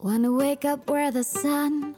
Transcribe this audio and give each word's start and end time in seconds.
Wanna 0.00 0.30
wake 0.30 0.64
up 0.64 0.88
where 0.88 1.10
the 1.10 1.24
sun 1.24 1.96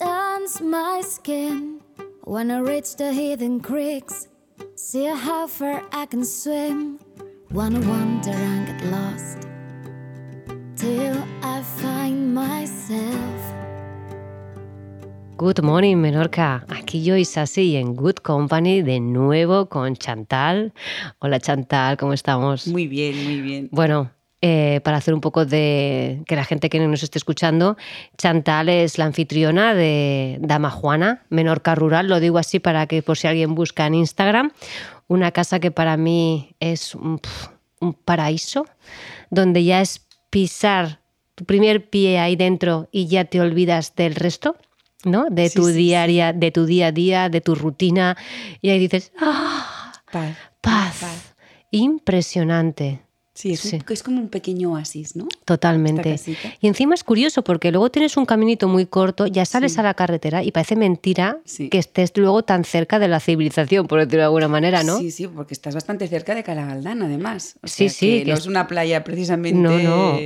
turns 0.00 0.62
my 0.62 1.02
skin. 1.02 1.82
Wanna 2.24 2.64
reach 2.64 2.96
the 2.96 3.12
hidden 3.12 3.60
creeks, 3.60 4.28
see 4.74 5.04
how 5.04 5.46
far 5.46 5.82
I 5.92 6.06
can 6.06 6.24
swim. 6.24 6.98
Wanna 7.52 7.80
wander 7.80 8.30
and 8.30 8.66
get 8.66 8.90
lost 8.90 9.46
till 10.76 11.22
I 11.42 11.60
find 11.76 12.34
myself. 12.34 13.52
Good 15.36 15.62
morning, 15.62 16.00
Menorca. 16.00 16.64
Aquí 16.68 17.04
yo, 17.04 17.18
Isasi, 17.18 17.76
en 17.76 17.96
Good 17.96 18.22
Company, 18.22 18.80
de 18.80 19.00
nuevo 19.00 19.68
con 19.68 19.94
Chantal. 19.94 20.72
Hola, 21.18 21.38
Chantal, 21.38 21.98
¿cómo 21.98 22.14
estamos? 22.14 22.66
Muy 22.66 22.86
bien, 22.86 23.22
muy 23.24 23.42
bien. 23.42 23.68
Bueno, 23.72 24.10
eh, 24.46 24.82
para 24.84 24.98
hacer 24.98 25.14
un 25.14 25.22
poco 25.22 25.46
de 25.46 26.22
que 26.26 26.36
la 26.36 26.44
gente 26.44 26.68
que 26.68 26.78
nos 26.78 27.02
esté 27.02 27.16
escuchando, 27.16 27.78
Chantal 28.18 28.68
es 28.68 28.98
la 28.98 29.06
anfitriona 29.06 29.72
de 29.72 30.36
Dama 30.42 30.68
Juana, 30.68 31.24
Menorca 31.30 31.74
Rural, 31.74 32.08
lo 32.08 32.20
digo 32.20 32.36
así 32.36 32.58
para 32.60 32.86
que 32.86 33.00
por 33.00 33.16
si 33.16 33.26
alguien 33.26 33.54
busca 33.54 33.86
en 33.86 33.94
Instagram, 33.94 34.52
una 35.08 35.30
casa 35.30 35.60
que 35.60 35.70
para 35.70 35.96
mí 35.96 36.56
es 36.60 36.94
un, 36.94 37.22
paraíso, 38.04 38.66
donde 39.30 39.64
ya 39.64 39.80
es 39.80 40.06
pisar 40.28 41.00
tu 41.34 41.46
primer 41.46 41.88
pie 41.88 42.18
ahí 42.18 42.36
dentro 42.36 42.90
y 42.92 43.06
ya 43.06 43.24
te 43.24 43.40
olvidas 43.40 43.94
del 43.96 44.14
resto. 44.14 44.56
¿no? 45.06 45.24
De 45.30 45.48
Sí, 45.48 45.56
tu 45.56 45.64
sí, 45.68 45.72
sí. 45.72 45.78
diaria, 45.78 46.34
de 46.34 46.50
tu 46.50 46.66
día 46.66 46.88
a 46.88 46.92
día, 46.92 47.28
de 47.30 47.40
tu 47.40 47.54
rutina, 47.54 48.14
y 48.60 48.68
ahí 48.68 48.78
dices, 48.78 49.10
¡ah! 49.20 49.90
Paz. 50.12 50.36
Paz. 50.60 50.98
Paz. 51.00 51.34
Impresionante. 51.70 53.03
Sí, 53.36 53.50
es, 53.54 53.60
Sí. 53.60 53.80
es 53.90 54.02
como 54.04 54.20
un 54.20 54.28
pequeño 54.28 54.72
oasis, 54.74 55.16
¿no? 55.16 55.26
Totalmente. 55.44 56.20
Y 56.60 56.68
encima 56.68 56.94
es 56.94 57.02
curioso 57.02 57.42
porque 57.42 57.72
luego 57.72 57.90
tienes 57.90 58.16
un 58.16 58.26
caminito 58.26 58.68
muy 58.68 58.86
corto, 58.86 59.26
ya 59.26 59.44
sales 59.44 59.72
Sí. 59.72 59.80
a 59.80 59.82
la 59.82 59.94
carretera 59.94 60.44
y 60.44 60.52
parece 60.52 60.76
mentira 60.76 61.38
Sí. 61.44 61.68
que 61.68 61.78
estés 61.78 62.12
luego 62.16 62.44
tan 62.44 62.62
cerca 62.62 63.00
de 63.00 63.08
la 63.08 63.18
civilización, 63.18 63.88
por 63.88 63.98
decirlo 63.98 64.18
de 64.18 64.24
alguna 64.26 64.46
manera, 64.46 64.84
¿no? 64.84 64.98
Sí, 65.00 65.10
sí, 65.10 65.26
porque 65.26 65.52
estás 65.52 65.74
bastante 65.74 66.06
cerca 66.06 66.32
de 66.36 66.44
Calagaldán, 66.44 67.02
además. 67.02 67.56
O 67.62 67.66
Sí, 67.66 67.88
sea, 67.88 67.98
sí, 67.98 68.06
que 68.18 68.18
que 68.24 68.30
no 68.30 68.34
es- 68.34 68.40
es 68.42 68.46
una 68.46 68.68
playa 68.68 69.02
precisamente 69.02 69.58
No, 69.60 69.78
no. 69.80 70.16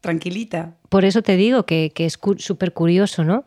tranquilita. 0.00 0.72
Por 0.88 1.04
eso 1.04 1.20
te 1.20 1.36
digo 1.36 1.64
que, 1.66 1.92
que 1.94 2.06
es 2.06 2.16
cu- 2.16 2.38
súper 2.38 2.72
curioso, 2.72 3.22
¿no? 3.22 3.44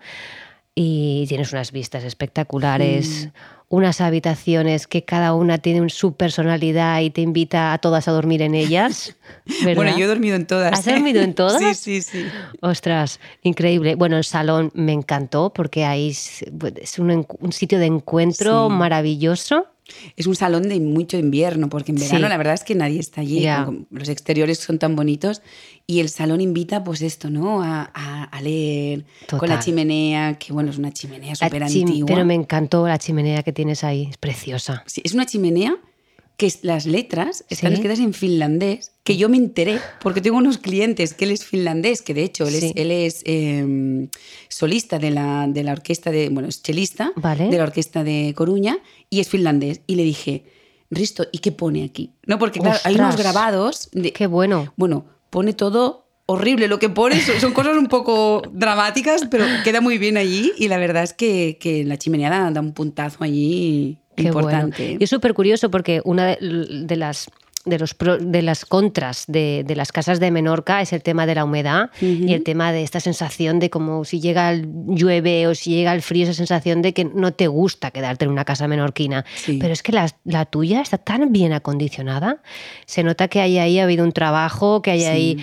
Y 0.76 1.26
tienes 1.28 1.52
unas 1.52 1.72
vistas 1.72 2.04
espectaculares, 2.04 3.26
Mm. 3.26 3.59
Unas 3.70 4.02
habitaciones 4.02 4.88
que 4.88 5.04
cada 5.06 5.34
una 5.36 5.60
tiene 5.60 5.88
su 5.90 6.14
personalidad 6.14 7.02
y 7.02 7.12
te 7.12 7.22
invita 7.22 7.72
a 7.72 7.78
todas 7.78 8.08
a 8.08 8.12
dormir 8.12 8.42
en 8.42 8.56
ellas. 8.56 9.16
¿verdad? 9.64 9.76
Bueno, 9.76 9.98
yo 9.98 10.06
he 10.06 10.08
dormido 10.08 10.36
en 10.36 10.48
todas. 10.48 10.74
¿Has 10.74 10.86
dormido 10.86 11.22
en 11.22 11.34
todas? 11.36 11.78
Sí, 11.78 12.02
sí, 12.02 12.02
sí. 12.02 12.26
Ostras, 12.62 13.20
increíble. 13.44 13.94
Bueno, 13.96 14.18
el 14.18 14.24
salón 14.24 14.72
me 14.74 14.92
encantó 14.94 15.52
porque 15.54 15.86
ahí 15.86 16.10
es, 16.10 16.44
es 16.82 16.98
un, 17.00 17.26
un 17.40 17.52
sitio 17.52 17.78
de 17.80 17.86
encuentro 17.86 18.68
Sí. 18.70 18.74
maravilloso. 18.76 19.68
Es 20.16 20.28
un 20.28 20.36
salón 20.36 20.64
de 20.70 20.80
mucho 20.80 21.18
invierno, 21.18 21.70
porque 21.70 21.92
en 21.92 21.98
verano 21.98 22.26
Sí. 22.26 22.30
la 22.30 22.38
verdad 22.38 22.54
es 22.54 22.64
que 22.64 22.76
nadie 22.76 23.00
está 23.00 23.22
allí. 23.22 23.46
Con- 23.66 23.88
Los 23.92 24.10
exteriores 24.10 24.60
son 24.60 24.80
tan 24.80 24.96
bonitos 24.96 25.42
y 25.88 26.00
el 26.00 26.10
salón 26.10 26.42
invita, 26.42 26.84
pues 26.84 27.02
esto, 27.02 27.30
¿no? 27.30 27.62
A, 27.64 27.90
a- 27.94 28.24
a 28.26 28.42
leer 28.42 29.06
con 29.30 29.40
la 29.50 29.56
Total. 29.56 29.60
chimenea, 29.60 30.38
que 30.40 30.54
bueno, 30.54 30.70
es 30.72 30.78
una 30.78 30.92
chimenea 30.92 31.36
súper 31.36 31.64
antigua. 31.64 32.06
Pero 32.08 32.26
me 32.26 32.36
encantó 32.36 32.88
la 32.88 32.98
chimenea 32.98 33.44
que 33.44 33.52
tienes 33.54 33.84
ahí, 33.84 34.08
es 34.10 34.18
preciosa. 34.18 34.84
Sí, 34.86 35.02
es 35.04 35.14
una 35.14 35.26
chimenea 35.26 35.76
que 36.40 36.52
las 36.64 36.86
letras 36.88 37.46
están 37.50 37.70
Sí. 37.72 37.76
escritas 37.76 38.00
en 38.00 38.14
finlandés, 38.16 38.94
que 39.04 39.18
yo 39.18 39.30
me 39.30 39.38
enteré 39.38 39.80
porque 40.02 40.22
tengo 40.22 40.38
unos 40.38 40.58
clientes 40.58 41.14
que 41.14 41.26
él 41.26 41.32
es 41.32 41.46
finlandés, 41.46 42.02
que 42.02 42.14
de 42.16 42.24
hecho 42.24 42.48
él 42.48 42.54
Sí. 42.56 42.66
es, 42.68 42.74
él 42.76 42.92
es 42.92 43.22
eh, 43.26 44.08
solista 44.48 44.98
de 45.00 45.12
la, 45.12 45.46
de 45.48 45.64
la 45.64 45.74
orquesta 45.74 46.12
de, 46.12 46.30
bueno, 46.30 46.48
es 46.50 46.64
chelista 46.64 47.12
Vale. 47.16 47.50
de 47.50 47.58
la 47.58 47.64
orquesta 47.64 48.04
de 48.04 48.34
Coruña 48.36 48.80
y 49.10 49.20
es 49.20 49.28
finlandés. 49.30 49.82
Y 49.86 49.96
le 49.96 50.04
dije, 50.04 50.44
Risto, 50.90 51.26
¿y 51.32 51.38
qué 51.40 51.52
pone 51.52 51.84
aquí? 51.84 52.14
No, 52.26 52.40
porque 52.40 52.60
claro, 52.60 52.80
hay 52.84 52.96
unos 52.96 53.16
grabados 53.18 53.90
de, 53.92 54.12
Qué 54.12 54.26
bueno. 54.28 54.74
bueno, 54.76 55.06
pone 55.30 55.54
todo 55.54 56.08
horrible 56.26 56.68
lo 56.68 56.80
que 56.80 56.90
pone, 56.90 57.20
son, 57.22 57.40
son 57.42 57.54
cosas 57.54 57.76
un 57.78 57.88
poco 57.88 58.42
dramáticas, 58.54 59.24
pero 59.30 59.46
queda 59.64 59.82
muy 59.82 59.98
bien 59.98 60.16
allí 60.18 60.52
y 60.58 60.68
la 60.68 60.78
verdad 60.78 61.04
es 61.04 61.14
que, 61.14 61.58
que 61.60 61.84
la 61.84 61.98
chimenea 61.98 62.30
da, 62.30 62.52
da 62.52 62.62
un 62.62 62.74
puntazo 62.74 63.24
allí 63.24 63.98
Qué 64.22 64.28
importante. 64.28 64.84
bueno. 64.84 64.98
Y 65.00 65.04
es 65.04 65.10
súper 65.10 65.34
curioso 65.34 65.70
porque 65.72 66.02
una 66.06 66.28
de, 66.28 66.38
de 66.86 66.96
las 66.96 67.30
de, 67.66 67.78
los 67.78 67.94
pro- 67.94 68.18
de 68.18 68.42
las 68.42 68.64
contras 68.66 69.26
de, 69.28 69.64
de 69.68 69.76
las 69.76 69.92
casas 69.92 70.20
de 70.22 70.32
Menorca 70.32 70.82
es 70.82 70.94
el 70.94 71.04
tema 71.04 71.26
de 71.26 71.36
la 71.36 71.44
humedad 71.44 71.92
y 72.00 72.34
el 72.34 72.42
tema 72.44 72.72
de 72.72 72.84
esta 72.84 73.02
sensación 73.02 73.60
de 73.60 73.70
como 73.70 74.06
si 74.06 74.22
llega 74.22 74.50
el 74.52 74.66
llueve 74.88 75.46
o 75.46 75.54
si 75.54 75.72
llega 75.72 75.94
el 75.94 76.02
frío, 76.02 76.24
esa 76.24 76.34
sensación 76.34 76.82
de 76.82 76.94
que 76.94 77.04
no 77.04 77.34
te 77.34 77.48
gusta 77.48 77.92
quedarte 77.92 78.24
en 78.26 78.32
una 78.32 78.46
casa 78.46 78.68
menorquina. 78.68 79.26
Sí. 79.36 79.58
Pero 79.62 79.74
es 79.74 79.84
que 79.84 79.92
la, 79.92 80.08
la 80.24 80.46
tuya 80.46 80.82
está 80.82 80.98
tan 80.98 81.34
bien 81.34 81.52
acondicionada. 81.52 82.42
Se 82.86 83.04
nota 83.04 83.28
que 83.28 83.42
hay 83.42 83.58
ahí 83.60 83.78
ha 83.80 83.84
habido 83.84 84.06
un 84.06 84.14
trabajo, 84.14 84.82
que 84.82 84.92
hay 84.92 85.02
Sí. 85.02 85.06
ahí 85.06 85.38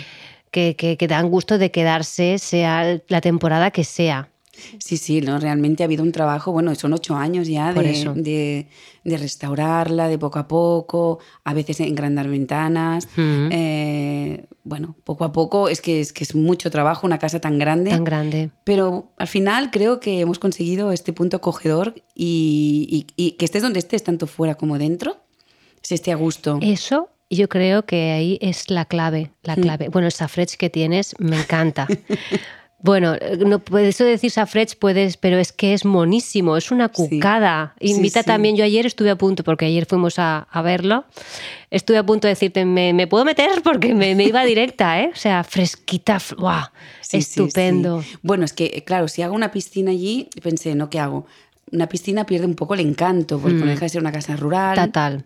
que, 0.51 0.75
que, 0.75 0.97
que 0.97 1.07
dan 1.09 1.29
gusto 1.29 1.59
de 1.59 1.71
quedarse, 1.71 2.39
sea 2.39 2.99
la 3.09 3.21
temporada 3.21 3.71
que 3.71 3.85
sea. 3.85 4.31
Sí, 4.79 4.97
sí, 4.97 5.21
no, 5.21 5.39
realmente 5.39 5.83
ha 5.83 5.87
habido 5.87 6.03
un 6.03 6.13
trabajo, 6.13 6.53
bueno, 6.53 6.75
son 6.75 6.93
ocho 6.93 7.15
años 7.17 7.49
ya 7.49 7.73
de, 7.73 7.91
eso. 7.91 8.15
de- 8.15 8.69
de 9.05 9.17
restaurarla 9.19 10.09
de 10.09 10.19
poco 10.19 10.39
a 10.41 10.49
poco, 10.49 11.19
a 11.45 11.55
veces 11.55 11.79
engrandar 11.81 12.29
ventanas. 12.29 13.07
Eh, 13.17 14.47
bueno, 14.65 14.97
poco 15.05 15.25
a 15.25 15.33
poco, 15.33 15.69
es 15.69 15.81
que, 15.81 16.01
es 16.01 16.13
que 16.13 16.25
es 16.25 16.35
mucho 16.35 16.71
trabajo 16.71 17.07
una 17.07 17.19
casa 17.19 17.41
tan 17.41 17.59
grande. 17.59 17.91
Tan 17.91 18.05
grande. 18.05 18.51
Pero 18.65 19.13
al 19.17 19.29
final 19.29 19.71
creo 19.71 20.01
que 20.01 20.21
hemos 20.21 20.39
conseguido 20.39 20.91
este 20.93 21.13
punto 21.13 21.37
acogedor 21.37 21.95
y, 22.15 23.07
y- 23.17 23.25
y 23.25 23.31
que 23.33 23.45
estés 23.45 23.63
donde 23.63 23.79
estés, 23.79 24.03
tanto 24.03 24.27
fuera 24.27 24.57
como 24.57 24.79
dentro, 24.79 25.19
se 25.83 25.95
esté 25.95 26.11
a 26.13 26.17
gusto. 26.17 26.59
Eso 26.63 27.09
yo 27.31 27.49
creo 27.49 27.85
que 27.87 28.11
ahí 28.13 28.39
es 28.41 28.71
la 28.71 28.85
clave, 28.87 29.31
Mm. 29.43 29.47
la 29.47 29.55
clave. 29.57 29.89
Bueno, 29.89 30.07
el 30.07 30.13
safrech 30.13 30.57
que 30.57 30.69
tienes 30.71 31.15
me 31.19 31.39
encanta. 31.39 31.87
Bueno, 32.79 33.17
no 33.47 33.59
puedes 33.59 33.97
decir 33.99 34.31
safrech, 34.31 34.79
puedes, 34.79 35.17
pero 35.17 35.39
es 35.39 35.53
que 35.53 35.73
es 35.73 35.85
monísimo, 35.85 36.57
es 36.57 36.71
una 36.71 36.89
cucada. 36.89 37.75
Sí, 37.81 37.93
Invita 37.93 38.21
sí. 38.21 38.27
también, 38.27 38.55
yo 38.55 38.65
ayer 38.65 38.85
estuve 38.85 39.11
a 39.11 39.17
punto, 39.17 39.45
porque 39.45 39.65
ayer 39.65 39.87
fuimos 39.87 40.19
a, 40.19 40.47
a 40.51 40.63
verlo, 40.63 41.05
estuve 41.71 41.97
a 41.97 42.05
punto 42.05 42.27
de 42.27 42.33
decirte, 42.33 42.65
¿me, 42.65 42.93
me 42.93 43.07
puedo 43.07 43.25
meter? 43.25 43.51
Porque 43.65 43.95
me, 43.95 44.15
me 44.15 44.25
iba 44.25 44.45
directa, 44.45 45.01
¿eh? 45.01 45.11
O 45.13 45.17
sea, 45.17 45.43
fresquita, 45.43 46.19
¡guau! 46.37 46.67
Estupendo. 47.11 48.05
Bueno, 48.23 48.45
es 48.45 48.53
que, 48.53 48.85
claro, 48.85 49.09
si 49.09 49.23
hago 49.23 49.35
una 49.35 49.51
piscina 49.51 49.91
allí, 49.91 50.29
pensé, 50.43 50.75
¿no? 50.75 50.91
¿Qué 50.91 51.01
hago? 51.01 51.27
Una 51.73 51.89
piscina 51.89 52.27
pierde 52.27 52.47
un 52.47 52.55
poco 52.55 52.75
el 52.75 52.81
encanto, 52.81 53.39
porque 53.39 53.57
no 53.57 53.67
deja 53.67 53.87
de 53.87 53.89
ser 53.89 54.01
una 54.01 54.13
casa 54.13 54.37
rural, 54.37 54.77
Total. 54.77 55.25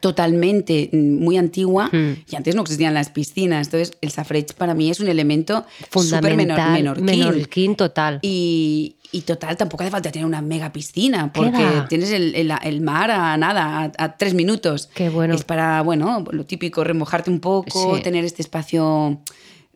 Totalmente 0.00 0.88
muy 0.92 1.36
antigua, 1.36 1.88
Mm. 1.92 2.12
y 2.30 2.36
antes 2.36 2.54
no 2.54 2.62
existían 2.62 2.94
las 2.94 3.10
piscinas. 3.10 3.66
Entonces, 3.68 3.96
el 4.00 4.10
safrech 4.10 4.54
para 4.54 4.74
mí 4.74 4.90
es 4.90 5.00
un 5.00 5.08
elemento 5.08 5.64
súper 5.92 6.36
menor, 6.36 6.56
Fundamental. 6.58 6.72
menorquín. 6.72 7.04
menorquín 7.04 7.76
total. 7.76 8.18
Y, 8.22 8.96
y 9.12 9.20
total, 9.22 9.56
tampoco 9.56 9.82
hace 9.82 9.90
falta 9.90 10.10
tener 10.10 10.26
una 10.26 10.42
mega 10.42 10.72
piscina, 10.72 11.30
¿Qué 11.32 11.40
porque 11.40 11.64
tienes 11.88 12.10
el, 12.10 12.34
el- 12.34 12.52
el 12.62 12.80
mar 12.80 13.10
a 13.10 13.36
nada, 13.36 13.92
a, 13.98 14.04
a 14.04 14.16
tres 14.16 14.34
minutos. 14.34 14.88
Qué 14.94 15.08
bueno. 15.08 15.34
Es 15.34 15.44
para, 15.44 15.82
bueno, 15.82 16.24
lo 16.30 16.44
típico, 16.44 16.82
remojarte 16.82 17.30
un 17.30 17.40
poco, 17.40 17.96
Sí. 17.96 18.02
tener 18.02 18.24
este 18.24 18.42
espacio 18.42 19.20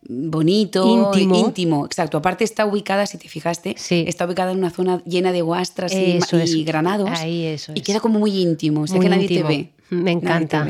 bonito, 0.09 1.13
Íntimo. 1.13 1.37
íntimo. 1.39 1.87
Exacto. 1.87 2.19
Aparte 2.19 2.45
está 2.45 2.65
ubicada, 2.67 3.07
si 3.07 3.19
te 3.19 3.29
fijaste, 3.29 3.75
Sí. 3.79 4.05
está 4.07 4.27
ubicada 4.27 4.53
en 4.53 4.59
una 4.59 4.71
zona 4.71 5.03
llena 5.05 5.33
de 5.33 5.43
guastras 5.43 5.93
y, 5.93 6.17
Eso 6.17 6.39
granados. 6.65 7.11
Ahí, 7.21 7.45
eso 7.45 7.73
Y 7.75 7.81
queda 7.83 8.01
como 8.01 8.19
muy 8.19 8.31
íntimo, 8.41 8.83
o 8.83 8.87
sea 8.87 8.97
Muy 8.97 9.07
que 9.07 9.11
nadie 9.11 9.23
íntimo. 9.25 9.49
te 9.49 9.57
ve. 9.57 9.73
Me 9.91 10.13
encanta. 10.13 10.67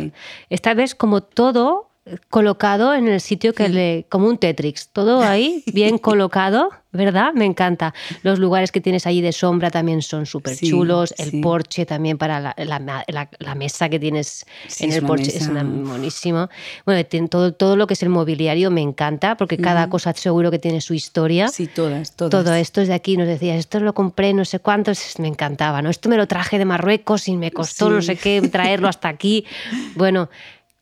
Esta 0.51 0.75
vez 0.75 0.95
como 0.95 1.23
todo 1.23 1.88
colocado 2.31 2.95
en 2.95 3.09
el 3.09 3.21
sitio 3.21 3.55
que 3.55 3.69
le... 3.69 4.07
como 4.09 4.29
un 4.29 4.39
Tetrix, 4.39 4.89
todo 4.89 5.23
ahí 5.23 5.63
bien 5.73 5.99
colocado, 5.99 6.71
¿verdad? 6.93 7.33
Me 7.35 7.45
encanta. 7.45 7.93
Los 8.23 8.39
lugares 8.39 8.73
que 8.73 8.81
tienes 8.81 9.07
ahí 9.07 9.21
de 9.21 9.33
sombra 9.33 9.71
también 9.71 10.01
son 10.03 10.25
súper 10.27 10.57
Sí, 10.57 10.69
chulos, 10.71 11.15
el 11.19 11.31
sí. 11.31 11.41
porche 11.41 11.85
también 11.87 12.17
para 12.19 12.41
la, 12.41 12.55
la 12.57 12.79
ma- 12.79 13.05
la- 13.09 13.29
la 13.39 13.55
mesa 13.55 13.89
que 13.89 13.99
tienes 13.99 14.47
en 14.81 14.93
el 14.93 15.03
porche, 15.05 15.37
es 15.37 15.49
una, 15.49 15.63
buenísimo. 15.65 16.49
Bueno, 16.87 17.05
todo, 17.29 17.53
todo 17.53 17.77
lo 17.77 17.87
que 17.87 17.95
es 17.95 18.03
el 18.03 18.09
mobiliario 18.09 18.71
me 18.71 18.81
encanta, 18.83 19.37
porque 19.37 19.57
cada 19.59 19.89
cosa 19.91 20.13
seguro 20.15 20.51
que 20.51 20.59
tiene 20.59 20.81
su 20.81 20.95
historia. 20.95 21.49
Sí, 21.49 21.67
todas, 21.67 22.13
todas. 22.17 22.31
Todo 22.31 22.55
esto 22.55 22.81
es 22.81 22.89
de 22.89 22.95
aquí, 22.95 23.17
nos 23.17 23.27
decías, 23.27 23.59
esto 23.59 23.81
lo 23.81 23.93
compré 23.95 24.33
no 24.35 24.45
sé 24.45 24.59
cuántos, 24.61 25.19
me 25.19 25.29
encantaba, 25.29 25.83
¿no? 25.83 25.91
Esto 25.91 26.09
me 26.09 26.17
lo 26.17 26.27
traje 26.27 26.59
de 26.59 26.65
Marruecos 26.65 27.29
y 27.29 27.37
me 27.37 27.51
costó 27.51 27.91
no 27.91 28.03
sé 28.03 28.17
qué 28.17 28.41
traerlo 28.51 28.89
hasta 28.89 29.09
aquí. 29.09 29.45
Bueno, 29.95 30.29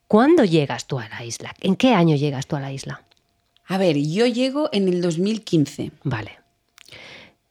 ¿cuándo 0.09 0.45
llegas 0.45 0.87
tú 0.87 0.99
a 0.99 1.09
la 1.09 1.25
isla? 1.25 1.55
¿En 1.61 1.77
qué 1.77 1.93
año 1.95 2.17
llegas 2.17 2.47
tú 2.47 2.57
a 2.57 2.61
la 2.61 2.73
isla? 2.73 3.03
A 3.67 3.79
ver, 3.79 3.97
yo 3.99 4.27
llego 4.27 4.69
en 4.73 4.89
el 4.89 5.01
2015. 5.01 5.91
Vale. 6.05 6.39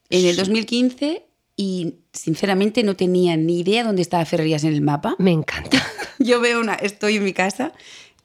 En 0.09 0.25
el 0.25 0.35
2015 0.35 1.25
y 1.57 1.95
sinceramente 2.13 2.83
no 2.83 2.95
tenía 2.95 3.35
ni 3.37 3.59
idea 3.59 3.83
dónde 3.83 4.01
estaba 4.01 4.25
Ferrerías 4.25 4.63
en 4.63 4.73
el 4.73 4.81
mapa. 4.81 5.15
Me 5.19 5.31
encanta. 5.31 5.81
Yo 6.19 6.39
veo 6.39 6.61
una, 6.61 6.75
estoy 6.75 7.17
en 7.17 7.23
mi 7.25 7.33
casa 7.33 7.73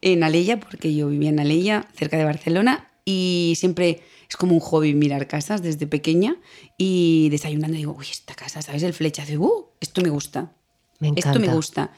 en 0.00 0.22
Alella, 0.22 0.60
porque 0.60 0.94
yo 0.94 1.08
vivía 1.08 1.28
en 1.28 1.40
Alella, 1.40 1.86
cerca 1.94 2.16
de 2.16 2.24
Barcelona, 2.24 2.88
y 3.04 3.54
siempre 3.56 4.00
es 4.28 4.36
como 4.36 4.54
un 4.54 4.60
hobby 4.60 4.94
mirar 4.94 5.26
casas 5.26 5.60
desde 5.60 5.86
pequeña 5.86 6.36
y 6.78 7.28
desayunando 7.30 7.76
digo, 7.76 7.96
uy, 7.98 8.06
esta 8.10 8.34
casa, 8.34 8.62
¿sabes? 8.62 8.84
El 8.84 8.94
flechazo, 8.94 9.40
uh, 9.40 9.66
esto 9.80 10.00
me 10.02 10.08
gusta, 10.08 10.52
Me 11.00 11.08
encanta. 11.08 11.30
esto 11.30 11.40
me 11.40 11.52
gusta. 11.52 11.92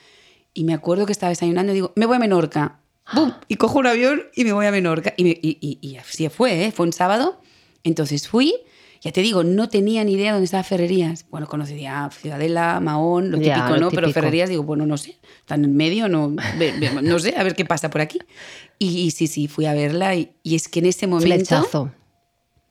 Y 0.55 0.65
me 0.65 0.75
acuerdo 0.75 1.07
que 1.07 1.13
estaba 1.13 1.31
desayunando 1.31 1.73
y 1.73 1.77
digo, 1.77 1.93
me 1.97 2.07
voy 2.07 2.17
a 2.17 2.19
Menorca. 2.19 2.81
¡Bum! 3.15 3.33
Y 3.49 3.57
cojo 3.57 3.79
un 3.79 3.87
avión 3.87 4.23
y 4.35 4.45
me 4.45 4.53
voy 4.53 4.67
a 4.67 4.71
Menorca. 4.71 5.15
Y, 5.17 5.25
me- 5.25 5.31
y- 5.43 5.59
y- 5.61 5.79
y 5.81 5.97
así 5.97 6.29
fue, 6.29 6.67
¿eh? 6.67 6.73
Fue 6.73 6.87
un 6.87 6.93
sábado. 6.93 7.41
Entonces 7.85 8.29
fui, 8.29 8.55
ya 9.01 9.11
te 9.13 9.23
digo, 9.23 9.43
no 9.45 9.69
tenía 9.69 10.05
ni 10.05 10.13
idea 10.13 10.33
dónde 10.33 10.45
estaba 10.45 10.63
Ferrerías. 10.63 11.27
Bueno, 11.31 11.49
conocía 11.49 12.09
Ciudadela, 12.13 12.79
Mahón, 12.81 13.31
lo 13.33 13.39
Ya, 13.39 13.55
típico, 13.55 13.75
lo 13.75 13.81
¿no? 13.81 13.91
Pero. 13.91 14.11
Ferrerías 14.13 14.49
digo, 14.49 14.63
bueno, 14.63 14.87
no 14.87 14.97
sé, 14.99 15.17
están 15.41 15.65
en 15.65 15.75
medio, 15.77 16.09
no, 16.09 16.35
no 17.03 17.19
sé, 17.19 17.35
a 17.37 17.43
ver 17.43 17.57
qué 17.57 17.65
pasa 17.65 17.91
por 17.91 18.01
aquí. 18.01 18.19
Y, 18.79 19.11
sí, 19.13 19.27
sí, 19.27 19.49
fui 19.49 19.67
a 19.67 19.75
verla 19.75 20.15
y, 20.15 20.31
y 20.43 20.55
es 20.55 20.69
que 20.69 20.79
en 20.81 20.87
ese 20.87 21.07
momento, 21.07 21.35
Flechazo. 21.35 21.91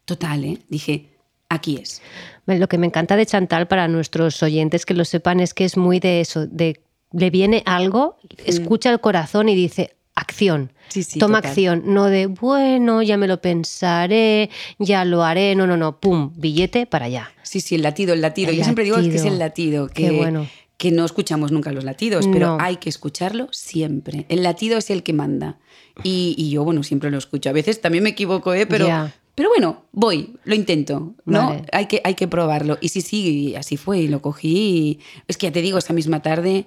total, 0.06 0.44
¿eh? 0.46 0.58
Dije, 0.70 1.10
aquí 1.50 1.78
es. 1.82 2.02
Lo 2.46 2.68
que 2.68 2.78
me 2.78 2.88
encanta 2.88 3.16
de 3.16 3.26
Chantal 3.26 3.68
para 3.68 3.88
nuestros 3.88 4.42
oyentes 4.44 4.86
que 4.86 4.94
lo 4.94 5.04
sepan 5.06 5.40
es 5.40 5.54
que 5.54 5.66
es 5.66 5.78
muy 5.78 6.00
de 6.00 6.22
eso, 6.22 6.48
de 6.48 6.82
le 7.14 7.30
viene 7.30 7.64
algo, 7.66 8.18
escucha 8.46 8.92
el 8.92 9.00
corazón 9.00 9.50
y 9.50 9.56
dice 9.56 9.96
acción. 10.16 10.72
Sí, 10.90 11.04
sí, 11.04 11.20
Toma 11.20 11.38
total. 11.38 11.50
acción, 11.52 11.84
no 11.86 12.06
de 12.06 12.28
bueno, 12.28 13.02
ya 13.02 13.16
me 13.18 13.28
lo 13.28 13.42
pensaré, 13.42 14.50
ya 14.78 15.06
lo 15.06 15.24
haré, 15.24 15.56
no, 15.56 15.66
no, 15.66 15.78
no, 15.78 16.00
pum, 16.00 16.32
billete 16.36 16.86
para 16.86 17.06
allá. 17.06 17.32
Sí, 17.44 17.62
sí, 17.62 17.76
el 17.76 17.82
latido, 17.82 18.14
el 18.14 18.22
latido. 18.22 18.52
El 18.52 18.58
Yo 18.58 18.64
siempre 18.64 18.84
digo 18.84 18.98
que 18.98 19.16
es 19.16 19.26
el 19.26 19.40
latido, 19.40 19.88
que, 19.88 20.04
Qué 20.04 20.12
bueno. 20.12 20.48
que 20.78 20.92
no 20.92 21.06
escuchamos 21.06 21.52
nunca 21.52 21.72
los 21.72 21.84
latidos, 21.84 22.28
pero 22.32 22.58
hay 22.60 22.78
que 22.78 22.90
escucharlo 22.90 23.48
siempre. 23.52 24.26
El 24.30 24.44
latido 24.44 24.78
es 24.78 24.90
el 24.90 25.04
que 25.04 25.14
manda. 25.14 25.60
Y, 26.04 26.36
y 26.38 26.50
yo, 26.50 26.64
bueno, 26.64 26.84
siempre 26.84 27.10
lo 27.12 27.18
escucho. 27.18 27.50
A 27.50 27.54
veces 27.54 27.80
también 27.82 28.04
me 28.04 28.12
equivoco, 28.12 28.54
¿eh? 28.54 28.66
pero, 28.66 28.88
pero 29.36 29.50
bueno, 29.50 29.84
voy, 29.92 30.34
lo 30.44 30.56
intento, 30.56 31.14
¿no? 31.26 31.48
Vale. 31.50 31.64
Hay, 31.72 31.86
que, 31.86 32.02
hay 32.04 32.16
que 32.16 32.28
probarlo. 32.28 32.78
Y 32.82 32.90
sí, 32.90 33.02
sí, 33.02 33.56
así 33.56 33.78
fue, 33.78 34.00
y 34.00 34.08
lo 34.08 34.22
cogí. 34.22 34.50
y- 34.58 35.00
Es 35.28 35.38
que 35.38 35.48
ya 35.48 35.54
te 35.54 35.62
digo, 35.62 35.78
esa 35.78 35.94
misma 35.94 36.22
tarde, 36.22 36.66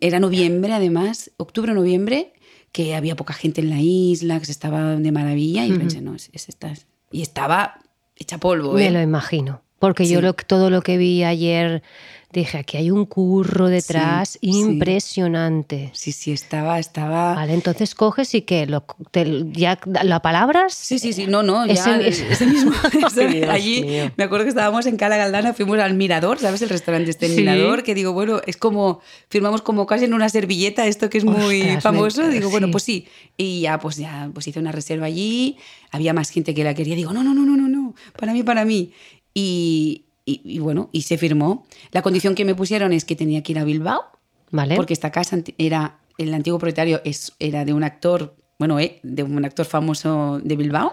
era 0.00 0.20
noviembre 0.20 0.72
además, 0.72 1.30
octubre 1.36 1.74
noviembre, 1.74 2.32
que 2.72 2.94
había 2.94 3.16
poca 3.16 3.34
gente 3.34 3.60
en 3.60 3.70
la 3.70 3.80
isla, 3.80 4.38
que 4.38 4.46
se 4.46 4.52
estaba 4.52 4.96
de 4.96 5.12
maravilla, 5.12 5.66
y 5.66 5.72
pensé, 5.72 6.00
no, 6.00 6.14
es, 6.14 6.30
es 6.32 6.48
esta. 6.48 6.72
Y 7.10 7.22
estaba 7.22 7.78
hecha 8.16 8.38
polvo, 8.38 8.78
¿eh? 8.78 8.84
Me 8.84 8.90
lo 8.90 9.00
imagino. 9.00 9.61
Porque 9.82 10.06
yo 10.06 10.20
Sí. 10.20 10.22
lo, 10.26 10.32
todo 10.34 10.70
lo 10.70 10.80
que 10.82 10.96
vi 10.96 11.24
ayer 11.24 11.82
dije, 12.32 12.56
aquí 12.58 12.76
hay 12.78 12.90
un 12.90 13.04
curro 13.04 13.66
detrás 13.68 14.38
Sí, 14.40 14.48
impresionante. 14.50 15.90
Sí, 15.92 16.12
sí, 16.12 16.32
estaba, 16.32 16.78
estaba. 16.78 17.34
Vale, 17.34 17.52
entonces 17.52 17.94
coges 17.94 18.34
y 18.34 18.42
que 18.42 18.64
lo, 18.66 18.84
te- 19.10 19.44
ya 19.52 19.78
la 20.04 20.22
palabras. 20.22 20.72
Sí, 20.72 20.98
sí, 20.98 21.12
sí, 21.12 21.26
no, 21.26 21.42
no, 21.42 21.66
ya 21.66 21.72
Ese- 21.74 22.08
ese, 22.08 22.28
ese 22.32 22.46
mismo. 22.46 22.72
ese- 23.06 23.50
allí 23.50 23.82
mío. 23.82 24.10
me 24.16 24.24
acuerdo 24.24 24.44
que 24.44 24.50
estábamos 24.50 24.86
en 24.86 24.96
Cala 24.96 25.16
Galdana, 25.16 25.52
fuimos 25.52 25.78
al 25.80 25.94
Mirador, 25.94 26.38
¿sabes? 26.38 26.62
El 26.62 26.68
restaurante 26.70 27.10
este 27.10 27.26
el 27.26 27.32
Sí. 27.32 27.38
Mirador, 27.40 27.82
que 27.82 27.94
digo, 27.94 28.12
bueno, 28.12 28.40
es 28.46 28.56
como, 28.56 29.00
firmamos 29.28 29.60
como 29.62 29.84
casi 29.86 30.04
en 30.06 30.14
una 30.14 30.28
servilleta, 30.28 30.86
esto 30.86 31.10
que 31.10 31.18
es 31.18 31.24
muy 31.24 31.60
Ostras, 31.62 31.82
famoso. 31.82 32.22
me- 32.22 32.28
Digo, 32.34 32.50
bueno, 32.50 32.70
pues 32.70 32.84
sí. 32.84 33.06
Y 33.36 33.62
ya, 33.62 33.78
pues 33.78 33.96
ya, 33.96 34.30
pues 34.32 34.46
hice 34.46 34.58
una 34.60 34.72
reserva 34.72 35.06
allí, 35.06 35.58
había 35.90 36.14
más 36.14 36.30
gente 36.30 36.54
que 36.54 36.64
la 36.64 36.72
quería. 36.72 36.94
Digo, 36.96 37.12
no, 37.12 37.22
no, 37.22 37.34
no, 37.34 37.44
no, 37.44 37.56
no, 37.56 37.68
no, 37.68 37.94
para 38.18 38.32
mí, 38.32 38.42
para 38.42 38.64
mí. 38.64 38.92
Y, 39.34 40.04
y- 40.24 40.40
y 40.44 40.58
bueno, 40.58 40.88
y 40.92 41.02
se 41.02 41.18
firmó. 41.18 41.66
La 41.90 42.02
condición 42.02 42.34
que 42.34 42.44
me 42.44 42.54
pusieron 42.54 42.92
es 42.92 43.04
que 43.04 43.16
tenía 43.16 43.42
que 43.42 43.52
ir 43.52 43.58
a 43.58 43.64
Bilbao. 43.64 44.02
Vale. 44.50 44.76
Porque 44.76 44.92
esta 44.92 45.10
casa 45.10 45.38
era, 45.58 45.98
el 46.18 46.32
antiguo 46.34 46.58
propietario 46.58 47.00
es, 47.04 47.32
era 47.38 47.64
de 47.64 47.72
un 47.72 47.84
actor, 47.84 48.36
bueno, 48.62 48.78
eh, 48.78 49.00
de 49.02 49.24
un 49.24 49.44
actor 49.44 49.66
famoso 49.66 50.38
de 50.40 50.54
Bilbao. 50.54 50.92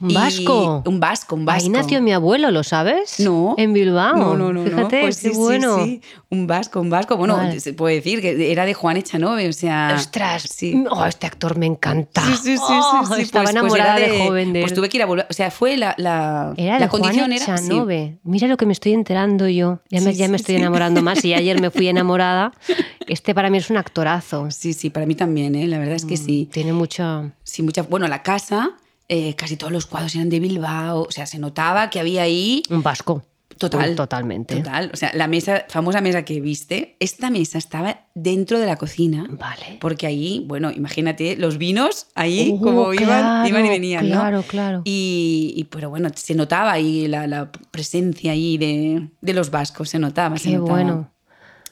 ¿Un 0.00 0.14
vasco? 0.14 0.82
Un 0.86 1.00
vasco, 1.00 1.34
un 1.36 1.44
vasco. 1.44 1.64
Ahí 1.64 1.68
nació 1.68 2.00
mi 2.00 2.14
abuelo, 2.14 2.50
¿lo 2.50 2.62
sabes? 2.64 3.20
No. 3.20 3.54
En 3.58 3.74
Bilbao. 3.74 4.16
No, 4.16 4.36
no, 4.38 4.54
no. 4.54 4.62
no. 4.62 4.70
Fíjate, 4.70 5.02
Pues 5.02 5.20
qué 5.20 5.28
sí, 5.28 5.34
sí, 5.34 5.38
bueno. 5.38 5.84
sí. 5.84 6.00
Un 6.30 6.46
vasco, 6.46 6.80
un 6.80 6.88
vasco. 6.88 7.18
Bueno, 7.18 7.36
Vale. 7.36 7.60
se 7.60 7.74
puede 7.74 7.96
decir 7.96 8.22
que 8.22 8.50
era 8.50 8.64
de 8.64 8.72
Juan 8.72 8.96
Echanove, 8.96 9.50
o 9.50 9.52
sea. 9.52 9.92
Ostras, 9.98 10.44
Sí. 10.44 10.82
oh, 10.90 11.04
este 11.04 11.26
actor 11.26 11.58
me 11.58 11.66
encanta. 11.66 12.22
Sí, 12.22 12.32
sí, 12.36 12.56
sí, 12.56 12.62
Oh, 12.62 13.02
sí, 13.06 13.14
sí. 13.16 13.20
Estaba 13.22 13.44
Pues- 13.44 13.54
pues 13.54 13.62
enamorada 13.74 13.98
era 13.98 14.12
de, 14.14 14.18
joven 14.26 14.52
de 14.54 14.60
Pues 14.62 14.72
tuve 14.72 14.88
que 14.88 14.96
ir 14.96 15.02
a 15.02 15.06
volver. 15.06 15.26
O 15.28 15.32
sea, 15.34 15.50
fue 15.50 15.76
la, 15.76 15.94
la, 15.98 16.54
Era 16.56 16.78
la 16.78 16.86
de 16.86 16.88
condición 16.88 17.26
Juan 17.26 17.32
era. 17.32 17.58
sí. 17.58 17.66
Echanove. 17.66 18.18
Mira 18.24 18.48
lo 18.48 18.56
que 18.56 18.64
me 18.64 18.72
estoy 18.72 18.94
enterando 18.94 19.46
yo. 19.46 19.80
Ya 19.90 20.00
me, 20.00 20.12
Sí, 20.12 20.18
ya 20.18 20.28
me 20.28 20.38
sí, 20.38 20.42
estoy 20.42 20.54
sí. 20.56 20.60
enamorando 20.62 21.02
más 21.02 21.22
y 21.24 21.34
ayer 21.34 21.60
me 21.60 21.70
fui 21.70 21.88
enamorada. 21.88 22.52
Este 23.10 23.34
para 23.34 23.50
mí 23.50 23.58
es 23.58 23.70
un 23.70 23.76
actorazo. 23.76 24.50
Sí, 24.52 24.72
sí, 24.72 24.88
para 24.90 25.04
mí 25.04 25.16
también, 25.16 25.56
¿eh? 25.56 25.66
la 25.66 25.78
verdad 25.78 25.96
es 25.96 26.04
que 26.04 26.16
sí. 26.16 26.48
Tiene 26.52 26.72
mucho... 26.72 27.32
Sí, 27.42 27.62
mucha. 27.62 27.82
Bueno, 27.82 28.06
la 28.06 28.22
casa, 28.22 28.70
eh, 29.08 29.34
casi 29.34 29.56
todos 29.56 29.72
los 29.72 29.86
cuadros 29.86 30.14
eran 30.14 30.28
de 30.28 30.38
Bilbao. 30.38 31.02
O 31.02 31.10
sea, 31.10 31.26
se 31.26 31.38
notaba 31.40 31.90
que 31.90 31.98
había 31.98 32.22
ahí 32.22 32.62
Un 32.70 32.82
vasco. 32.84 33.24
Total. 33.58 33.96
Totalmente. 33.96 34.54
Total. 34.54 34.90
O 34.94 34.96
sea, 34.96 35.10
la 35.12 35.26
mesa, 35.26 35.64
famosa 35.68 36.00
mesa 36.00 36.24
que 36.24 36.40
viste, 36.40 36.96
esta 37.00 37.30
mesa 37.30 37.58
estaba 37.58 38.06
dentro 38.14 38.58
de 38.60 38.66
la 38.66 38.76
cocina. 38.76 39.26
Vale. 39.28 39.76
Porque 39.80 40.06
ahí, 40.06 40.44
bueno, 40.46 40.70
imagínate, 40.70 41.36
los 41.36 41.58
vinos 41.58 42.06
ahí, 42.14 42.52
Oh, 42.54 42.60
como 42.62 42.94
iban, 42.94 43.06
claro, 43.06 43.48
iban 43.48 43.66
y 43.66 43.68
venían, 43.68 44.08
¿no? 44.08 44.14
claro, 44.14 44.42
claro. 44.48 44.82
Y, 44.84 45.52
y, 45.56 45.64
pero 45.64 45.90
bueno, 45.90 46.08
se 46.14 46.34
notaba 46.36 46.70
ahí 46.72 47.06
la, 47.08 47.26
la 47.26 47.50
presencia 47.72 48.32
ahí 48.32 48.56
de, 48.56 49.08
de 49.20 49.32
los 49.34 49.50
vascos, 49.50 49.90
se 49.90 49.98
notaba, 49.98 50.38
se 50.38 50.50
Qué 50.50 50.56
notaba. 50.56 50.76
bueno. 50.78 51.10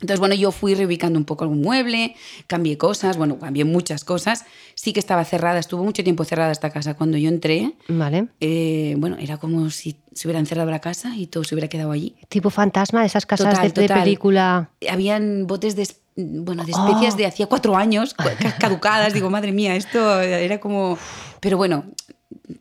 Entonces, 0.01 0.21
bueno, 0.21 0.35
yo 0.35 0.53
fui 0.53 0.75
reubicando 0.75 1.19
un 1.19 1.25
poco 1.25 1.45
algún 1.45 1.61
mueble, 1.61 2.15
cambié 2.47 2.79
cosas, 2.79 3.17
bueno, 3.17 3.39
cambié 3.39 3.65
muchas 3.65 4.05
cosas. 4.05 4.45
Sí 4.75 4.93
que 4.93 5.01
estaba 5.01 5.25
cerrada, 5.25 5.59
estuvo 5.59 5.83
mucho 5.83 6.05
tiempo 6.05 6.25
cerrada 6.25 6.53
esta 6.53 6.71
casa 6.71 6.95
cuando 6.95 7.19
yo 7.19 7.29
entré. 7.29 7.73
Vale. 7.89 8.29
Eh, 8.41 8.95
bueno, 8.99 9.17
era 9.19 9.39
como 9.39 9.71
si 9.71 9.97
se 10.15 10.29
hubieran 10.29 10.47
cerrado 10.47 10.71
la 10.71 10.81
casa 10.81 11.17
y 11.17 11.27
todo 11.27 11.45
se 11.45 11.55
hubiera 11.55 11.69
quedado 11.69 11.91
allí. 11.93 12.15
Tipo 12.29 12.51
fantasma 12.51 13.01
de 13.01 13.07
esas 13.07 13.27
casas 13.27 13.55
Total, 13.55 13.73
de, 13.73 13.81
de 13.81 13.89
total. 13.89 14.03
película. 14.05 14.71
Habían 14.91 15.47
botes 15.47 15.75
de, 15.77 15.89
bueno, 16.17 16.65
de 16.65 16.73
especias 16.73 17.15
Oh. 17.15 17.17
de 17.17 17.27
hacía 17.27 17.47
cuatro 17.47 17.77
años, 17.77 18.15
caducadas. 18.61 19.13
Digo, 19.15 19.31
madre 19.31 19.51
mía, 19.53 19.75
esto 19.77 20.21
era 20.21 20.61
como... 20.61 20.97
Pero 21.41 21.57
bueno, 21.57 21.85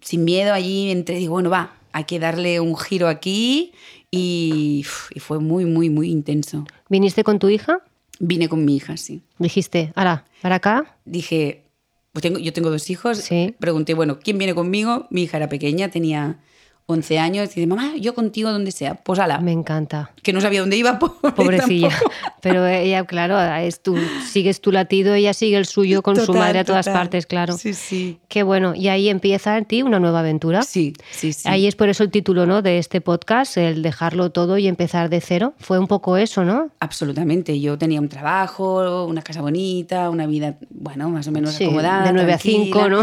sin 0.02 0.24
miedo 0.24 0.54
allí 0.54 0.92
entré, 0.92 1.18
digo, 1.18 1.34
bueno, 1.34 1.50
va, 1.50 1.74
hay 1.92 2.04
que 2.06 2.20
darle 2.20 2.60
un 2.60 2.76
giro 2.78 3.08
aquí 3.08 3.74
y, 4.12 4.86
y 5.14 5.20
fue 5.20 5.40
muy, 5.40 5.66
muy, 5.66 5.90
muy 5.90 6.10
intenso. 6.10 6.66
¿Viniste 6.90 7.24
con 7.24 7.40
tu 7.40 7.50
hija? 7.50 7.82
Vine 8.20 8.50
con 8.50 8.66
mi 8.66 8.76
hija, 8.76 8.98
sí. 8.98 9.22
Dijiste, 9.38 9.92
ahora, 9.96 10.26
para 10.42 10.56
acá. 10.56 10.98
Dije, 11.06 11.66
pues 12.14 12.24
tengo, 12.24 12.40
yo 12.40 12.54
tengo 12.54 12.70
dos 12.70 12.90
hijos. 12.90 13.20
Sí. 13.20 13.56
Pregunté, 13.60 13.94
bueno, 13.94 14.20
¿quién 14.20 14.38
viene 14.38 14.56
conmigo? 14.56 15.08
Mi 15.12 15.24
hija 15.24 15.38
era 15.38 15.50
pequeña, 15.50 15.90
tenía 15.90 16.40
11 16.88 17.20
años. 17.20 17.50
Y 17.52 17.56
dice, 17.62 17.68
mamá, 17.68 17.94
yo 18.00 18.14
contigo 18.16 18.52
donde 18.52 18.72
sea. 18.72 18.96
Pues 18.96 19.20
ala, 19.20 19.40
Me 19.40 19.52
encanta. 19.52 20.12
que 20.24 20.34
no 20.34 20.42
sabía 20.42 20.62
dónde 20.62 20.78
iba. 20.78 20.98
pobre 21.00 21.32
Pobrecilla. 21.36 21.90
tampoco. 21.90 22.12
Pero 22.42 22.66
ella, 22.66 23.04
claro, 23.06 23.40
es 23.58 23.82
tu, 23.82 23.98
sigues 24.26 24.62
tu 24.62 24.72
latido, 24.72 25.14
ella 25.14 25.34
sigue 25.34 25.58
el 25.58 25.66
suyo 25.66 26.02
con 26.02 26.16
su 26.16 26.34
madre 26.34 26.60
a 26.60 26.64
todas 26.64 26.86
total. 26.86 27.00
partes, 27.02 27.26
claro. 27.26 27.58
Sí, 27.58 27.74
sí. 27.74 28.20
Qué 28.30 28.44
bueno. 28.44 28.74
Y 28.74 28.88
ahí 28.88 29.10
empieza 29.10 29.58
en 29.58 29.66
ti 29.66 29.82
una 29.82 30.00
nueva 30.00 30.20
aventura. 30.22 30.62
Sí, 30.64 30.94
sí, 31.12 31.34
sí. 31.34 31.48
Ahí 31.50 31.68
es 31.68 31.76
por 31.76 31.90
eso 31.90 32.04
el 32.04 32.12
título 32.12 32.46
¿no? 32.46 32.62
de 32.62 32.78
este 32.78 33.02
podcast, 33.02 33.58
el 33.58 33.82
dejarlo 33.82 34.30
todo 34.32 34.58
y 34.58 34.68
empezar 34.68 35.10
de 35.10 35.20
cero. 35.20 35.54
Fue 35.60 35.78
un 35.80 35.88
poco 35.88 36.16
eso, 36.18 36.46
¿no? 36.46 36.70
Absolutamente. 36.80 37.60
Yo 37.60 37.78
tenía 37.78 38.00
un 38.00 38.08
trabajo, 38.10 39.06
una 39.06 39.22
casa 39.22 39.42
bonita, 39.42 40.10
una 40.10 40.26
vida, 40.26 40.56
bueno, 40.70 41.10
más 41.10 41.28
o 41.28 41.32
menos 41.32 41.54
Sí, 41.54 41.66
acomodada. 41.66 42.06
de 42.06 42.14
nueve 42.14 42.34
a 42.34 42.38
tranquila. 42.38 42.64
cinco, 42.64 42.90
¿no? 42.90 43.02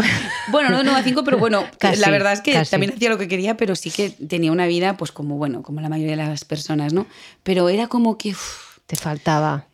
Bueno, 0.51 0.69
no 0.69 0.77
de 0.79 0.83
9 0.85 0.99
a 0.99 1.03
5, 1.03 1.23
pero 1.23 1.37
bueno, 1.37 1.63
Casi, 1.79 1.99
la 1.99 2.09
verdad 2.09 2.33
es 2.33 2.41
que 2.41 2.53
casi. 2.53 2.71
también 2.71 2.93
hacía 2.93 3.09
lo 3.09 3.17
que 3.17 3.27
quería, 3.27 3.57
pero 3.57 3.74
sí 3.75 3.89
que 3.91 4.09
tenía 4.09 4.51
una 4.51 4.67
vida, 4.67 4.97
pues 4.97 5.11
como, 5.11 5.37
bueno, 5.37 5.61
como 5.63 5.81
la 5.81 5.89
mayoría 5.89 6.15
de 6.15 6.23
las 6.29 6.45
personas, 6.45 6.93
¿no? 6.93 7.05
Pero 7.43 7.69
era 7.69 7.87
como 7.87 8.17
que 8.17 8.33
Te 8.87 8.95
faltaba. 8.95 9.67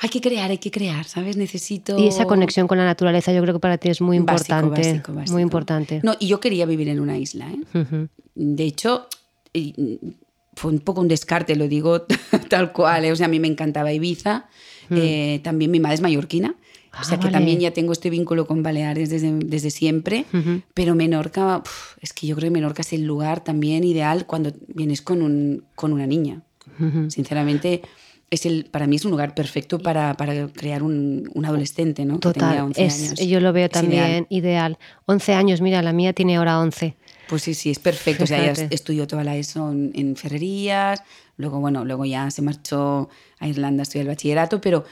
hay 0.00 0.08
que 0.10 0.20
crear, 0.20 0.50
hay 0.50 0.58
que 0.58 0.70
crear, 0.70 1.04
¿sabes? 1.06 1.36
Necesito. 1.36 1.98
Y 1.98 2.06
esa 2.08 2.26
conexión 2.26 2.66
con 2.68 2.78
la 2.78 2.84
naturaleza 2.84 3.32
yo 3.32 3.42
creo 3.42 3.54
que 3.54 3.60
para 3.60 3.78
ti 3.78 3.88
es 3.88 4.00
muy 4.00 4.18
Básico, 4.20 4.54
importante. 4.56 4.88
básico, 4.92 5.14
básico. 5.14 5.32
Muy 5.32 5.42
importante. 5.42 6.00
No, 6.02 6.14
y 6.18 6.26
yo 6.28 6.40
quería 6.40 6.66
vivir 6.66 6.88
en 6.88 7.00
una 7.00 7.18
isla, 7.18 7.50
¿eh? 7.50 7.78
Ujú. 7.78 8.08
De 8.34 8.64
hecho, 8.64 9.06
fue 10.54 10.70
un 10.72 10.80
poco 10.80 11.00
un 11.00 11.08
descarte, 11.08 11.56
lo 11.56 11.68
digo 11.68 12.02
tal 12.48 12.72
cual. 12.72 13.04
¿eh? 13.04 13.12
O 13.12 13.16
sea, 13.16 13.26
a 13.26 13.28
mí 13.28 13.40
me 13.40 13.48
encantaba 13.48 13.92
Ibiza. 13.92 14.46
eh, 14.90 15.40
también 15.44 15.70
mi 15.70 15.80
madre 15.80 15.96
es 15.96 16.00
mallorquina. 16.00 16.54
Ah, 16.98 17.02
o 17.02 17.04
sea 17.04 17.18
que 17.18 17.24
vale. 17.26 17.32
también 17.38 17.60
ya 17.60 17.70
tengo 17.72 17.92
este 17.92 18.10
vínculo 18.10 18.46
con 18.46 18.62
Baleares 18.62 19.08
desde, 19.08 19.32
desde 19.32 19.70
siempre. 19.70 20.24
Ujú. 20.32 20.62
Pero 20.74 20.94
Menorca, 20.94 21.58
uf, 21.64 21.96
es 22.00 22.12
que 22.12 22.26
yo 22.26 22.34
creo 22.36 22.48
que 22.48 22.54
Menorca 22.54 22.82
es 22.82 22.92
el 22.92 23.04
lugar 23.04 23.42
también 23.44 23.84
ideal 23.84 24.26
cuando 24.26 24.52
vienes 24.66 25.00
con, 25.02 25.22
un, 25.22 25.64
con 25.74 25.92
una 25.92 26.06
niña. 26.06 26.42
Ujú. 26.80 27.10
Sinceramente, 27.10 27.82
es 28.30 28.44
el, 28.46 28.66
para 28.66 28.86
mí 28.86 28.96
es 28.96 29.04
un 29.04 29.10
lugar 29.12 29.34
perfecto 29.34 29.78
para, 29.78 30.14
para 30.14 30.48
crear 30.48 30.82
un, 30.82 31.30
un 31.34 31.44
adolescente, 31.46 32.04
¿no? 32.04 32.20
Que 32.20 32.30
tenga 32.32 32.48
Total, 32.50 32.64
11 32.64 32.84
es, 32.84 33.02
años. 33.12 33.20
yo 33.26 33.40
lo 33.40 33.52
veo 33.52 33.68
también 33.70 34.04
ideal. 34.04 34.26
ideal. 34.30 34.78
11 35.06 35.32
años, 35.34 35.60
mira, 35.60 35.80
la 35.82 35.92
mía 35.92 36.12
tiene 36.12 36.36
ahora 36.36 36.60
11. 36.60 36.96
Pues 37.28 37.42
sí, 37.42 37.54
sí, 37.54 37.70
es 37.70 37.78
perfecto. 37.78 38.24
O 38.24 38.26
sea, 38.26 38.42
ella 38.50 38.68
estudió 38.70 39.06
toda 39.06 39.22
la 39.22 39.36
ESO 39.36 39.70
en, 39.70 39.92
en 39.94 40.16
Ferrerías, 40.16 41.02
luego, 41.36 41.60
bueno, 41.60 41.84
luego 41.84 42.04
ya 42.04 42.30
se 42.30 42.42
marchó 42.42 43.08
a 43.38 43.48
Irlanda 43.48 43.82
a 43.82 43.84
estudiar 43.84 44.02
el 44.02 44.08
bachillerato, 44.08 44.60
pero 44.60 44.84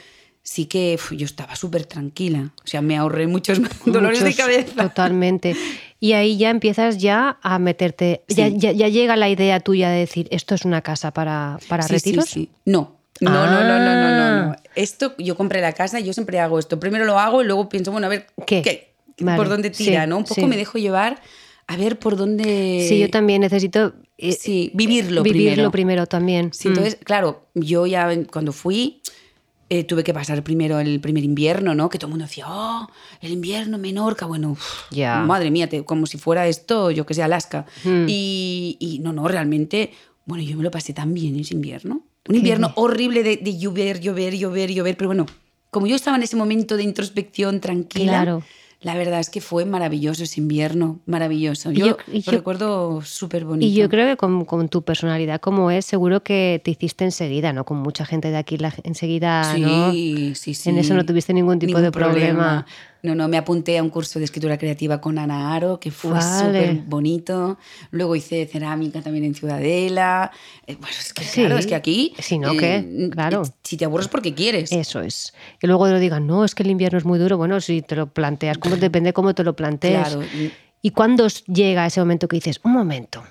sí 0.48 0.66
que 0.66 0.94
uf, 0.94 1.10
yo 1.12 1.26
estaba 1.26 1.56
súper 1.56 1.86
tranquila. 1.86 2.52
O 2.64 2.66
sea, 2.68 2.80
me 2.80 2.96
ahorré 2.96 3.26
muchos 3.26 3.60
dolores 3.84 4.22
de 4.22 4.32
cabeza. 4.32 4.84
Totalmente. 4.84 5.56
Y 5.98 6.12
ahí 6.12 6.36
ya 6.36 6.50
empiezas 6.50 6.98
ya 6.98 7.38
a 7.42 7.58
meterte, 7.58 8.22
ya, 8.28 8.48
Sí. 8.48 8.54
ya, 8.58 8.70
ya 8.72 8.88
llega 8.88 9.16
la 9.16 9.28
idea 9.28 9.58
tuya 9.60 9.90
de 9.90 9.98
decir, 9.98 10.28
esto 10.30 10.54
es 10.54 10.64
una 10.64 10.82
casa 10.82 11.10
para, 11.12 11.58
para 11.68 11.82
Sí, 11.82 11.94
retiros. 11.94 12.26
sí. 12.26 12.48
No. 12.64 12.94
No, 13.20 13.30
no, 13.30 13.46
no, 13.46 13.60
no, 13.60 13.78
no, 13.78 13.94
no, 13.94 14.10
no. 14.46 14.52
Ah. 14.52 14.56
Esto, 14.74 15.14
yo 15.18 15.36
compré 15.36 15.60
la 15.62 15.72
casa, 15.72 16.00
yo 16.00 16.12
siempre 16.12 16.38
hago 16.38 16.58
esto. 16.58 16.78
Primero 16.78 17.06
lo 17.06 17.18
hago 17.18 17.42
y 17.42 17.46
luego 17.46 17.68
pienso, 17.68 17.90
bueno, 17.90 18.06
a 18.06 18.10
ver, 18.10 18.26
¿Qué? 18.46 18.92
Vale, 19.18 19.36
por 19.38 19.48
dónde 19.48 19.70
tira, 19.70 20.06
¿no? 20.06 20.18
Un 20.18 20.24
poco 20.24 20.46
me 20.46 20.56
dejo 20.58 20.76
llevar 20.78 21.20
a 21.66 21.76
ver 21.78 21.98
por 21.98 22.16
dónde... 22.16 22.84
Sí, 22.88 22.98
yo 23.00 23.08
también 23.10 23.40
necesito 23.40 23.94
eh, 24.18 24.32
Sí, 24.32 24.70
vivirlo 24.74 25.22
vivirlo 25.22 25.50
primero. 25.54 25.70
primero 25.70 26.06
también. 26.06 26.52
Sí, 26.52 26.68
Mm. 26.68 26.72
entonces, 26.72 26.98
claro, 27.02 27.46
yo 27.54 27.86
ya 27.86 28.08
cuando 28.30 28.52
fui, 28.52 29.00
eh, 29.68 29.84
tuve 29.84 30.04
que 30.04 30.14
pasar 30.14 30.42
primero 30.44 30.78
el 30.78 31.00
primer 31.00 31.24
invierno, 31.24 31.74
¿no? 31.74 31.88
Que 31.88 31.98
todo 31.98 32.06
el 32.06 32.10
mundo 32.12 32.24
decía, 32.26 32.44
oh, 32.48 32.88
el 33.20 33.32
invierno 33.32 33.78
Menorca, 33.78 34.26
bueno, 34.26 34.50
uf, 34.52 34.90
Ya. 34.90 35.20
madre 35.20 35.50
mía, 35.50 35.68
te- 35.68 35.84
como 35.84 36.06
si 36.06 36.18
fuera 36.18 36.46
esto, 36.46 36.90
yo 36.90 37.04
que 37.06 37.14
sé, 37.14 37.22
Alaska. 37.22 37.66
Mm. 37.84 38.06
Y, 38.08 38.76
y 38.78 38.98
no, 39.00 39.12
no, 39.12 39.26
realmente, 39.28 39.92
bueno, 40.24 40.44
yo 40.44 40.56
me 40.56 40.62
lo 40.62 40.70
pasé 40.70 40.92
tan 40.92 41.12
bien 41.14 41.36
ese 41.38 41.54
invierno. 41.54 42.02
Un 42.28 42.34
invierno 42.36 42.72
horrible 42.76 43.22
de, 43.22 43.36
de 43.36 43.56
llover, 43.58 44.00
llover, 44.00 44.36
llover, 44.36 44.72
llover, 44.72 44.96
pero 44.96 45.08
bueno, 45.08 45.26
como 45.70 45.86
yo 45.86 45.94
estaba 45.96 46.16
en 46.16 46.22
ese 46.24 46.36
momento 46.36 46.76
de 46.76 46.82
introspección 46.82 47.60
tranquila, 47.60 48.12
Claro. 48.22 48.42
La 48.82 48.94
verdad 48.94 49.20
es 49.20 49.30
que 49.30 49.40
fue 49.40 49.64
maravilloso 49.64 50.22
ese 50.24 50.40
invierno, 50.40 51.00
maravilloso. 51.06 51.70
Yo, 51.72 51.86
yo- 51.86 51.96
lo 52.26 52.32
recuerdo 52.32 53.02
súper 53.02 53.44
bonito. 53.44 53.66
Y 53.66 53.74
yo 53.74 53.88
creo 53.88 54.06
que 54.06 54.16
con, 54.16 54.44
con 54.44 54.68
tu 54.68 54.82
personalidad 54.82 55.40
como 55.40 55.70
es, 55.70 55.84
seguro 55.86 56.22
que 56.22 56.60
te 56.64 56.70
hiciste 56.72 57.04
enseguida, 57.04 57.52
¿no? 57.52 57.64
Con 57.64 57.78
mucha 57.78 58.04
gente 58.04 58.30
de 58.30 58.36
aquí 58.36 58.58
la, 58.58 58.72
enseguida, 58.84 59.54
Sí, 59.54 59.60
¿no? 59.60 59.92
sí, 59.92 60.54
sí. 60.54 60.70
En 60.70 60.78
eso 60.78 60.94
no 60.94 61.04
tuviste 61.06 61.32
ningún 61.32 61.58
tipo 61.58 61.80
de 61.80 61.90
problema. 61.90 62.66
No, 63.06 63.14
no, 63.14 63.28
me 63.28 63.36
apunté 63.38 63.78
a 63.78 63.82
un 63.82 63.88
curso 63.90 64.18
de 64.18 64.24
escritura 64.24 64.58
creativa 64.58 65.00
con 65.00 65.16
Ana 65.18 65.54
Aro, 65.54 65.78
que 65.78 65.90
fue 65.90 66.10
Vale. 66.12 66.24
súper 66.66 66.74
bonito. 66.86 67.56
Luego 67.92 68.16
hice 68.16 68.46
cerámica 68.46 69.00
también 69.00 69.24
en 69.24 69.34
Ciudadela. 69.34 70.32
Eh, 70.66 70.76
Pues 70.80 70.98
es 70.98 71.12
que, 71.14 71.24
Sí. 71.24 71.40
claro, 71.42 71.56
es 71.58 71.66
que 71.66 71.74
aquí... 71.76 72.14
Si 72.18 72.38
no, 72.38 72.52
¿qué? 72.56 73.08
Claro. 73.12 73.42
eh, 73.46 73.50
Si 73.62 73.76
te 73.76 73.84
aburres 73.84 74.08
porque 74.08 74.34
quieres. 74.34 74.72
Eso 74.72 75.00
es. 75.00 75.32
Que 75.60 75.66
luego 75.68 75.86
lo 75.86 75.98
digan, 76.00 76.26
no, 76.26 76.44
es 76.44 76.54
que 76.54 76.62
el 76.64 76.70
invierno 76.70 76.98
es 76.98 77.04
muy 77.04 77.18
duro. 77.18 77.36
Bueno, 77.36 77.60
si 77.60 77.80
te 77.82 77.94
lo 77.96 78.08
planteas, 78.08 78.58
como 78.58 78.76
depende 78.76 79.12
cómo 79.12 79.34
te 79.34 79.44
lo 79.44 79.54
plantees. 79.54 80.08
Claro. 80.08 80.22
¿Y 80.82 80.90
cuándo 80.90 81.26
llega 81.46 81.86
ese 81.86 82.00
momento 82.00 82.28
que 82.28 82.36
dices, 82.36 82.60
un 82.64 82.72
momento? 82.72 83.22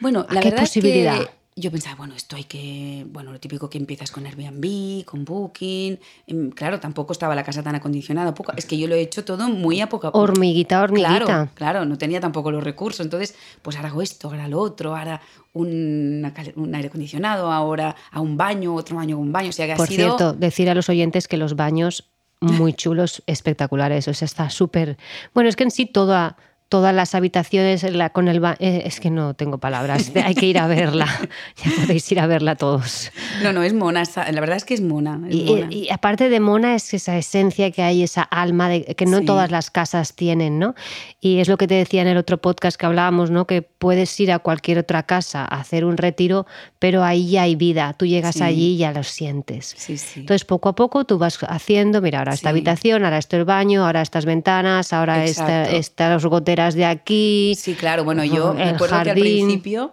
Bueno, 0.00 0.26
¿A 0.28 0.34
la 0.34 0.40
qué 0.40 0.48
verdad 0.50 0.62
posibilidad? 0.64 1.14
es 1.20 1.26
que 1.26 1.32
yo 1.58 1.70
pensaba, 1.70 1.96
bueno, 1.96 2.14
esto 2.14 2.36
hay 2.36 2.44
que, 2.44 3.06
bueno, 3.10 3.32
lo 3.32 3.40
típico 3.40 3.70
que 3.70 3.78
empiezas 3.78 4.10
con 4.10 4.26
Airbnb, 4.26 5.06
con 5.06 5.24
Booking, 5.24 5.98
em, 6.26 6.50
claro, 6.50 6.78
tampoco 6.78 7.14
estaba 7.14 7.34
la 7.34 7.42
casa 7.44 7.62
tan 7.62 7.74
acondicionada, 7.74 8.34
poco, 8.34 8.52
es 8.56 8.66
que 8.66 8.76
yo 8.76 8.86
lo 8.86 8.94
he 8.94 9.00
hecho 9.00 9.24
todo 9.24 9.48
muy 9.48 9.80
a 9.80 9.88
poco 9.88 10.08
a 10.08 10.12
poco. 10.12 10.22
Hormiguita, 10.22 10.82
hormiguita. 10.82 11.24
Claro, 11.24 11.50
claro, 11.54 11.84
no 11.86 11.96
tenía 11.96 12.20
tampoco 12.20 12.50
los 12.50 12.62
recursos, 12.62 13.00
entonces, 13.00 13.34
pues 13.62 13.76
ahora 13.76 13.88
hago 13.88 14.02
esto, 14.02 14.28
ahora 14.28 14.48
lo 14.48 14.60
otro, 14.60 14.94
ahora 14.94 15.22
un, 15.54 16.30
aire 16.74 16.88
acondicionado, 16.88 17.50
ahora 17.50 17.96
a 18.10 18.20
un 18.20 18.36
baño, 18.36 18.74
otro 18.74 18.96
baño, 18.96 19.18
un 19.18 19.32
baño, 19.32 19.48
o 19.48 19.52
sea 19.52 19.64
que 19.64 19.72
ha 19.72 19.76
Por 19.76 19.88
sido... 19.88 20.16
cierto, 20.16 20.32
decir 20.34 20.68
a 20.68 20.74
los 20.74 20.90
oyentes 20.90 21.26
que 21.26 21.38
los 21.38 21.56
baños 21.56 22.04
muy 22.40 22.74
chulos, 22.74 23.22
espectaculares. 23.26 24.08
O 24.08 24.14
sea, 24.14 24.26
está 24.26 24.50
súper. 24.50 24.98
Bueno, 25.34 25.48
es 25.48 25.56
que 25.56 25.64
en 25.64 25.70
sí 25.70 25.86
toda, 25.86 26.36
todas 26.68 26.94
las 26.94 27.14
habitaciones 27.14 27.82
la- 27.84 28.10
con 28.10 28.28
el 28.28 28.40
baño. 28.40 28.56
es 28.60 28.98
que 29.00 29.10
no 29.10 29.34
tengo 29.34 29.58
palabras. 29.58 30.10
Hay 30.24 30.34
que 30.34 30.46
ir 30.46 30.58
a 30.58 30.66
verla. 30.66 31.06
Ya 31.64 31.70
podéis 31.80 32.10
ir 32.12 32.20
a 32.20 32.26
verla 32.26 32.54
todos. 32.56 33.10
No, 33.42 33.52
no, 33.52 33.62
es 33.62 33.72
mona, 33.72 34.02
la 34.30 34.40
verdad 34.40 34.56
es 34.56 34.64
que 34.64 34.74
es 34.74 34.80
mona. 34.80 35.20
es 35.28 35.34
Y, 35.34 35.44
mona. 35.44 35.66
y 35.70 35.88
aparte 35.90 36.28
de 36.28 36.40
mona 36.40 36.74
es 36.74 36.92
esa 36.94 37.16
esencia 37.16 37.70
que 37.70 37.82
hay, 37.82 38.02
esa 38.02 38.22
alma 38.22 38.68
de, 38.68 38.84
que 38.96 39.06
no 39.06 39.18
Sí. 39.20 39.24
todas 39.24 39.50
las 39.50 39.70
casas 39.70 40.14
tienen, 40.14 40.58
¿no? 40.58 40.74
Y 41.20 41.38
es 41.38 41.48
lo 41.48 41.56
que 41.56 41.66
te 41.66 41.74
decía 41.74 42.02
en 42.02 42.08
el 42.08 42.16
otro 42.16 42.38
podcast 42.38 42.78
que 42.78 42.86
hablábamos, 42.86 43.30
¿no? 43.30 43.46
Que 43.46 43.62
puedes 43.62 44.18
ir 44.20 44.32
a 44.32 44.38
cualquier 44.38 44.78
otra 44.78 45.04
casa 45.04 45.42
a 45.44 45.60
hacer 45.60 45.84
un 45.84 45.96
retiro, 45.96 46.46
pero 46.78 47.02
ahí 47.04 47.30
ya 47.30 47.42
hay 47.42 47.56
vida. 47.56 47.94
Tú 47.96 48.06
llegas 48.06 48.36
Sí. 48.36 48.42
allí 48.42 48.74
y 48.74 48.76
ya 48.78 48.92
lo 48.92 49.02
sientes. 49.02 49.74
Sí. 49.78 49.96
Entonces, 50.16 50.44
poco 50.44 50.68
a 50.68 50.74
poco 50.74 51.04
tú 51.04 51.18
vas 51.18 51.38
haciendo, 51.48 52.02
mira, 52.02 52.18
ahora 52.18 52.34
esta 52.34 52.50
habitación, 52.50 53.04
ahora 53.04 53.18
esto 53.18 53.36
el 53.36 53.44
baño, 53.44 53.84
ahora 53.86 54.02
estas 54.02 54.24
ventanas, 54.26 54.92
ahora 54.92 55.24
esta- 55.24 55.62
Exacto. 55.64 55.76
estas 55.76 56.24
de 56.56 56.84
aquí. 56.84 57.54
Sí, 57.58 57.74
claro. 57.74 58.04
Bueno, 58.04 58.24
yo 58.24 58.50
el 58.52 58.56
me 58.56 58.62
acuerdo 58.70 58.94
que 58.94 59.00
al 59.00 59.06
jardín. 59.08 59.46
principio, 59.46 59.92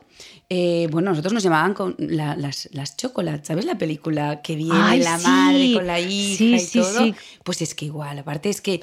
eh, 0.49 0.87
bueno, 0.91 1.11
nosotros 1.11 1.33
nos 1.33 1.43
llamaban 1.43 1.73
con 1.73 1.95
la- 1.99 2.35
las, 2.35 2.69
las 2.71 2.95
chocolates, 2.97 3.47
¿sabes 3.47 3.65
la 3.65 3.77
película? 3.77 4.41
Que 4.41 4.55
viene 4.55 4.73
Ay, 4.81 4.99
la 5.01 5.17
sí. 5.17 5.27
madre 5.27 5.73
con 5.73 5.87
la 5.87 5.99
hija 5.99 6.37
Sí, 6.37 6.53
y 6.55 6.59
sí, 6.59 6.79
todo. 6.79 7.15
Pues 7.43 7.61
es 7.61 7.75
que 7.75 7.85
igual, 7.85 8.19
aparte 8.19 8.49
es 8.49 8.61
que 8.61 8.81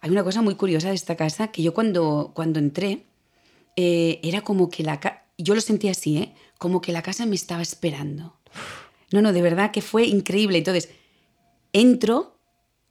hay 0.00 0.10
una 0.10 0.24
cosa 0.24 0.42
muy 0.42 0.54
curiosa 0.54 0.88
de 0.88 0.94
esta 0.94 1.14
casa, 1.16 1.48
que 1.48 1.62
yo 1.62 1.72
cuando, 1.74 2.32
cuando 2.34 2.58
entré, 2.58 3.04
eh, 3.76 4.18
era 4.22 4.40
como 4.42 4.68
que 4.70 4.82
la 4.82 4.98
casa, 5.00 5.22
yo 5.38 5.54
lo 5.54 5.60
sentía 5.60 5.92
así, 5.92 6.18
¿eh? 6.18 6.34
Como 6.58 6.80
que 6.80 6.92
la 6.92 7.02
casa 7.02 7.24
me 7.26 7.34
estaba 7.36 7.62
esperando. 7.62 8.36
No, 9.12 9.22
no, 9.22 9.32
de 9.32 9.42
verdad 9.42 9.70
que 9.72 9.80
fue 9.82 10.04
increíble. 10.06 10.58
Entonces, 10.58 10.90
entro, 11.72 12.38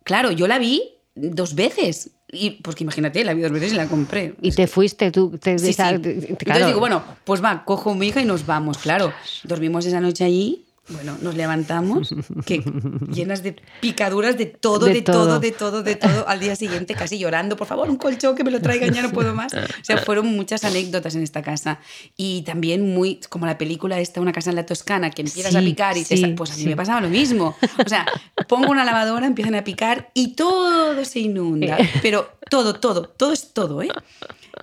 claro, 0.03 0.31
yo 0.31 0.47
la 0.47 0.59
vi 0.59 0.81
dos 1.15 1.55
veces. 1.55 2.11
Y 2.31 2.51
pues 2.61 2.75
que 2.75 2.83
imagínate, 2.83 3.23
la 3.23 3.33
vi 3.33 3.41
dos 3.41 3.51
veces 3.51 3.73
y 3.73 3.75
la 3.75 3.87
compré. 3.87 4.35
Y 4.41 4.51
te 4.51 4.67
fuiste, 4.67 5.11
tú. 5.11 5.37
Te, 5.41 5.57
Sí, 5.57 5.65
sí. 5.65 5.71
esa- 5.71 5.89
Entonces 5.89 6.37
claro. 6.37 6.67
digo, 6.67 6.79
bueno, 6.79 7.03
pues 7.23 7.43
va, 7.43 7.63
cojo 7.65 7.91
a 7.91 7.95
mi 7.95 8.07
hija 8.07 8.21
y 8.21 8.25
nos 8.25 8.45
vamos, 8.45 8.77
claro. 8.77 9.11
Dormimos 9.43 9.85
esa 9.85 9.99
noche 9.99 10.25
allí, 10.25 10.63
bueno, 10.89 11.17
nos 11.21 11.35
levantamos, 11.35 12.13
que 12.45 12.63
llenas 13.13 13.43
de 13.43 13.55
picaduras 13.81 14.37
de 14.37 14.45
todo, 14.47 14.85
De 14.87 14.93
de, 14.95 15.01
todo. 15.01 15.25
todo. 15.25 15.39
de 15.39 15.51
todo, 15.51 15.83
de 15.83 15.95
todo, 15.95 16.27
al 16.27 16.39
día 16.39 16.55
siguiente 16.55 16.95
casi 16.95 17.17
llorando, 17.19 17.55
por 17.55 17.67
favor, 17.67 17.89
un 17.89 17.97
colchón 17.97 18.35
que 18.35 18.43
me 18.43 18.51
lo 18.51 18.61
traigan, 18.61 18.93
ya 18.93 19.01
no 19.01 19.11
puedo 19.11 19.33
más. 19.33 19.53
O 19.53 19.57
sea, 19.83 19.97
fueron 19.97 20.27
muchas 20.27 20.63
anécdotas 20.63 21.15
en 21.15 21.23
esta 21.23 21.41
casa. 21.41 21.79
Y 22.17 22.41
también 22.43 22.93
muy, 22.93 23.19
como 23.29 23.45
la 23.45 23.57
película 23.57 23.99
esta, 23.99 24.19
Una 24.21 24.31
casa 24.31 24.49
en 24.49 24.55
la 24.57 24.65
Toscana, 24.65 25.09
que 25.11 25.21
empiezas 25.21 25.55
a 25.55 25.59
Sí, 25.59 25.65
picar 25.65 25.97
y 25.97 26.03
te 26.03 26.15
sí, 26.17 26.21
sa- 26.23 26.29
pues 26.35 26.51
a 26.51 26.55
mí 26.55 26.61
sí. 26.63 26.67
me 26.69 26.75
pasaba 26.75 27.01
lo 27.01 27.09
mismo. 27.09 27.55
O 27.85 27.89
sea, 27.89 28.05
pongo 28.47 28.69
una 28.71 28.83
lavadora, 28.83 29.25
empiezan 29.27 29.55
a 29.55 29.63
picar 29.63 30.09
y 30.13 30.35
todo 30.35 31.03
se 31.05 31.19
inunda. 31.19 31.77
Pero 32.01 32.29
todo, 32.49 32.73
todo, 32.75 33.03
todo 33.03 33.31
es 33.31 33.53
todo, 33.53 33.81
¿eh? 33.81 33.89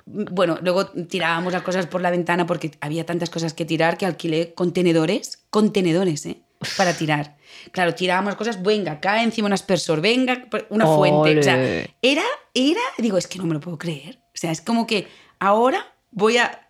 Bueno, 0.05 0.59
luego 0.63 0.87
tirábamos 0.87 1.53
las 1.53 1.63
cosas 1.63 1.87
por 1.87 2.01
la 2.01 2.11
ventana 2.11 2.47
porque 2.47 2.73
había 2.81 3.07
tantas 3.07 3.31
cosas 3.31 3.55
que 3.55 3.65
tirar 3.65 3.97
que 3.97 4.07
alquilé 4.07 4.55
contenedores, 4.55 5.45
contenedores, 5.51 6.27
¿eh? 6.27 6.43
Para 6.77 6.95
tirar. 6.95 7.37
Claro, 7.71 7.95
tirábamos 7.95 8.35
cosas, 8.37 8.63
venga, 8.63 9.01
cae 9.01 9.23
encima 9.23 9.47
un 9.47 9.53
aspersor, 9.53 10.01
venga, 10.01 10.49
una 10.71 10.87
fuente. 10.87 11.39
O 11.39 11.43
sea, 11.43 11.57
era, 12.03 12.25
era, 12.55 12.81
digo, 12.99 13.19
es 13.19 13.27
que 13.27 13.39
no 13.39 13.45
me 13.45 13.55
lo 13.55 13.61
puedo 13.61 13.79
creer. 13.79 14.19
O 14.29 14.39
sea, 14.39 14.51
es 14.51 14.61
como 14.61 14.87
que 14.87 15.07
ahora 15.39 15.95
voy 16.11 16.39
a 16.39 16.66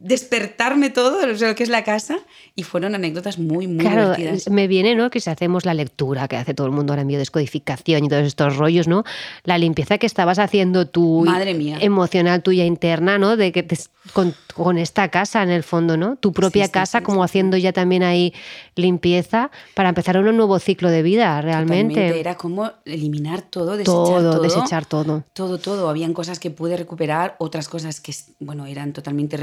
despertarme 0.00 0.90
todo 0.90 1.18
de 1.18 1.26
lo 1.26 1.54
que 1.54 1.62
es 1.62 1.68
la 1.70 1.82
casa 1.82 2.18
y 2.54 2.62
fueron 2.62 2.94
anécdotas 2.94 3.38
muy, 3.38 3.66
muy 3.66 3.78
Claro, 3.78 4.14
divertidas. 4.14 4.50
me 4.50 4.68
viene, 4.68 4.94
¿no? 4.94 5.10
Que 5.10 5.18
si 5.20 5.30
hacemos 5.30 5.64
la 5.64 5.72
lectura 5.74 6.28
que 6.28 6.36
hace 6.36 6.52
todo 6.54 6.66
el 6.66 6.72
mundo 6.72 6.92
ahora 6.92 7.02
en 7.02 7.08
biodescodificación 7.08 8.04
y 8.04 8.08
todos 8.08 8.24
estos 8.26 8.56
rollos, 8.56 8.86
¿no? 8.86 9.04
La 9.44 9.56
limpieza 9.58 9.98
que 9.98 10.06
estabas 10.06 10.38
haciendo 10.38 10.86
tú, 10.86 11.22
Madre 11.24 11.54
mía. 11.54 11.78
emocional 11.80 12.42
tuya 12.42 12.64
interna, 12.66 13.18
¿no? 13.18 13.36
De 13.36 13.50
que 13.52 13.62
te- 13.62 13.78
con, 14.12 14.34
con 14.54 14.76
esta 14.76 15.08
casa 15.08 15.42
en 15.42 15.48
el 15.50 15.62
fondo, 15.62 15.96
¿no? 15.96 16.16
Tu 16.16 16.32
propia 16.32 16.66
Sí, 16.66 16.72
casa, 16.72 16.98
sí, 16.98 17.04
como 17.04 17.22
sí, 17.22 17.30
haciendo 17.30 17.56
ya 17.56 17.72
también 17.72 18.02
ahí 18.02 18.34
limpieza 18.76 19.50
para 19.74 19.88
empezar 19.88 20.18
un 20.18 20.36
nuevo 20.36 20.58
ciclo 20.58 20.90
de 20.90 21.02
vida, 21.02 21.40
realmente. 21.40 21.94
Totalmente, 21.94 22.20
Era 22.20 22.36
como 22.36 22.70
eliminar 22.84 23.42
todo, 23.42 23.72
desechar 23.78 23.94
todo, 23.94 24.32
todo. 24.32 24.40
desechar 24.42 24.84
todo. 24.86 25.24
Todo, 25.32 25.58
todo. 25.58 25.88
Habían 25.88 26.12
cosas 26.12 26.38
que 26.38 26.50
pude 26.50 26.76
recuperar, 26.76 27.36
otras 27.38 27.68
cosas 27.68 28.00
que, 28.00 28.12
bueno, 28.40 28.66
eran 28.66 28.92
totalmente 28.92 29.36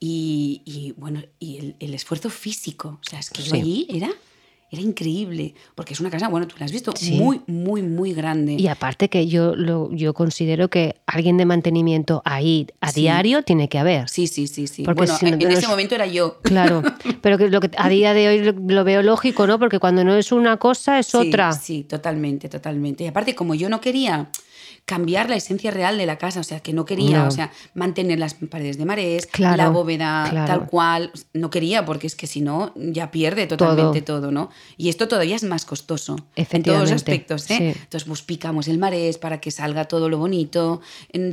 Y, 0.00 0.62
y, 0.64 0.92
bueno, 0.96 1.22
y 1.38 1.58
el, 1.58 1.76
el 1.80 1.94
esfuerzo 1.94 2.30
físico. 2.30 2.98
O 3.00 3.08
sea, 3.08 3.18
es 3.20 3.30
que 3.30 3.42
yo 3.42 3.52
Sí. 3.54 3.60
allí 3.60 3.86
era, 3.88 4.10
era 4.70 4.82
increíble. 4.82 5.54
Porque 5.74 5.94
es 5.94 6.00
una 6.00 6.10
casa, 6.10 6.28
bueno, 6.28 6.46
tú 6.46 6.56
la 6.58 6.66
has 6.66 6.72
visto, 6.72 6.92
Sí. 6.96 7.12
muy, 7.12 7.40
muy, 7.46 7.80
muy 7.82 8.12
grande. 8.12 8.54
Y 8.54 8.66
aparte 8.68 9.08
que 9.08 9.26
yo, 9.28 9.54
lo, 9.54 9.90
yo 9.92 10.12
considero 10.12 10.68
que 10.68 10.96
alguien 11.06 11.36
de 11.36 11.46
mantenimiento 11.46 12.22
ahí 12.24 12.66
a 12.80 12.90
Sí. 12.90 13.02
diario 13.02 13.42
tiene 13.44 13.68
que 13.68 13.78
haber. 13.78 14.08
Sí, 14.08 14.26
sí, 14.26 14.46
sí, 14.46 14.66
sí. 14.66 14.82
Porque 14.82 15.02
bueno, 15.02 15.16
si 15.16 15.24
no- 15.26 15.32
en 15.32 15.38
no 15.38 15.48
ese 15.48 15.60
es- 15.60 15.68
momento 15.68 15.94
era 15.94 16.06
yo. 16.06 16.38
Claro, 16.42 16.82
pero 17.22 17.38
que 17.38 17.48
lo 17.48 17.60
que 17.60 17.70
a 17.78 17.88
día 17.88 18.12
de 18.14 18.28
hoy 18.28 18.38
lo, 18.40 18.52
lo 18.52 18.84
veo 18.84 19.02
lógico, 19.02 19.46
¿no? 19.46 19.58
Porque 19.58 19.78
cuando 19.78 20.04
no 20.04 20.14
es 20.16 20.32
una 20.32 20.56
cosa 20.58 20.98
es 20.98 21.06
Sí, 21.06 21.16
otra. 21.16 21.52
Sí, 21.52 21.84
totalmente, 21.84 22.48
totalmente. 22.48 23.04
Y 23.04 23.06
aparte, 23.06 23.34
como 23.34 23.54
yo 23.54 23.68
no 23.68 23.80
quería 23.80 24.28
cambiar 24.84 25.30
la 25.30 25.36
esencia 25.36 25.70
real 25.70 25.96
de 25.96 26.04
la 26.04 26.18
casa, 26.18 26.40
o 26.40 26.44
sea, 26.44 26.60
que 26.60 26.72
no 26.72 26.84
quería, 26.84 27.22
No. 27.22 27.28
o 27.28 27.30
sea, 27.30 27.50
mantener 27.72 28.18
las 28.18 28.34
paredes 28.34 28.76
de 28.76 28.84
marés, 28.84 29.26
Claro, 29.26 29.56
la 29.56 29.68
bóveda 29.70 30.26
claro. 30.28 30.46
tal 30.46 30.66
cual, 30.68 31.10
no 31.32 31.48
quería, 31.50 31.84
porque 31.86 32.06
es 32.06 32.14
que 32.16 32.26
si 32.26 32.42
no, 32.42 32.72
ya 32.76 33.10
pierde 33.10 33.46
totalmente 33.46 34.02
todo. 34.02 34.30
¿no? 34.30 34.50
Y 34.76 34.90
esto 34.90 35.08
todavía 35.08 35.36
es 35.36 35.44
más 35.44 35.64
costoso. 35.64 36.16
En 36.36 36.62
todos 36.62 36.80
los 36.80 36.92
aspectos, 36.92 37.50
¿eh? 37.50 37.56
sí. 37.56 37.64
Entonces, 37.64 38.04
pues 38.06 38.22
picamos 38.22 38.68
el 38.68 38.78
marés 38.78 39.18
para 39.18 39.40
que 39.40 39.50
salga 39.50 39.86
todo 39.86 40.08
lo 40.08 40.18
bonito. 40.18 40.80
En 41.12 41.32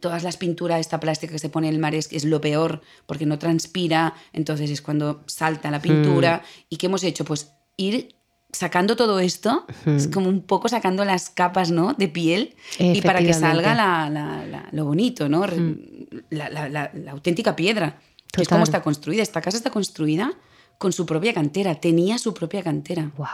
todas 0.00 0.22
las 0.24 0.36
pinturas, 0.36 0.80
esta 0.80 0.98
plástica 1.00 1.32
que 1.32 1.38
se 1.38 1.48
pone 1.48 1.68
en 1.68 1.74
el 1.74 1.80
marés 1.80 2.08
es 2.10 2.24
lo 2.24 2.40
peor, 2.40 2.82
porque 3.06 3.26
no 3.26 3.38
transpira, 3.38 4.14
entonces 4.32 4.70
es 4.70 4.82
cuando 4.82 5.22
salta 5.26 5.70
la 5.70 5.80
pintura. 5.80 6.42
Mm. 6.42 6.64
¿Y 6.70 6.76
qué 6.76 6.86
hemos 6.86 7.04
hecho? 7.04 7.24
Pues 7.24 7.52
ir 7.76 8.17
sacando 8.52 8.96
todo 8.96 9.18
esto, 9.20 9.66
es 9.86 10.08
como 10.08 10.28
un 10.28 10.40
poco 10.40 10.68
sacando 10.68 11.04
las 11.04 11.28
capas, 11.30 11.70
¿no? 11.70 11.94
De 11.94 12.08
piel 12.08 12.54
y 12.78 13.02
para 13.02 13.18
que 13.20 13.34
salga 13.34 13.74
la- 13.74 14.08
la- 14.10 14.46
la- 14.46 14.68
lo 14.72 14.84
bonito, 14.86 15.28
¿no? 15.28 15.46
Re- 15.46 15.76
La, 16.30 16.90
auténtica 17.10 17.54
piedra. 17.56 18.00
Es 18.36 18.48
como 18.48 18.64
está 18.64 18.82
construida. 18.82 19.22
Esta 19.22 19.40
casa 19.40 19.56
está 19.56 19.70
construida 19.70 20.32
con 20.78 20.92
su 20.92 21.04
propia 21.06 21.32
cantera. 21.34 21.74
Tenía 21.74 22.18
su 22.18 22.32
propia 22.34 22.62
cantera. 22.62 23.10
Wow. 23.16 23.26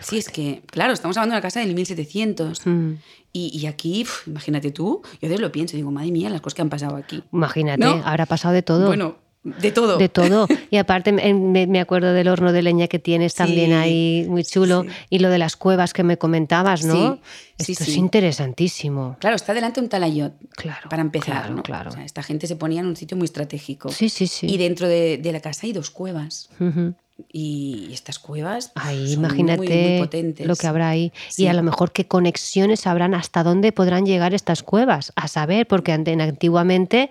Sí, 0.00 0.18
es 0.18 0.28
que, 0.28 0.62
claro, 0.66 0.92
estamos 0.92 1.16
hablando 1.16 1.32
de 1.32 1.36
una 1.38 1.42
casa 1.42 1.60
del 1.60 1.74
1700. 1.74 2.66
Mm. 2.66 2.92
Y, 3.32 3.58
y 3.58 3.66
aquí, 3.66 4.06
imagínate 4.26 4.70
tú, 4.70 5.00
yo 5.20 5.26
a 5.26 5.28
veces 5.28 5.40
lo 5.40 5.50
pienso, 5.52 5.76
digo, 5.76 5.90
madre 5.90 6.10
mía, 6.10 6.28
las 6.30 6.40
cosas 6.40 6.54
que 6.54 6.62
han 6.62 6.68
pasado 6.70 6.96
aquí. 6.96 7.22
Imagínate, 7.32 7.80
¿No? 7.84 8.02
habrá 8.04 8.26
pasado 8.26 8.52
de 8.54 8.62
todo. 8.62 8.86
Bueno, 8.88 9.16
de 9.60 9.72
todo. 9.72 9.96
De 9.96 10.08
todo. 10.08 10.46
Y 10.70 10.76
aparte 10.76 11.12
me, 11.12 11.80
acuerdo 11.80 12.12
del 12.12 12.28
horno 12.28 12.52
de 12.52 12.62
leña 12.62 12.88
que 12.88 12.98
tienes 12.98 13.34
también 13.34 13.72
ahí, 13.72 14.26
muy 14.28 14.44
chulo. 14.44 14.82
sí. 14.82 14.88
Y 15.10 15.18
lo 15.20 15.30
de 15.30 15.38
las 15.38 15.56
cuevas 15.56 15.92
que 15.92 16.02
me 16.02 16.18
comentabas, 16.18 16.84
¿no? 16.84 17.18
Sí, 17.58 17.64
sí, 17.64 17.72
Esto 17.72 17.84
es 17.84 17.96
interesantísimo. 17.96 19.16
Claro, 19.20 19.36
está 19.36 19.54
delante 19.54 19.80
un 19.80 19.88
talayot. 19.88 20.34
Claro, 20.56 20.88
Para 20.88 21.02
empezar, 21.02 21.34
claro, 21.42 21.54
¿no? 21.54 21.62
claro. 21.62 21.90
O 21.90 21.92
sea, 21.92 22.04
esta 22.04 22.22
gente 22.22 22.46
se 22.46 22.56
ponía 22.56 22.80
en 22.80 22.86
un 22.86 22.96
sitio 22.96 23.16
muy 23.16 23.26
estratégico. 23.26 23.88
Sí, 23.90 24.08
sí, 24.08 24.26
sí. 24.26 24.46
Y 24.46 24.58
dentro 24.58 24.88
de, 24.88 25.18
de 25.18 25.32
la 25.32 25.40
casa 25.40 25.66
hay 25.66 25.72
dos 25.72 25.90
cuevas. 25.90 26.50
Ujú. 26.60 26.94
Y 27.32 27.88
estas 27.92 28.18
cuevas 28.18 28.72
Ahí, 28.74 29.14
son 29.14 29.24
imagínate 29.24 29.58
muy, 29.58 29.68
muy 29.90 29.98
potentes. 30.00 30.46
lo 30.46 30.54
que 30.54 30.66
habrá 30.66 30.90
ahí. 30.90 31.12
Sí. 31.30 31.44
Y 31.44 31.46
a 31.46 31.54
lo 31.54 31.62
mejor 31.62 31.90
qué 31.92 32.06
conexiones 32.06 32.86
habrán, 32.86 33.14
hasta 33.14 33.42
dónde 33.42 33.72
podrán 33.72 34.04
llegar 34.04 34.34
estas 34.34 34.62
cuevas. 34.62 35.12
A 35.16 35.26
saber, 35.26 35.66
porque 35.66 35.92
antiguamente, 35.92 37.08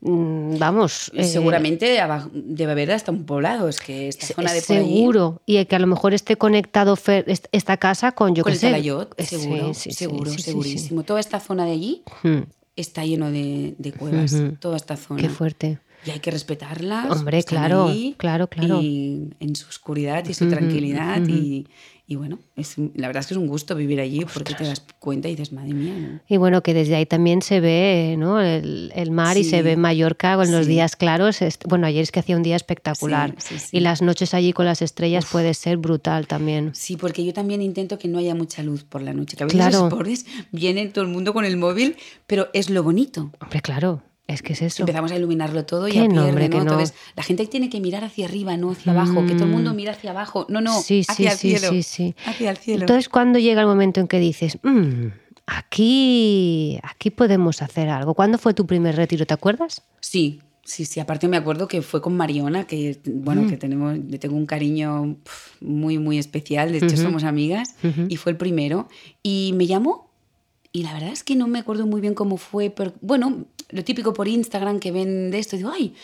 mm, 0.00 0.58
vamos. 0.58 1.10
eh, 1.14 1.24
Seguramente 1.24 1.98
abajo- 2.00 2.30
debe 2.32 2.72
haber 2.72 2.92
hasta 2.92 3.10
un 3.10 3.24
poblado. 3.24 3.68
Es 3.68 3.80
que 3.80 4.06
esta 4.08 4.26
zona 4.28 4.52
de 4.52 4.60
Seguro. 4.60 5.42
Y 5.44 5.64
que 5.64 5.74
a 5.76 5.78
lo 5.80 5.88
mejor 5.88 6.14
esté 6.14 6.36
conectado 6.36 6.96
esta 7.52 7.76
casa 7.78 8.12
con, 8.12 8.34
yo 8.36 8.44
Con 8.44 8.52
qué 8.52 8.54
el 8.54 8.60
sé. 8.60 8.66
talayot, 8.68 9.14
Eh, 9.16 9.24
seguro, 9.26 9.74
sí, 9.74 9.90
sí, 9.90 9.92
seguro, 9.92 10.30
segurísimo. 10.32 11.02
Toda 11.02 11.18
esta 11.20 11.40
zona 11.40 11.64
de 11.64 11.72
allí 11.72 12.02
Mm, 12.22 12.42
está 12.76 13.04
lleno 13.04 13.30
de, 13.32 13.74
de 13.78 13.92
cuevas. 13.92 14.34
Toda 14.60 14.76
esta 14.76 14.96
zona. 14.96 15.20
Qué 15.20 15.28
fuerte. 15.28 15.78
Y 16.06 16.10
hay 16.10 16.20
que 16.20 16.30
respetarlas. 16.30 17.10
Hombre, 17.10 17.42
claro, 17.42 17.88
ahí, 17.88 18.14
claro, 18.18 18.46
claro. 18.48 18.80
Y 18.80 19.30
en 19.40 19.56
su 19.56 19.66
oscuridad 19.68 20.24
y 20.28 20.34
su 20.34 20.44
Ujú, 20.44 20.54
tranquilidad. 20.54 21.20
ujú. 21.22 21.30
y, 21.30 21.66
y 22.06 22.16
bueno, 22.16 22.38
es, 22.56 22.76
la 22.94 23.08
verdad 23.08 23.20
es 23.20 23.26
que 23.26 23.34
es 23.34 23.38
un 23.38 23.48
gusto 23.48 23.74
vivir 23.74 24.00
allí 24.00 24.24
porque 24.32 24.54
te 24.54 24.64
das 24.64 24.82
cuenta 24.98 25.28
y 25.28 25.32
dices, 25.32 25.52
madre 25.52 25.74
mía. 25.74 25.92
¿no? 25.98 26.20
Y 26.26 26.38
bueno, 26.38 26.62
que 26.62 26.72
desde 26.72 26.94
ahí 26.96 27.04
también 27.04 27.42
se 27.42 27.60
ve 27.60 28.14
¿no? 28.16 28.40
el, 28.40 28.92
el 28.94 29.10
mar 29.10 29.36
y 29.36 29.44
Sí. 29.44 29.50
se 29.50 29.60
ve 29.62 29.76
Mallorca 29.76 30.36
con 30.36 30.50
los 30.50 30.64
Sí. 30.64 30.72
días 30.72 30.96
claros. 30.96 31.38
Bueno, 31.68 31.86
ayer 31.86 32.02
es 32.02 32.10
que 32.10 32.20
hacía 32.20 32.36
un 32.36 32.42
día 32.42 32.56
espectacular. 32.56 33.34
Sí. 33.36 33.56
Y 33.72 33.80
las 33.80 34.00
noches 34.00 34.32
allí 34.32 34.54
con 34.54 34.64
las 34.64 34.80
estrellas 34.80 35.26
puede 35.30 35.52
ser 35.52 35.76
brutal 35.76 36.26
también. 36.26 36.70
Sí, 36.74 36.96
porque 36.96 37.24
yo 37.26 37.34
también 37.34 37.60
intento 37.60 37.98
que 37.98 38.08
no 38.08 38.18
haya 38.18 38.34
mucha 38.34 38.62
luz 38.62 38.84
por 38.84 39.02
la 39.02 39.12
noche. 39.12 39.36
Que 39.36 39.42
a 39.42 39.46
veces 39.46 39.60
Claro. 39.60 39.80
los 39.80 39.90
pobres 39.90 40.24
vienen 40.50 40.92
todo 40.92 41.04
el 41.04 41.10
mundo 41.10 41.34
con 41.34 41.44
el 41.44 41.58
móvil, 41.58 41.96
pero 42.26 42.48
es 42.54 42.70
lo 42.70 42.82
bonito. 42.82 43.30
Hombre, 43.40 43.60
claro, 43.60 44.02
es 44.28 44.42
que 44.42 44.52
es 44.52 44.62
eso. 44.62 44.82
Empezamos 44.82 45.10
a 45.10 45.16
iluminarlo 45.16 45.64
todo 45.64 45.88
y 45.88 45.92
a 45.98 46.06
pierde, 46.06 46.48
¿no? 46.48 46.58
que 46.58 46.64
no. 46.64 46.78
La 47.16 47.22
gente 47.24 47.46
tiene 47.46 47.68
que 47.70 47.80
mirar 47.80 48.04
hacia 48.04 48.26
arriba, 48.26 48.56
no 48.56 48.70
hacia 48.70 48.92
abajo, 48.92 49.26
que 49.26 49.32
todo 49.34 49.44
el 49.46 49.50
mundo 49.50 49.74
mira 49.74 49.92
hacia 49.92 50.10
abajo. 50.10 50.46
No, 50.48 50.60
no, 50.60 50.80
sí, 50.80 51.02
hacia 51.08 51.32
sí, 51.32 51.54
el 51.54 51.58
cielo. 51.60 51.82
sí. 51.82 52.14
Hacia 52.26 52.50
el 52.50 52.56
cielo. 52.58 52.80
Entonces, 52.82 53.08
cuando 53.08 53.38
llega 53.40 53.62
el 53.62 53.66
momento 53.66 53.98
en 54.00 54.06
que 54.06 54.20
dices, 54.20 54.58
"Mm, 54.62 55.06
aquí, 55.46 56.78
aquí 56.82 57.10
podemos 57.10 57.62
hacer 57.62 57.88
algo. 57.88 58.14
¿Cuándo 58.14 58.38
fue 58.38 58.54
tu 58.54 58.66
primer 58.66 58.96
retiro? 58.96 59.26
¿Te 59.26 59.34
acuerdas? 59.34 59.82
Sí, 60.00 60.40
sí, 60.64 60.84
sí. 60.84 61.00
Aparte 61.00 61.28
me 61.28 61.36
acuerdo 61.36 61.68
que 61.68 61.82
fue 61.82 62.00
con 62.00 62.16
Mariona, 62.16 62.64
que 62.66 63.00
bueno, 63.06 63.42
Mm. 63.42 63.48
que 63.50 63.56
tenemos, 63.56 63.98
le 63.98 64.18
tengo 64.18 64.36
un 64.36 64.46
cariño 64.46 65.16
muy, 65.60 65.98
muy 65.98 66.18
especial. 66.18 66.72
De 66.72 66.78
hecho, 66.78 66.96
somos 66.96 67.24
amigas. 67.24 67.74
Y 68.08 68.16
fue 68.16 68.32
el 68.32 68.38
primero. 68.38 68.88
Y 69.22 69.52
me 69.56 69.66
llamó. 69.66 70.08
Y 70.70 70.82
la 70.82 70.92
verdad 70.92 71.10
es 71.12 71.24
que 71.24 71.34
no 71.34 71.48
me 71.48 71.58
acuerdo 71.58 71.86
muy 71.86 72.00
bien 72.02 72.12
cómo 72.14 72.36
fue, 72.36 72.68
pero 72.70 72.92
bueno, 73.00 73.46
lo 73.70 73.84
típico 73.84 74.12
por 74.12 74.28
Instagram 74.28 74.80
que 74.80 74.92
ven 74.92 75.30
de 75.30 75.38
esto, 75.38 75.56
digo, 75.56 75.70
ay, 75.74 75.94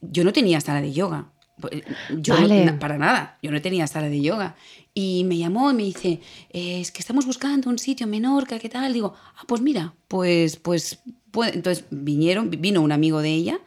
yo 0.00 0.24
no 0.24 0.32
tenía 0.32 0.60
sala 0.60 0.80
de 0.80 0.92
yoga. 0.92 1.30
Pues, 1.60 1.82
Yo 2.18 2.34
no- 2.34 2.40
Vale. 2.40 2.64
na- 2.64 2.78
para 2.80 2.98
nada, 2.98 3.38
yo 3.40 3.50
no 3.52 3.62
tenía 3.62 3.86
sala 3.86 4.08
de 4.08 4.20
yoga. 4.20 4.56
Y 4.92 5.22
me 5.24 5.38
llamó 5.38 5.70
y 5.70 5.74
me 5.74 5.82
dice, 5.84 6.20
"Eh, 6.50 6.80
es 6.80 6.90
que 6.90 6.98
estamos 7.00 7.26
buscando 7.26 7.70
un 7.70 7.78
sitio 7.78 8.04
en 8.04 8.10
Menorca, 8.10 8.58
¿qué 8.58 8.68
tal? 8.68 8.92
Digo, 8.92 9.14
ah, 9.36 9.42
pues 9.46 9.60
mira, 9.60 9.94
pues, 10.08 10.56
pues, 10.56 10.98
puede-". 11.30 11.54
entonces 11.54 11.84
vinieron, 11.90 12.50
vino 12.50 12.80
un 12.82 12.90
amigo 12.92 13.20
de 13.22 13.30
ella 13.30 13.60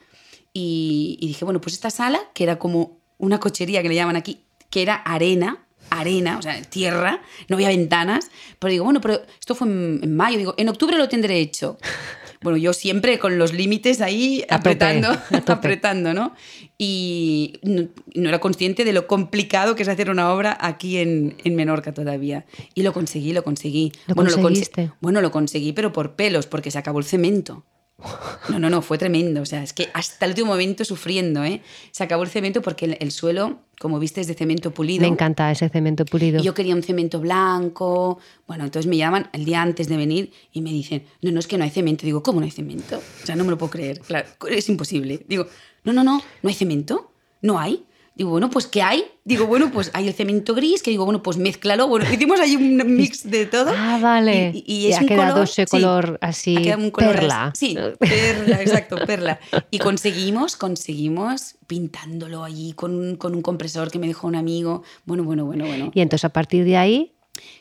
y, 0.53 1.17
y 1.21 1.27
dije, 1.27 1.45
bueno, 1.45 1.61
pues 1.61 1.73
esta 1.75 1.89
sala, 1.89 2.19
que 2.33 2.43
era 2.43 2.59
como 2.59 2.99
una 3.17 3.39
cochería 3.39 3.81
que 3.81 3.89
le 3.89 3.95
llaman 3.95 4.15
aquí, 4.17 4.39
que 4.69 4.81
era 4.81 4.95
arena, 4.95 5.65
arena, 5.89 6.37
o 6.37 6.41
sea, 6.41 6.61
tierra, 6.63 7.21
no 7.47 7.55
había 7.55 7.69
ventanas, 7.69 8.29
pero 8.59 8.71
digo, 8.71 8.83
bueno, 8.83 8.99
pero 8.99 9.21
esto 9.39 9.55
fue 9.55 9.67
en 9.67 10.15
mayo, 10.15 10.37
digo, 10.37 10.53
en 10.57 10.67
octubre 10.69 10.97
lo 10.97 11.07
tendré 11.07 11.39
hecho. 11.39 11.77
Bueno, 12.41 12.57
yo 12.57 12.73
siempre 12.73 13.17
con 13.19 13.37
los 13.39 13.53
límites 13.53 13.99
ahí 14.01 14.43
apretando, 14.49 15.09
a 15.09 15.17
tope. 15.41 15.51
apretando, 15.51 16.13
¿no? 16.13 16.33
Y 16.77 17.59
no, 17.63 17.87
no 18.13 18.29
era 18.29 18.39
consciente 18.39 18.85
de 18.85 18.93
lo 18.93 19.07
complicado 19.07 19.75
que 19.75 19.83
es 19.83 19.89
hacer 19.89 20.09
una 20.09 20.31
obra 20.31 20.55
aquí 20.61 20.97
en, 20.97 21.35
en 21.43 21.55
Menorca 21.55 21.93
todavía. 21.93 22.45
Y 22.75 22.83
lo 22.83 22.93
conseguí, 22.93 23.33
lo 23.33 23.43
conseguí. 23.43 23.91
¿Lo 24.07 24.15
bueno, 24.15 24.29
conse- 24.31 24.41
conseguiste? 24.41 24.91
bueno, 25.01 25.21
lo 25.21 25.31
conseguí, 25.31 25.73
pero 25.73 25.91
por 25.93 26.15
pelos, 26.15 26.45
porque 26.45 26.69
se 26.71 26.77
acabó 26.77 26.99
el 26.99 27.05
cemento. 27.05 27.65
No, 28.49 28.59
no, 28.59 28.69
no, 28.69 28.81
fue 28.83 28.97
tremendo. 28.97 29.41
O 29.41 29.45
sea, 29.45 29.63
es 29.63 29.73
que 29.73 29.89
hasta 29.93 30.25
el 30.25 30.31
último 30.31 30.51
momento 30.51 30.85
sufriendo, 30.85 31.43
¿eh? 31.43 31.61
Se 31.91 32.03
acabó 32.03 32.23
el 32.23 32.29
cemento 32.29 32.61
porque 32.61 32.85
el, 32.85 32.97
el 32.99 33.11
suelo, 33.11 33.59
como 33.79 33.99
viste, 33.99 34.21
es 34.21 34.27
de 34.27 34.35
cemento 34.35 34.71
pulido. 34.71 35.01
Me 35.01 35.07
encanta 35.07 35.51
ese 35.51 35.67
cemento 35.69 36.05
pulido. 36.05 36.39
Y 36.39 36.43
yo 36.43 36.53
quería 36.53 36.75
un 36.75 36.83
cemento 36.83 37.19
blanco. 37.19 38.19
Bueno, 38.45 38.65
entonces 38.65 38.87
me 38.87 38.97
llaman 38.97 39.29
el 39.33 39.45
día 39.45 39.63
antes 39.63 39.87
de 39.87 39.97
venir 39.97 40.31
y 40.53 40.61
me 40.61 40.69
dicen, 40.69 41.03
no, 41.23 41.31
no, 41.31 41.39
es 41.39 41.47
que 41.47 41.57
no 41.57 41.63
hay 41.63 41.71
cemento. 41.71 42.05
Digo, 42.05 42.21
¿cómo 42.21 42.39
no 42.39 42.45
hay 42.45 42.51
cemento? 42.51 42.97
O 42.97 43.25
sea, 43.25 43.35
no 43.35 43.43
me 43.43 43.49
lo 43.49 43.57
puedo 43.57 43.71
creer. 43.71 43.99
Claro, 44.01 44.27
es 44.47 44.69
imposible. 44.69 45.25
Digo, 45.27 45.47
no, 45.83 45.91
no, 45.91 46.03
no, 46.03 46.21
no 46.43 46.49
hay 46.49 46.55
cemento. 46.55 47.11
No 47.41 47.59
hay. 47.59 47.83
Digo, 48.17 48.31
bueno, 48.31 48.49
pues 48.49 48.65
¿qué 48.65 48.81
hay? 48.81 49.03
Digo, 49.25 49.45
bueno, 49.45 49.69
pues 49.71 49.91
hay 49.93 50.07
el 50.07 50.13
cemento 50.15 50.55
gris, 50.55 50.81
que 50.81 50.89
digo, 50.89 51.05
bueno, 51.05 51.21
pues 51.21 51.37
mézclalo. 51.37 51.87
Bueno, 51.87 52.11
hicimos 52.11 52.39
ahí 52.39 52.55
un 52.55 52.77
mix 52.97 53.29
de 53.29 53.45
todo. 53.45 53.71
Ah, 53.77 53.99
vale. 54.01 54.51
Y, 54.55 54.63
y 54.65 54.87
Y 54.87 54.87
es 54.87 54.97
ha 54.97 55.01
un 55.01 55.07
quedado 55.07 55.31
color, 55.33 55.43
ese 55.47 55.65
sí, 55.65 55.69
color 55.69 56.17
así, 56.21 56.57
ha 56.57 56.61
quedado 56.63 56.81
un 56.83 56.89
color 56.91 57.15
perla. 57.15 57.45
así. 57.47 57.67
Sí, 57.67 57.77
perla, 57.99 58.61
exacto, 58.61 58.95
perla. 59.05 59.39
Y 59.69 59.77
conseguimos, 59.77 60.55
conseguimos 60.55 61.55
pintándolo 61.67 62.43
allí 62.43 62.73
con, 62.73 62.95
un- 62.95 63.15
con 63.17 63.35
un 63.35 63.41
compresor 63.43 63.91
que 63.91 63.99
me 63.99 64.07
dejó 64.07 64.25
un 64.27 64.35
amigo. 64.35 64.81
Bueno, 65.05 65.23
bueno, 65.23 65.45
bueno, 65.45 65.65
bueno. 65.67 65.91
Y 65.93 66.01
entonces 66.01 66.25
a 66.25 66.29
partir 66.29 66.65
de 66.65 66.75
ahí, 66.77 67.13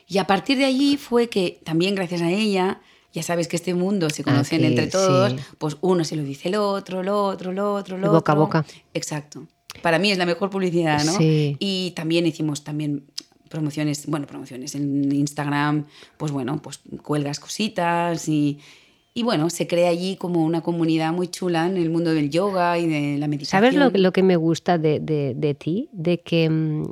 Y 0.07 0.17
a 0.17 0.25
partir 0.25 0.57
de 0.57 0.65
allí 0.65 0.97
fue 0.97 1.29
que 1.29 1.59
también 1.63 1.93
gracias 1.93 2.23
a 2.23 2.31
ella, 2.31 2.81
ya 3.13 3.21
sabes 3.21 3.47
que 3.47 3.57
este 3.57 3.75
mundo 3.75 4.09
se 4.09 4.23
conocen 4.23 4.63
entre 4.63 4.87
todos, 4.87 5.33
sí. 5.33 5.37
pues 5.59 5.77
uno 5.81 6.03
se 6.03 6.15
lo 6.15 6.23
dice 6.23 6.49
el 6.49 6.55
otro, 6.55 7.01
el 7.01 7.09
otro, 7.09 7.51
el 7.51 7.59
otro, 7.59 7.95
el 7.95 8.03
otro. 8.03 8.13
boca 8.13 8.31
a 8.31 8.35
boca. 8.35 8.65
Exacto. 8.95 9.47
Para 9.81 9.99
mí 9.99 10.11
es 10.11 10.17
la 10.17 10.25
mejor 10.25 10.49
publicidad, 10.49 11.03
¿no? 11.03 11.13
Sí. 11.17 11.55
Y 11.59 11.91
también 11.95 12.25
hicimos 12.25 12.63
también 12.63 13.03
promociones, 13.49 14.05
bueno, 14.07 14.27
promociones 14.27 14.75
en 14.75 15.11
Instagram, 15.13 15.85
pues 16.17 16.31
bueno, 16.31 16.61
pues 16.61 16.81
cuelgas 17.01 17.39
cositas 17.39 18.27
y, 18.27 18.59
y 19.13 19.23
bueno, 19.23 19.49
se 19.49 19.67
crea 19.67 19.89
allí 19.89 20.17
como 20.17 20.43
una 20.43 20.61
comunidad 20.61 21.13
muy 21.13 21.29
chula 21.29 21.65
en 21.65 21.77
el 21.77 21.89
mundo 21.89 22.13
del 22.13 22.29
yoga 22.29 22.77
y 22.77 22.87
de 22.87 23.17
la 23.17 23.27
meditación. 23.27 23.61
¿sabes 23.61 23.73
lo, 23.75 23.89
lo 23.89 24.11
que 24.11 24.23
me 24.23 24.35
gusta 24.35 24.77
de, 24.77 24.99
de- 24.99 25.33
de 25.35 25.53
ti? 25.55 25.87
De 25.93 26.19
que 26.19 26.49
mm, 26.49 26.83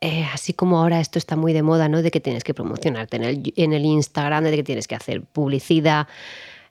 eh, 0.00 0.24
así 0.32 0.52
como 0.52 0.78
ahora 0.78 1.00
esto 1.00 1.18
está 1.18 1.34
muy 1.34 1.52
de 1.52 1.62
moda, 1.64 1.88
¿no? 1.88 2.00
De 2.02 2.12
que 2.12 2.20
tienes 2.20 2.44
que 2.44 2.54
promocionarte 2.54 3.16
en 3.16 3.24
el, 3.24 3.52
en 3.56 3.72
el 3.72 3.84
Instagram, 3.84 4.44
de 4.44 4.54
que 4.54 4.62
tienes 4.62 4.86
que 4.86 4.94
hacer 4.94 5.22
publicidad. 5.22 6.06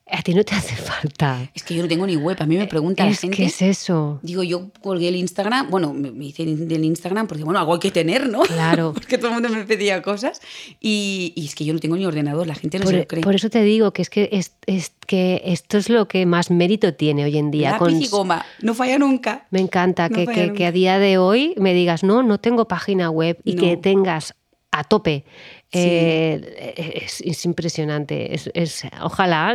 A 0.09 0.21
ti 0.21 0.33
no 0.33 0.43
te 0.43 0.55
hace 0.55 0.75
falta. 0.75 1.49
Es 1.53 1.63
que 1.63 1.73
yo 1.75 1.81
no 1.81 1.87
tengo 1.89 2.07
ni 2.07 2.15
web, 2.15 2.37
a 2.39 2.45
mí 2.45 2.55
me 2.57 2.65
pregunta 2.67 3.05
la 3.05 3.13
gente. 3.13 3.35
que 3.35 3.45
es 3.45 3.61
eso. 3.61 4.19
Digo, 4.23 4.41
yo 4.41 4.69
colgué 4.81 5.09
el 5.09 5.17
Instagram, 5.17 5.69
bueno, 5.69 5.93
me 5.93 6.25
hice 6.25 6.45
del 6.45 6.85
Instagram 6.85 7.27
porque, 7.27 7.43
bueno, 7.43 7.59
algo 7.59 7.73
hay 7.73 7.79
que 7.79 7.91
tener, 7.91 8.29
¿no? 8.29 8.41
Claro. 8.43 8.93
porque 8.95 9.17
todo 9.17 9.27
el 9.29 9.33
mundo 9.33 9.49
me 9.49 9.65
pedía 9.65 10.01
cosas. 10.01 10.39
Y, 10.79 11.33
y 11.35 11.45
es 11.45 11.55
que 11.55 11.65
yo 11.65 11.73
no 11.73 11.79
tengo 11.79 11.97
ni 11.97 12.05
ordenador, 12.05 12.47
la 12.47 12.55
gente 12.55 12.79
no 12.79 12.85
se 12.87 12.97
lo 12.99 13.07
cree. 13.07 13.21
por 13.21 13.35
eso 13.35 13.49
te 13.49 13.61
digo 13.63 13.91
que 13.91 14.01
es 14.01 14.09
que, 14.09 14.29
es, 14.31 14.53
es 14.65 14.93
que 15.07 15.41
esto 15.45 15.77
es 15.77 15.89
lo 15.89 16.07
que 16.07 16.25
más 16.25 16.51
mérito 16.51 16.93
tiene 16.93 17.25
hoy 17.25 17.37
en 17.37 17.51
día. 17.51 17.71
Lápiz 17.71 17.79
con- 17.85 18.01
y 18.01 18.07
goma, 18.07 18.45
no 18.61 18.73
falla 18.73 18.97
nunca. 18.97 19.45
Me 19.51 19.59
encanta 19.59 20.07
No 20.09 20.15
que, 20.15 20.53
que- 20.53 20.65
a 20.65 20.71
día 20.71 20.99
de 20.99 21.17
hoy 21.17 21.53
me 21.57 21.73
digas, 21.73 22.03
no, 22.03 22.23
no 22.23 22.37
tengo 22.39 22.67
página 22.67 23.09
web 23.09 23.39
y 23.43 23.55
No. 23.55 23.61
que 23.61 23.77
tengas 23.77 24.33
a 24.71 24.83
tope. 24.83 25.25
Sí. 25.73 25.79
Eh, 25.83 27.01
es, 27.03 27.19
es 27.21 27.43
impresionante. 27.45 28.33
Es, 28.33 28.49
es- 28.53 28.83
ojalá 29.01 29.53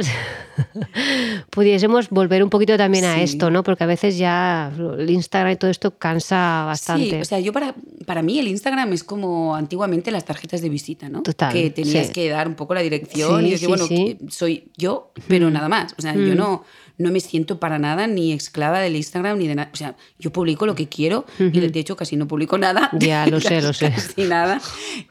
pudiésemos 1.51 2.11
volver 2.11 2.43
un 2.43 2.51
poquito 2.51 2.77
también 2.77 3.05
a 3.05 3.23
esto, 3.23 3.51
¿no? 3.51 3.63
Porque 3.63 3.85
a 3.85 3.87
veces 3.87 4.19
ya 4.19 4.73
el 4.99 5.09
Instagram 5.11 5.53
y 5.53 5.57
todo 5.57 5.71
esto 5.71 5.97
cansa 5.99 6.65
bastante. 6.67 7.11
Sí, 7.11 7.17
o 7.21 7.25
sea, 7.25 7.41
yo 7.41 7.53
para, 7.53 7.75
para 8.07 8.23
mí 8.23 8.39
el 8.39 8.49
Instagram 8.49 8.93
es 8.93 9.05
como 9.05 9.55
antiguamente 9.57 10.11
las 10.11 10.25
tarjetas 10.25 10.61
de 10.61 10.69
visita, 10.69 11.09
¿no? 11.09 11.23
Total, 11.23 11.53
Que 11.53 11.71
tenías 11.71 12.09
sí. 12.09 12.13
que 12.13 12.29
dar 12.29 12.47
un 12.49 12.55
poco 12.55 12.75
la 12.75 12.83
dirección 12.83 13.47
y 13.47 13.51
decir, 13.53 13.69
bueno, 13.69 13.87
soy 14.29 14.71
yo, 14.77 15.13
pero 15.29 15.51
nada 15.51 15.69
más. 15.69 15.95
O 15.99 16.03
sea, 16.03 16.15
yo 16.15 16.35
no, 16.35 16.65
no 17.03 17.11
me 17.13 17.21
siento 17.21 17.59
para 17.61 17.79
nada 17.79 18.07
ni 18.07 18.33
esclava 18.33 18.81
del 18.81 18.97
Instagram 18.97 19.39
ni 19.39 19.49
de 19.49 19.55
nada. 19.57 19.71
O 19.73 19.77
sea, 19.77 19.97
yo 20.19 20.33
publico 20.33 20.65
lo 20.67 20.75
que 20.75 20.89
quiero 20.89 21.27
y 21.39 21.61
de 21.61 21.81
hecho 21.81 21.97
casi 21.97 22.17
no 22.17 22.27
publico 22.29 22.57
nada. 22.59 22.89
Ya, 22.99 23.27
lo 23.27 23.41
sé, 23.43 23.61
lo 23.61 23.73
sé. 23.73 23.91
Casi 23.91 24.23
nada. 24.25 24.61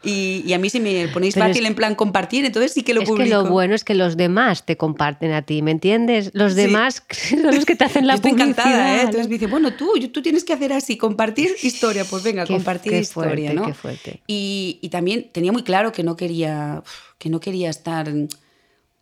Y, 0.02 0.42
y 0.46 0.52
a 0.52 0.58
mí 0.58 0.70
si 0.70 0.80
me 0.80 1.08
ponéis 1.08 1.34
Pero 1.34 1.46
fácil 1.46 1.64
es- 1.64 1.68
en 1.70 1.74
plan 1.76 1.94
compartir, 1.94 2.44
entonces 2.44 2.72
sí 2.72 2.82
que 2.82 2.94
lo 2.94 3.02
es 3.02 3.08
publico. 3.08 3.24
que 3.24 3.30
lo 3.30 3.44
bueno 3.44 3.74
es 3.74 3.84
que 3.84 3.94
los 3.94 4.16
demás 4.16 4.64
te 4.66 4.76
comparten 4.76 5.32
a 5.32 5.42
ti, 5.42 5.62
¿me 5.62 5.70
entiendes? 5.70 6.30
Los 6.34 6.52
Sí. 6.54 6.62
demás 6.62 7.02
son 7.10 7.42
los 7.42 7.64
que 7.64 7.76
te 7.76 7.84
hacen 7.84 8.06
la 8.06 8.14
estoy 8.14 8.32
publicidad. 8.32 8.50
encantada, 8.66 8.96
¿eh? 8.96 9.00
Entonces 9.02 9.28
me 9.28 9.34
dice, 9.34 9.46
bueno, 9.46 9.72
tú, 9.74 9.92
tú 10.12 10.22
tienes 10.22 10.44
que 10.44 10.52
hacer 10.52 10.72
así, 10.72 10.96
compartir 10.96 11.50
historia. 11.62 12.04
Pues 12.04 12.22
venga, 12.22 12.44
Qué- 12.46 12.54
compartir 12.54 12.92
qué 12.92 12.98
historia, 13.00 13.50
fuerte, 13.50 13.54
¿no? 13.54 13.66
qué 13.66 13.74
fuerte. 13.74 14.20
Y, 14.26 14.78
y 14.80 14.88
también 14.88 15.28
tenía 15.32 15.52
muy 15.52 15.62
claro 15.62 15.92
que 15.92 16.02
no 16.02 16.16
quería, 16.16 16.82
que 17.18 17.28
no 17.28 17.38
quería 17.40 17.70
estar... 17.70 18.10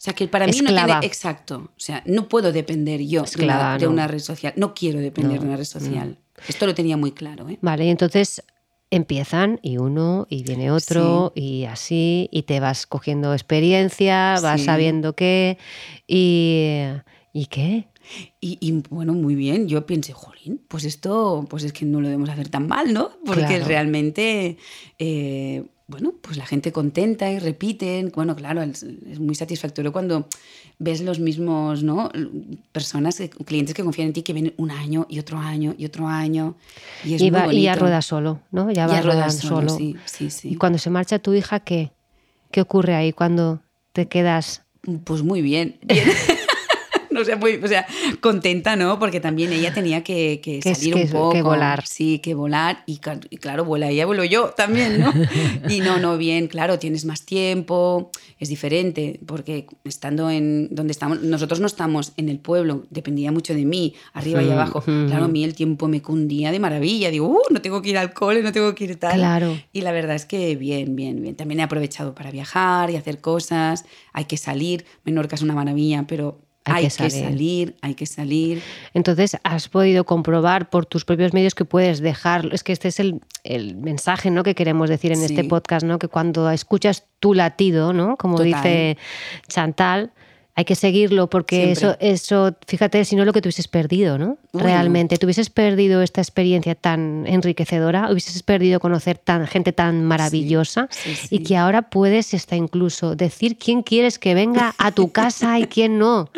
O 0.01 0.03
sea, 0.03 0.15
que 0.15 0.29
para 0.29 0.47
mí 0.47 0.59
no 0.63 0.73
tiene... 0.73 0.95
Exacto. 1.03 1.73
O 1.77 1.79
sea, 1.81 2.03
no 2.07 2.27
puedo 2.27 2.53
depender 2.53 3.03
yo 3.03 3.21
de 3.21 3.27
Esclava, 3.27 3.61
una, 3.75 3.79
de 3.79 3.85
no. 3.85 3.93
una 3.93 4.07
red 4.09 4.19
social. 4.21 4.55
No 4.57 4.73
quiero 4.73 4.99
depender 4.99 5.41
de 5.41 5.47
una 5.47 5.57
red 5.59 5.65
social. 5.67 6.19
Esto 6.49 6.65
lo 6.65 6.75
tenía 6.75 6.97
muy 6.97 7.13
claro, 7.13 7.47
¿eh? 7.51 7.59
Vale, 7.61 7.85
y 7.85 7.91
entonces 7.91 8.43
empiezan 8.91 9.61
y 9.63 9.77
uno 9.77 10.27
y 10.31 10.43
viene 10.43 10.71
otro 10.71 11.33
y 11.35 11.65
así 11.65 12.31
y 12.33 12.45
te 12.45 12.61
vas 12.61 12.87
cogiendo 12.87 13.35
experiencia, 13.35 14.37
vas 14.41 14.61
Sí. 14.61 14.67
sabiendo 14.67 15.15
qué 15.15 15.59
y 16.09 16.79
¿y 17.35 17.47
qué? 17.47 17.87
Y, 18.41 18.57
y, 18.61 18.83
bueno, 18.89 19.13
muy 19.13 19.35
bien. 19.35 19.69
Yo 19.69 19.85
pensé, 19.87 20.13
jolín, 20.15 20.61
pues 20.67 20.85
esto, 20.85 21.45
pues 21.49 21.63
es 21.63 21.73
que 21.75 21.85
no 21.85 22.01
lo 22.01 22.09
debemos 22.09 22.31
hacer 22.31 22.49
tan 22.49 22.67
mal, 22.67 22.93
¿no? 22.95 23.11
Porque 23.25 23.43
Claro. 23.45 23.67
realmente, 23.67 24.57
eh, 24.99 25.65
bueno, 25.91 26.15
pues 26.23 26.37
la 26.37 26.47
gente 26.47 26.73
contenta 26.73 27.31
y 27.31 27.39
repiten. 27.39 28.13
Bueno, 28.15 28.35
claro, 28.37 28.63
es, 28.63 28.83
es 28.83 29.19
muy 29.19 29.35
satisfactorio 29.35 29.93
cuando 29.93 30.27
ves 30.79 31.01
los 31.03 31.19
mismos, 31.19 31.83
¿no? 31.83 32.11
Personas, 32.73 33.21
clientes 33.45 33.75
que 33.75 33.83
confían 33.83 34.09
en 34.09 34.13
ti, 34.15 34.23
que 34.23 34.33
vienen 34.33 34.55
un 34.57 34.71
año 34.71 35.07
y 35.11 35.19
otro 35.19 35.39
año 35.39 35.75
y 35.77 35.85
otro 35.85 36.07
año. 36.07 36.55
Y 37.05 37.15
es 37.15 37.23
y, 37.23 37.31
muy 37.31 37.41
va- 37.41 37.53
y 37.53 37.63
ya 37.63 38.03
solo, 38.03 38.41
¿no? 38.53 38.71
Ya 38.71 38.87
va 38.87 38.95
Ya 38.95 39.03
rodando 39.03 39.33
solo, 39.33 39.69
solo. 39.69 39.77
sí, 39.77 39.97
sí, 40.07 40.31
sí. 40.31 40.49
Y 40.51 40.55
cuando 40.57 40.79
se 40.79 40.91
marcha 40.91 41.19
tu 41.19 41.35
hija, 41.35 41.61
¿qué? 41.61 41.91
¿Qué 42.51 42.61
ocurre 42.61 42.95
ahí 42.95 43.13
cuando 43.13 43.61
te 43.93 44.07
quedas? 44.07 44.63
Pues 45.05 45.23
muy 45.23 45.43
bien. 45.43 45.79
Bien. 45.83 46.09
No 47.21 47.25
sé, 47.27 47.37
muy, 47.37 47.57
o 47.63 47.69
sea, 47.69 47.87
contenta, 48.21 48.77
¿no? 48.77 48.99
Porque 48.99 49.21
también 49.21 49.53
ella 49.53 49.73
tenía 49.73 50.03
que, 50.03 50.41
que 50.43 50.61
Que 50.61 50.71
es- 50.71 50.79
salir 50.79 50.95
que 50.95 51.01
un 51.01 51.05
es- 51.07 51.11
que 51.11 51.17
poco. 51.17 51.43
volar. 51.43 51.87
Sí, 51.87 52.19
que 52.19 52.35
volar. 52.35 52.83
Y, 52.87 53.01
y 53.31 53.37
claro, 53.37 53.65
vuela 53.65 53.89
ella, 53.91 54.07
vuelo 54.07 54.25
yo 54.25 54.51
también, 54.57 55.01
¿no? 55.01 55.13
Y 55.69 55.81
no, 55.81 55.99
no, 55.99 56.17
bien, 56.19 56.49
claro, 56.49 56.79
tienes 56.79 57.05
más 57.05 57.25
tiempo, 57.25 58.11
es 58.39 58.49
diferente, 58.49 59.21
porque 59.27 59.67
estando 59.85 60.31
en 60.31 60.69
donde 60.75 60.93
estamos, 60.93 61.21
nosotros 61.23 61.61
no 61.61 61.67
estamos 61.67 62.13
en 62.17 62.29
el 62.29 62.39
pueblo, 62.39 62.85
dependía 62.91 63.31
mucho 63.33 63.55
de 63.55 63.65
mí, 63.65 63.95
arriba 64.13 64.43
y 64.43 64.47
Mm, 64.47 64.53
abajo. 64.53 64.83
mm. 64.87 65.07
Claro, 65.09 65.25
a 65.27 65.29
mí 65.29 65.45
el 65.45 65.55
tiempo 65.55 65.87
me 65.89 66.03
cundía 66.03 66.51
de 66.51 66.59
maravilla. 66.59 67.11
Digo, 67.11 67.29
uh, 67.29 67.53
no 67.53 67.61
tengo 67.63 67.83
que 67.83 67.91
ir 67.91 67.99
al 67.99 68.13
cole, 68.13 68.43
no 68.43 68.53
tengo 68.53 68.75
que 68.75 68.85
ir 68.85 68.97
tal. 68.97 69.15
Claro. 69.17 69.57
Y 69.73 69.83
la 69.83 69.93
verdad 69.93 70.17
es 70.17 70.25
que 70.27 70.57
bien, 70.57 70.97
bien, 70.97 71.21
bien. 71.23 71.37
También 71.37 71.61
he 71.61 71.63
aprovechado 71.63 72.15
para 72.15 72.31
viajar 72.31 72.91
y 72.91 72.97
hacer 72.97 73.21
cosas. 73.21 73.85
Hay 74.13 74.25
que 74.25 74.37
salir. 74.37 74.85
Menorca 75.05 75.37
es 75.37 75.43
una 75.43 75.55
maravilla, 75.55 76.05
pero 76.09 76.41
Hay 76.67 76.75
hay, 76.75 76.83
que 76.83 76.89
que, 76.89 77.11
salir. 77.11 77.25
salir. 77.25 77.77
hay 77.81 77.95
que 77.95 78.07
salir. 78.07 78.63
Entonces, 78.93 79.37
has 79.45 79.69
podido 79.69 80.05
comprobar 80.05 80.69
por 80.69 80.85
tus 80.87 81.05
propios 81.05 81.33
medios 81.33 81.55
que 81.55 81.65
puedes 81.65 82.01
dejar. 82.01 82.49
Es 82.53 82.63
que 82.63 82.73
este 82.73 82.89
es 82.89 83.01
el, 83.01 83.21
el 83.45 83.77
mensaje 83.77 84.31
¿no? 84.31 84.43
que 84.43 84.55
queremos 84.55 84.91
decir 84.91 85.11
en 85.13 85.19
Sí. 85.19 85.25
este 85.35 85.45
podcast, 85.45 85.87
¿no? 85.87 85.99
Que 85.99 86.09
cuando 86.09 86.51
escuchas 86.51 87.05
tu 87.19 87.33
latido, 87.35 87.93
¿no? 87.95 88.17
Como 88.17 88.37
Total. 88.37 88.53
dice 88.53 88.99
Chantal, 89.49 90.11
hay 90.61 90.65
que 90.65 90.75
seguirlo 90.77 91.29
porque 91.29 91.73
eso, 91.73 91.81
Siempre. 91.89 92.11
eso, 92.11 92.55
fíjate, 92.67 93.05
si 93.05 93.17
no 93.17 93.25
lo 93.25 93.33
que 93.33 93.41
te 93.43 93.49
hubieses 93.49 93.67
perdido, 93.69 94.19
¿no? 94.19 94.39
Uy, 94.53 94.63
Realmente, 94.63 95.17
te 95.17 95.27
hubieses 95.27 95.51
perdido 95.51 96.03
esta 96.03 96.21
experiencia 96.21 96.75
tan 96.75 97.25
enriquecedora, 97.27 98.11
hubieses 98.11 98.43
perdido 98.43 98.79
conocer 98.81 99.19
tan, 99.19 99.47
gente 99.47 99.73
tan 99.73 100.05
maravillosa 100.05 100.89
sí, 100.91 101.11
y 101.11 101.15
sí. 101.39 101.43
que 101.43 101.57
ahora 101.57 101.83
puedes 101.83 102.33
hasta 102.35 102.57
incluso 102.57 103.17
decir 103.17 103.57
quién 103.59 103.83
quieres 103.83 104.19
que 104.19 104.35
venga 104.35 104.75
a 104.79 104.93
tu 104.93 105.11
casa 105.13 105.59
y 105.59 105.65
quién 105.65 105.99
no. 105.99 106.29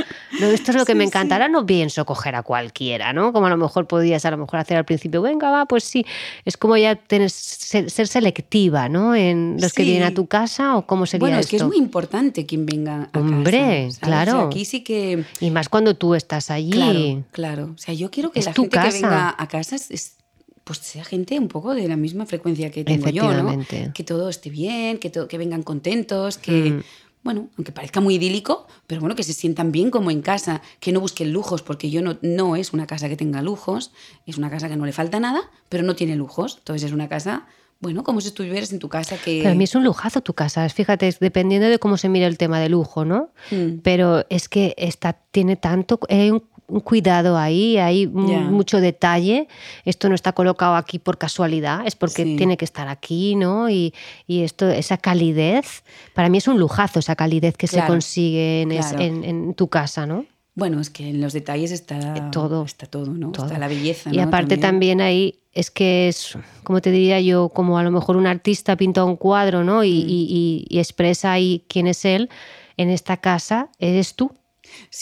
No, 0.40 0.46
esto 0.46 0.70
es 0.70 0.76
lo 0.76 0.84
que 0.84 0.94
me 0.94 1.04
encanta. 1.04 1.34
Ahora 1.34 1.48
no 1.48 1.66
pienso 1.66 2.04
coger 2.04 2.34
a 2.36 2.42
cualquiera, 2.42 3.12
¿no? 3.12 3.32
Como 3.32 3.46
a 3.46 3.50
lo 3.50 3.56
mejor 3.56 3.86
podías 3.86 4.24
a 4.24 4.30
lo 4.30 4.36
mejor 4.38 4.60
hacer 4.60 4.76
al 4.76 4.84
principio, 4.84 5.20
venga, 5.22 5.50
va, 5.50 5.66
pues 5.66 5.84
sí. 5.84 6.06
Es 6.44 6.56
como 6.56 6.76
ya 6.76 6.94
tener, 6.96 7.30
ser, 7.30 7.90
ser 7.90 8.06
selectiva, 8.08 8.88
¿no? 8.88 9.14
En 9.14 9.56
los 9.60 9.72
que 9.72 9.82
Sí. 9.82 9.90
vienen 9.90 10.08
a 10.08 10.14
tu 10.14 10.26
casa 10.26 10.76
o 10.76 10.86
cómo 10.86 11.06
sería 11.06 11.20
Bueno, 11.22 11.38
es 11.38 11.46
que 11.48 11.56
es 11.56 11.62
esto. 11.62 11.68
muy 11.68 11.76
importante 11.78 12.46
quien 12.46 12.66
venga 12.66 13.08
a 13.12 13.18
Hombre, 13.18 13.88
casa. 14.00 14.06
Claro. 14.12 14.32
O 14.32 14.40
sea, 14.40 14.46
aquí 14.48 14.64
sí 14.64 14.82
que... 14.84 15.24
Y 15.40 15.50
más 15.50 15.68
cuando 15.68 15.94
tú 15.96 16.14
estás 16.14 16.50
allí. 16.50 16.70
Claro, 16.70 17.24
claro. 17.32 17.72
O 17.74 17.78
sea, 17.78 17.94
yo 17.94 18.10
quiero 18.10 18.30
que 18.32 18.40
Es 18.40 18.46
la 18.46 18.52
gente 18.54 18.68
casa. 18.70 18.88
que 18.90 18.94
venga 19.02 19.34
a 19.36 19.48
casa 19.48 19.76
es- 19.76 19.90
es- 19.90 20.16
pues 20.64 20.78
sea 20.78 21.04
gente 21.04 21.38
un 21.38 21.48
poco 21.48 21.74
de 21.74 21.88
la 21.88 21.96
misma 21.96 22.24
frecuencia 22.24 22.70
que 22.70 22.84
tengo 22.84 23.08
yo, 23.10 23.32
¿no? 23.34 23.64
Que 23.94 24.04
todo 24.04 24.28
esté 24.28 24.48
bien, 24.48 24.98
que, 24.98 25.10
todo, 25.10 25.26
que 25.26 25.36
vengan 25.36 25.64
contentos, 25.64 26.38
que, 26.38 26.52
Mm. 26.70 26.82
bueno, 27.24 27.48
aunque 27.56 27.72
parezca 27.72 28.00
muy 28.00 28.14
idílico, 28.14 28.68
pero 28.86 29.00
bueno, 29.00 29.16
que 29.16 29.24
se 29.24 29.32
sientan 29.32 29.72
bien 29.72 29.90
como 29.90 30.12
en 30.12 30.22
casa, 30.22 30.62
que 30.78 30.92
no 30.92 31.00
busquen 31.00 31.32
lujos, 31.32 31.62
porque 31.62 31.90
yo 31.90 32.00
no, 32.00 32.16
no 32.22 32.54
es 32.54 32.72
una 32.72 32.86
casa 32.86 33.08
que 33.08 33.16
tenga 33.16 33.42
lujos, 33.42 33.90
es 34.24 34.38
una 34.38 34.50
casa 34.50 34.68
que 34.68 34.76
no 34.76 34.86
le 34.86 34.92
falta 34.92 35.18
nada, 35.18 35.40
pero 35.68 35.82
no 35.82 35.96
tiene 35.96 36.14
lujos. 36.14 36.58
Entonces 36.58 36.84
es 36.86 36.92
una 36.92 37.08
casa, 37.08 37.46
bueno, 37.82 38.02
como 38.04 38.20
si 38.22 38.28
estuvieras 38.28 38.72
en 38.72 38.78
tu 38.78 38.88
casa 38.88 39.16
que... 39.22 39.40
Pero 39.42 39.50
a 39.52 39.54
mí 39.54 39.64
es 39.64 39.74
un 39.74 39.84
lujazo 39.84 40.20
tu 40.22 40.32
casa. 40.32 40.66
Fíjate, 40.68 41.08
es 41.08 41.18
dependiendo 41.18 41.68
de 41.68 41.78
cómo 41.78 41.96
se 41.98 42.08
mire 42.08 42.24
el 42.26 42.38
tema 42.38 42.58
de 42.60 42.68
lujo, 42.70 43.04
¿no? 43.04 43.30
Mm. 43.50 43.80
Pero 43.82 44.24
es 44.30 44.48
que 44.48 44.74
esta 44.78 45.12
tiene 45.32 45.56
tanto, 45.56 45.98
hay 46.08 46.30
un, 46.30 46.44
un 46.68 46.80
cuidado 46.80 47.36
ahí, 47.36 47.76
hay 47.78 48.06
mucho 48.06 48.80
detalle. 48.80 49.48
Esto 49.84 50.08
no 50.08 50.14
está 50.14 50.32
colocado 50.32 50.76
aquí 50.76 50.98
por 50.98 51.18
casualidad, 51.18 51.84
es 51.86 51.96
porque 51.96 52.22
Sí. 52.24 52.36
tiene 52.36 52.56
que 52.56 52.64
estar 52.64 52.86
aquí, 52.88 53.34
¿no? 53.34 53.68
Y, 53.68 53.92
y 54.26 54.42
esto, 54.42 54.70
esa 54.70 54.96
calidez, 54.96 55.82
para 56.14 56.28
mí 56.28 56.38
es 56.38 56.48
un 56.48 56.58
lujazo 56.58 57.00
esa 57.00 57.16
calidez 57.16 57.56
que 57.56 57.66
se 57.66 57.84
consigue 57.84 58.62
en, 58.62 58.72
es- 58.72 58.92
en- 58.92 59.24
en 59.24 59.54
tu 59.54 59.68
casa, 59.68 60.06
¿no? 60.06 60.24
Bueno, 60.54 60.80
es 60.80 60.90
que 60.90 61.08
en 61.08 61.20
los 61.22 61.32
detalles 61.32 61.72
está 61.72 62.14
Eh, 62.16 62.22
todo. 62.30 62.64
está 62.64 62.86
todo, 62.86 63.06
¿no? 63.06 63.32
Todo. 63.32 63.46
Está 63.46 63.58
la 63.58 63.68
belleza, 63.68 64.10
Y 64.12 64.18
¿no? 64.18 64.24
aparte 64.24 64.58
también 64.58 65.00
ahí 65.00 65.40
es 65.52 65.70
que 65.70 66.08
es, 66.08 66.36
como 66.64 66.80
te 66.80 66.90
diría 66.90 67.20
yo, 67.20 67.48
como 67.50 67.78
a 67.78 67.82
lo 67.82 67.90
mejor 67.90 68.16
un 68.16 68.26
artista 68.26 68.76
pinta 68.76 69.04
un 69.04 69.16
cuadro, 69.16 69.64
¿no? 69.64 69.84
Y, 69.84 70.04
Mm. 70.04 70.08
y- 70.08 70.26
y- 70.30 70.66
y 70.68 70.78
expresa 70.78 71.32
ahí 71.32 71.64
quién 71.68 71.86
es 71.86 72.04
él. 72.04 72.28
En 72.76 72.88
esta 72.88 73.18
casa 73.18 73.68
eres 73.78 74.14
tú. 74.14 74.32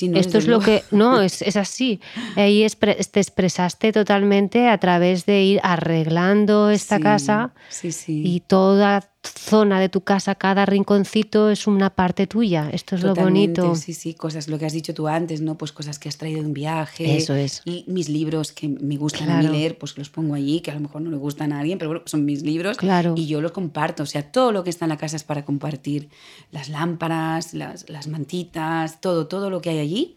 No, 0.02 0.18
Esto 0.18 0.38
es 0.38 0.48
lo 0.48 0.58
que, 0.58 0.82
no, 0.90 1.20
es, 1.22 1.42
es 1.42 1.56
así. 1.56 2.00
Ahí 2.34 2.64
expre- 2.64 2.96
te 3.08 3.20
expresaste 3.20 3.92
totalmente 3.92 4.68
a 4.68 4.78
través 4.78 5.26
de 5.26 5.42
ir 5.44 5.60
arreglando 5.62 6.70
esta 6.70 6.96
Sí, 6.96 7.02
casa 7.02 7.52
Sí, 7.68 7.92
sí. 7.92 8.22
y 8.26 8.40
toda 8.40 9.08
zona 9.22 9.80
de 9.80 9.88
tu 9.88 10.00
casa, 10.02 10.34
cada 10.34 10.64
rinconcito 10.64 11.50
es 11.50 11.66
una 11.66 11.90
parte 11.90 12.26
tuya. 12.26 12.70
Esto 12.72 12.94
es 12.94 13.02
Totalmente, 13.02 13.60
lo 13.60 13.66
bonito. 13.66 13.80
Sí, 13.80 13.92
sí, 13.92 14.14
cosas, 14.14 14.48
lo 14.48 14.58
que 14.58 14.66
has 14.66 14.72
dicho 14.72 14.94
tú 14.94 15.08
antes, 15.08 15.40
¿no? 15.40 15.58
Pues 15.58 15.72
cosas 15.72 15.98
que 15.98 16.08
has 16.08 16.16
traído 16.16 16.40
de 16.40 16.46
un 16.46 16.54
viaje. 16.54 17.16
Eso 17.16 17.34
es. 17.34 17.62
Y 17.64 17.84
mis 17.86 18.08
libros 18.08 18.52
que 18.52 18.68
me 18.68 18.96
gustan 18.96 19.30
a 19.30 19.38
mí 19.38 19.48
leer, 19.48 19.78
pues 19.78 19.98
los 19.98 20.08
pongo 20.08 20.34
allí, 20.34 20.60
que 20.60 20.70
a 20.70 20.74
lo 20.74 20.80
mejor 20.80 21.02
no 21.02 21.10
le 21.10 21.16
gustan 21.16 21.52
a 21.52 21.60
alguien, 21.60 21.78
pero 21.78 21.90
bueno, 21.90 22.02
son 22.06 22.24
mis 22.24 22.42
libros. 22.42 22.76
Claro. 22.76 23.14
Y 23.16 23.26
yo 23.26 23.40
los 23.40 23.52
comparto. 23.52 24.04
O 24.04 24.06
sea, 24.06 24.30
todo 24.30 24.52
lo 24.52 24.64
que 24.64 24.70
está 24.70 24.86
en 24.86 24.90
la 24.90 24.96
casa 24.96 25.16
es 25.16 25.24
para 25.24 25.44
compartir. 25.44 26.08
Las 26.50 26.68
lámparas, 26.68 27.52
las, 27.52 27.88
las 27.90 28.08
mantitas, 28.08 29.00
todo, 29.00 29.26
todo 29.26 29.50
lo 29.50 29.60
que 29.60 29.70
hay 29.70 29.78
allí 29.78 30.16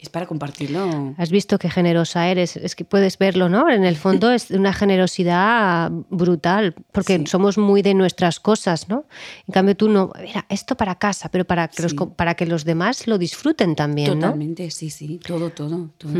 es 0.00 0.08
para 0.08 0.26
compartirlo. 0.26 1.14
Has 1.18 1.30
visto 1.30 1.58
qué 1.58 1.68
generosa 1.70 2.26
eres. 2.28 2.56
Es 2.56 2.74
que 2.74 2.84
puedes 2.84 3.18
verlo, 3.18 3.48
¿no? 3.48 3.68
En 3.70 3.84
el 3.84 3.96
fondo 3.96 4.30
es 4.30 4.50
una 4.50 4.72
generosidad 4.72 5.90
brutal, 6.08 6.74
porque 6.92 7.18
Sí. 7.18 7.26
somos 7.26 7.58
muy 7.58 7.82
de 7.82 7.94
nuestras 7.94 8.40
cosas, 8.40 8.88
¿no? 8.88 9.04
En 9.46 9.52
cambio 9.52 9.76
tú 9.76 9.88
no, 9.88 10.10
mira, 10.20 10.46
esto 10.48 10.76
para 10.76 10.94
casa, 10.96 11.28
pero 11.30 11.44
para 11.44 11.68
que, 11.68 11.82
los, 11.82 11.90
Sí. 11.92 11.96
co- 11.96 12.14
para 12.14 12.34
que 12.34 12.46
los 12.46 12.64
demás 12.64 13.06
lo 13.06 13.18
disfruten 13.18 13.74
también, 13.76 14.18
¿no? 14.18 14.26
Totalmente, 14.28 14.70
sí, 14.70 14.90
sí. 14.90 15.20
Todo, 15.26 15.50
todo, 15.50 15.90
todo. 15.98 16.12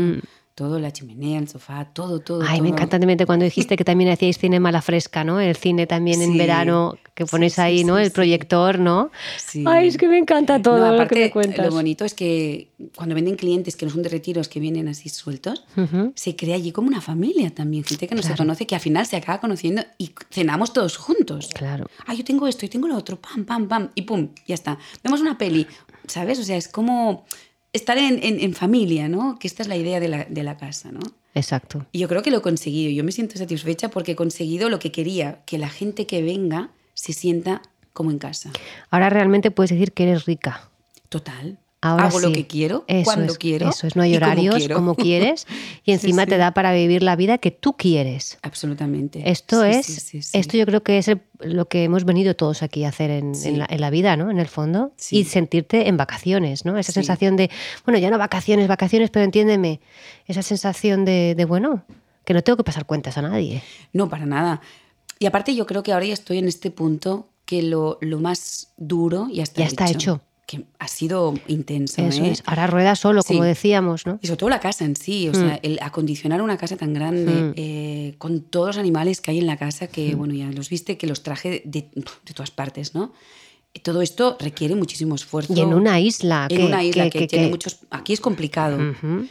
Todo, 0.53 0.79
la 0.79 0.91
chimenea, 0.91 1.39
el 1.39 1.47
sofá, 1.47 1.85
todo, 1.85 2.19
todo. 2.19 2.43
Ay, 2.47 2.61
me 2.61 2.69
encanta 2.69 2.99
también 2.99 3.17
cuando 3.25 3.45
dijiste 3.45 3.77
que 3.77 3.85
también 3.85 4.11
hacíais 4.11 4.37
cine 4.37 4.59
mala 4.59 4.81
fresca, 4.81 5.23
¿no? 5.23 5.39
El 5.39 5.55
cine 5.55 5.87
también 5.87 6.21
en 6.21 6.37
verano, 6.37 6.95
que 7.25 7.31
ponéis 7.31 7.53
sí, 7.53 7.61
ahí, 7.61 7.83
¿no? 7.83 7.97
sí, 7.97 8.03
el 8.03 8.11
proyector, 8.11 8.79
¿no? 8.79 9.11
Ay, 9.65 9.87
es 9.87 9.97
que 9.97 10.07
me 10.07 10.17
encanta 10.17 10.61
todo 10.61 10.77
No, 10.77 10.85
lo 10.85 10.89
que 10.91 10.95
aparte, 10.95 11.19
me 11.19 11.31
cuentas. 11.31 11.65
Lo 11.65 11.71
bonito 11.71 12.05
es 12.05 12.13
que 12.13 12.69
cuando 12.95 13.15
venden 13.15 13.35
clientes 13.35 13.75
que 13.75 13.85
no 13.85 13.91
son 13.91 14.03
de 14.03 14.09
retiros, 14.09 14.47
que 14.47 14.59
vienen 14.59 14.87
así 14.87 15.09
sueltos, 15.09 15.63
se 16.15 16.35
crea 16.35 16.55
allí 16.55 16.71
como 16.71 16.87
una 16.87 17.01
familia 17.01 17.49
también, 17.53 17.83
gente 17.83 18.07
que 18.07 18.15
no 18.15 18.21
se 18.21 18.27
Claro. 18.29 18.37
conoce, 18.43 18.65
que 18.67 18.75
al 18.75 18.81
final 18.81 19.05
se 19.05 19.15
acaba 19.17 19.39
conociendo 19.39 19.83
y 19.97 20.11
cenamos 20.29 20.73
todos 20.73 20.97
juntos. 20.97 21.49
Claro. 21.53 21.87
Ah, 22.07 22.13
yo 22.13 22.23
tengo 22.23 22.47
esto, 22.47 22.61
yo 22.65 22.69
tengo 22.69 22.87
lo 22.87 22.95
otro, 22.95 23.19
pam, 23.19 23.45
pam, 23.45 23.67
pam, 23.67 23.89
y 23.95 24.03
pum, 24.03 24.29
ya 24.47 24.55
está. 24.55 24.77
Vemos 25.03 25.21
una 25.21 25.37
peli, 25.37 25.67
¿sabes? 26.07 26.39
O 26.39 26.43
sea, 26.43 26.57
es 26.57 26.67
como 26.67 27.25
estar 27.73 27.97
en, 27.97 28.19
en- 28.23 28.39
en 28.41 28.53
familia, 28.53 29.07
¿no? 29.07 29.37
Que 29.39 29.47
esta 29.47 29.63
es 29.63 29.69
la 29.69 29.75
idea 29.77 29.99
de 29.99 30.07
la, 30.09 30.25
de 30.25 30.43
la 30.43 30.57
casa, 30.57 30.91
¿no? 30.91 30.99
Exacto. 31.33 31.85
Y 31.93 31.99
yo 31.99 32.09
creo 32.09 32.21
que 32.21 32.29
lo 32.31 32.39
he 32.39 32.41
conseguido. 32.41 32.91
Yo 32.91 33.05
me 33.05 33.13
siento 33.13 33.37
satisfecha 33.37 33.89
porque 33.89 34.11
he 34.11 34.15
conseguido 34.17 34.69
lo 34.69 34.79
que 34.79 34.91
quería, 34.91 35.41
que 35.45 35.57
la 35.57 35.69
gente 35.69 36.05
que 36.05 36.21
venga 36.21 36.71
se 36.93 37.13
sienta 37.13 37.61
como 37.93 38.11
en 38.11 38.19
casa. 38.19 38.51
Ahora 38.89 39.09
realmente 39.09 39.51
puedes 39.51 39.71
decir 39.71 39.91
que 39.93 40.03
eres 40.03 40.25
rica. 40.25 40.69
Total. 41.09 41.57
Ahora 41.83 42.05
hago 42.05 42.19
lo 42.19 42.31
que 42.31 42.45
quiero, 42.45 42.85
Eso 42.87 43.05
cuando 43.05 43.31
es, 43.33 43.39
quiero. 43.39 43.67
Eso 43.67 43.87
es, 43.87 43.95
no 43.95 44.03
hay 44.03 44.15
horarios 44.15 44.67
como, 44.67 44.93
quieres 44.93 45.47
y 45.83 45.93
encima 45.93 46.25
sí. 46.25 46.29
te 46.29 46.37
da 46.37 46.51
para 46.53 46.71
vivir 46.73 47.01
la 47.01 47.15
vida 47.15 47.39
que 47.39 47.49
tú 47.49 47.73
quieres. 47.73 48.37
Absolutamente. 48.43 49.23
Esto 49.31 49.63
es, 49.63 50.13
esto 50.35 50.57
yo 50.57 50.67
creo 50.67 50.83
que 50.83 50.99
es 50.99 51.07
el- 51.07 51.21
lo 51.39 51.67
que 51.67 51.83
hemos 51.83 52.05
venido 52.05 52.35
todos 52.35 52.61
aquí 52.61 52.83
a 52.83 52.89
hacer 52.89 53.09
en, 53.09 53.33
la, 53.57 53.65
en 53.67 53.81
la 53.81 53.89
vida, 53.89 54.15
¿no? 54.15 54.29
En 54.29 54.37
el 54.37 54.47
fondo. 54.47 54.93
Y 55.09 55.23
sentirte 55.23 55.87
en 55.87 55.97
vacaciones, 55.97 56.65
¿no? 56.65 56.77
Esa 56.77 56.91
sensación 56.91 57.35
de, 57.35 57.49
bueno, 57.83 57.97
ya 57.97 58.11
no 58.11 58.19
vacaciones, 58.19 58.67
vacaciones, 58.67 59.09
pero 59.09 59.25
entiéndeme, 59.25 59.81
esa 60.27 60.43
sensación 60.43 61.03
de, 61.03 61.33
de, 61.35 61.45
bueno, 61.45 61.83
que 62.25 62.35
no 62.35 62.43
tengo 62.43 62.57
que 62.57 62.63
pasar 62.63 62.85
cuentas 62.85 63.17
a 63.17 63.23
nadie. 63.23 63.63
No, 63.91 64.07
para 64.07 64.27
nada. 64.27 64.61
Y 65.21 65.27
aparte 65.27 65.53
yo 65.53 65.67
creo 65.67 65.83
que 65.83 65.93
ahora 65.93 66.07
ya 66.07 66.13
estoy 66.15 66.39
en 66.39 66.47
este 66.47 66.71
punto 66.71 67.29
que 67.45 67.61
lo, 67.61 67.99
lo 68.01 68.19
más 68.19 68.73
duro 68.77 69.27
ya 69.31 69.43
está 69.43 69.61
Ya 69.61 69.67
está 69.67 69.87
hecho. 69.87 70.19
Que 70.47 70.65
ha 70.79 70.87
sido 70.87 71.35
intenso. 71.47 72.01
Eso 72.01 72.23
¿eh? 72.23 72.31
es. 72.31 72.41
Ahora 72.47 72.65
rueda 72.65 72.95
solo, 72.95 73.21
como 73.21 73.43
Sí. 73.43 73.47
decíamos, 73.47 74.07
¿no? 74.07 74.17
Y 74.19 74.25
sobre 74.25 74.37
todo 74.39 74.49
la 74.49 74.59
casa 74.59 74.83
en 74.83 74.95
sí, 74.95 75.29
o 75.29 75.33
sea, 75.35 75.59
el 75.61 75.77
acondicionar 75.83 76.41
una 76.41 76.57
casa 76.57 76.75
tan 76.75 76.95
grande, 76.95 77.31
Mm. 77.31 77.53
eh, 77.55 78.15
con 78.17 78.41
todos 78.41 78.69
los 78.69 78.77
animales 78.77 79.21
que 79.21 79.29
hay 79.29 79.37
en 79.37 79.45
la 79.45 79.57
casa, 79.57 79.85
que 79.85 80.15
bueno, 80.15 80.33
ya 80.33 80.47
los 80.51 80.69
viste, 80.71 80.97
que 80.97 81.05
los 81.05 81.21
traje 81.21 81.61
de, 81.65 81.87
de 81.93 82.33
todas 82.33 82.49
partes, 82.49 82.95
¿no? 82.95 83.13
Todo 83.83 84.01
esto 84.01 84.37
requiere 84.39 84.73
muchísimo 84.75 85.13
esfuerzo. 85.13 85.53
Y 85.55 85.59
en 85.61 85.73
una 85.75 85.99
isla. 85.99 86.47
En 86.49 86.57
que, 86.57 86.65
una 86.65 86.83
isla 86.83 87.09
que, 87.11 87.19
que- 87.19 87.27
tiene 87.27 87.45
que- 87.45 87.51
muchos... 87.51 87.77
Aquí 87.91 88.11
es 88.11 88.19
complicado. 88.19 88.75
Ujú. 88.77 89.27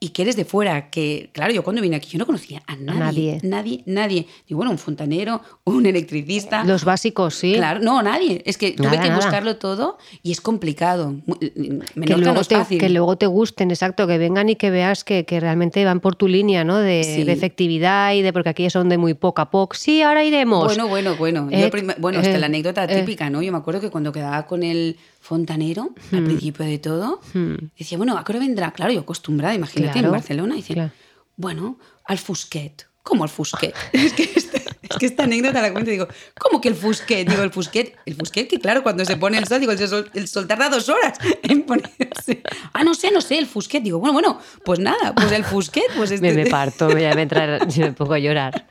Y 0.00 0.10
que 0.10 0.22
eres 0.22 0.36
de 0.36 0.44
fuera, 0.44 0.90
que 0.90 1.30
claro, 1.32 1.52
yo 1.52 1.64
cuando 1.64 1.82
vine 1.82 1.96
aquí 1.96 2.10
yo 2.10 2.18
no 2.20 2.26
conocía 2.26 2.62
a 2.68 2.76
nadie. 2.76 3.00
nadie. 3.00 3.40
Nadie, 3.42 3.82
nadie. 3.84 4.26
Digo, 4.46 4.58
bueno, 4.58 4.70
un 4.70 4.78
fontanero, 4.78 5.40
un 5.64 5.86
electricista. 5.86 6.62
Los 6.62 6.84
básicos, 6.84 7.34
sí. 7.34 7.54
Claro, 7.54 7.80
no, 7.80 8.00
nadie. 8.00 8.40
Es 8.46 8.58
que 8.58 8.70
tuve 8.72 8.90
que 8.92 8.96
nada. 8.98 9.16
buscarlo 9.16 9.56
todo 9.56 9.98
y 10.22 10.30
es 10.30 10.40
complicado. 10.40 11.14
Mu- 11.26 11.34
Menorca 11.40 11.94
que 12.04 12.16
luego, 12.16 12.34
no 12.34 12.40
es 12.42 12.46
te, 12.48 12.54
fácil. 12.54 12.78
que 12.78 12.88
luego 12.90 13.16
te 13.18 13.26
gusten, 13.26 13.70
exacto, 13.72 14.06
que 14.06 14.18
vengan 14.18 14.48
y 14.48 14.54
que 14.54 14.70
veas 14.70 15.02
que, 15.02 15.24
que 15.24 15.40
realmente 15.40 15.84
van 15.84 15.98
por 15.98 16.14
tu 16.14 16.28
línea, 16.28 16.62
¿no? 16.62 16.76
De, 16.78 17.02
Sí. 17.02 17.24
de 17.24 17.32
efectividad 17.32 18.12
y 18.14 18.22
de 18.22 18.32
porque 18.32 18.50
aquí 18.50 18.70
son 18.70 18.88
de 18.88 18.98
muy 18.98 19.14
poco 19.14 19.42
a 19.42 19.50
poco. 19.50 19.74
Sí, 19.74 20.02
ahora 20.02 20.22
iremos. 20.22 20.64
Bueno, 20.64 20.86
bueno, 20.86 21.16
bueno. 21.16 21.50
Yo 21.50 21.56
Eh, 21.58 21.70
bueno, 21.98 22.20
es 22.20 22.28
que 22.28 22.34
eh, 22.36 22.38
la 22.38 22.46
anécdota 22.46 22.84
eh. 22.84 23.00
típica, 23.00 23.30
¿no? 23.30 23.42
Yo 23.42 23.50
me 23.50 23.58
acuerdo 23.58 23.80
que 23.80 23.90
cuando 23.90 24.12
quedaba 24.12 24.46
con 24.46 24.62
el 24.62 24.96
fontanero, 25.28 25.90
al 26.12 26.24
principio 26.24 26.64
de 26.64 26.78
todo, 26.78 27.20
Hmm. 27.34 27.54
decía, 27.78 27.98
bueno, 27.98 28.16
¿a 28.16 28.24
qué 28.24 28.32
hora 28.32 28.40
vendrá? 28.40 28.70
Claro, 28.72 28.92
yo 28.92 29.00
acostumbrada, 29.00 29.54
imagínate, 29.54 29.92
Claro, 29.92 30.08
en 30.08 30.12
Barcelona. 30.12 30.54
Dice, 30.54 30.74
claro. 30.74 30.90
bueno, 31.36 31.78
al 32.06 32.18
Fusquet. 32.18 32.86
¿Cómo 33.02 33.24
al 33.24 33.30
Fusquet? 33.30 33.74
es, 33.92 34.12
que 34.14 34.22
esta, 34.36 34.58
es 34.82 34.96
que 34.98 35.06
esta 35.06 35.24
anécdota 35.24 35.60
la 35.62 35.72
cuento 35.72 35.90
y 35.90 35.94
digo, 35.94 36.08
¿cómo 36.38 36.60
que 36.60 36.68
el 36.68 36.74
Fusquet? 36.74 37.28
Digo, 37.28 37.42
el 37.42 37.50
Fusquet, 37.50 37.96
el 38.06 38.14
Fusquet, 38.16 38.48
que 38.48 38.58
claro, 38.58 38.82
cuando 38.82 39.04
se 39.04 39.16
pone 39.16 39.38
el 39.38 39.46
sol, 39.46 39.60
digo, 39.60 39.72
el 39.72 39.78
sol, 39.88 40.10
el 40.14 40.28
sol 40.28 40.46
tarda 40.46 40.68
dos 40.70 40.88
horas 40.88 41.18
en 41.42 41.62
ponerse. 41.62 42.42
Ah, 42.72 42.84
no 42.84 42.94
sé, 42.94 43.10
no 43.10 43.20
sé, 43.20 43.38
el 43.38 43.46
Fusquet. 43.46 43.82
Digo, 43.82 43.98
bueno, 43.98 44.12
bueno, 44.14 44.38
pues 44.64 44.78
nada, 44.78 45.14
pues 45.14 45.30
el 45.32 45.44
Fusquet, 45.44 45.84
pues 45.96 46.10
este. 46.10 46.26
me, 46.34 46.44
me 46.44 46.50
parto, 46.50 46.88
me, 46.88 47.14
me, 47.14 47.22
entra, 47.22 47.58
me 47.78 47.92
pongo 47.92 48.14
a 48.14 48.18
llorar. 48.18 48.66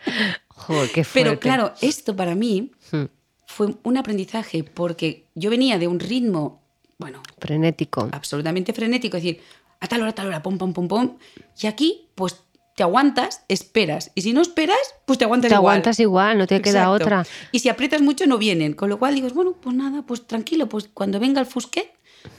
Joder, 0.49 0.89
qué 0.91 1.03
fuerte. 1.03 1.29
Pero 1.29 1.39
claro, 1.39 1.73
esto 1.81 2.15
para 2.15 2.33
mí 2.35 2.71
Hmm. 2.91 3.05
Fue 3.57 3.73
un 3.83 3.97
aprendizaje 3.97 4.63
porque 4.63 5.25
yo 5.33 5.49
venía 5.49 5.79
de 5.79 5.87
un 5.87 5.99
ritmo, 5.99 6.61
bueno, 6.99 7.23
Frenético. 7.39 8.07
absolutamente 8.11 8.71
frenético, 8.71 9.17
es 9.17 9.23
decir, 9.23 9.41
a 9.79 9.87
tal 9.87 10.01
hora, 10.01 10.11
a 10.11 10.15
tal 10.15 10.27
hora, 10.27 10.43
pum, 10.43 10.57
pum, 10.59 10.73
pum, 10.73 10.87
pum. 10.87 11.17
Y 11.59 11.65
aquí, 11.65 12.07
pues 12.13 12.37
te 12.75 12.83
aguantas, 12.83 13.41
esperas. 13.47 14.11
Y 14.13 14.21
si 14.21 14.33
no 14.33 14.41
esperas, 14.41 14.77
pues 15.05 15.17
te 15.17 15.25
aguantas 15.25 15.49
Te 15.49 15.55
igual. 15.55 15.71
aguantas 15.73 15.99
igual, 15.99 16.37
no 16.37 16.45
te 16.45 16.61
queda 16.61 16.81
Exacto. 16.83 17.03
otra. 17.03 17.25
Y 17.51 17.59
si 17.59 17.69
aprietas 17.69 18.01
mucho, 18.03 18.27
no 18.27 18.37
vienen. 18.37 18.73
Con 18.73 18.89
lo 18.89 18.99
cual 18.99 19.15
digo, 19.15 19.27
bueno, 19.29 19.53
pues 19.59 19.75
nada, 19.75 20.03
pues 20.03 20.27
tranquilo, 20.27 20.69
pues 20.69 20.87
cuando 20.93 21.19
venga 21.19 21.39
el 21.41 21.47
Fusquet, 21.47 21.89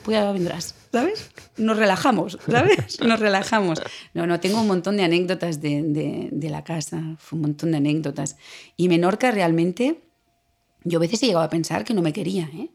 pues 0.04 0.16
ya 0.16 0.30
vendrás, 0.30 0.74
¿sabes? 0.92 1.30
Nos 1.56 1.76
relajamos, 1.76 2.38
¿sabes? 2.48 3.00
Nos 3.00 3.18
relajamos. 3.18 3.80
No, 4.14 4.26
no, 4.28 4.38
tengo 4.38 4.60
un 4.60 4.66
montón 4.68 4.96
de 4.96 5.02
anécdotas 5.02 5.60
de, 5.60 5.82
de- 5.82 6.28
de 6.30 6.50
la 6.50 6.62
casa, 6.62 6.98
un 7.32 7.40
montón 7.40 7.72
de 7.72 7.78
anécdotas. 7.78 8.36
Y 8.76 8.88
Menorca 8.88 9.32
realmente, 9.32 10.00
yo 10.88 10.98
a 10.98 11.00
veces 11.00 11.22
he 11.22 11.26
llegado 11.26 11.44
a 11.44 11.48
pensar 11.50 11.84
que 11.84 11.94
no 11.94 12.02
me 12.02 12.12
quería, 12.12 12.44
¿eh? 12.54 12.70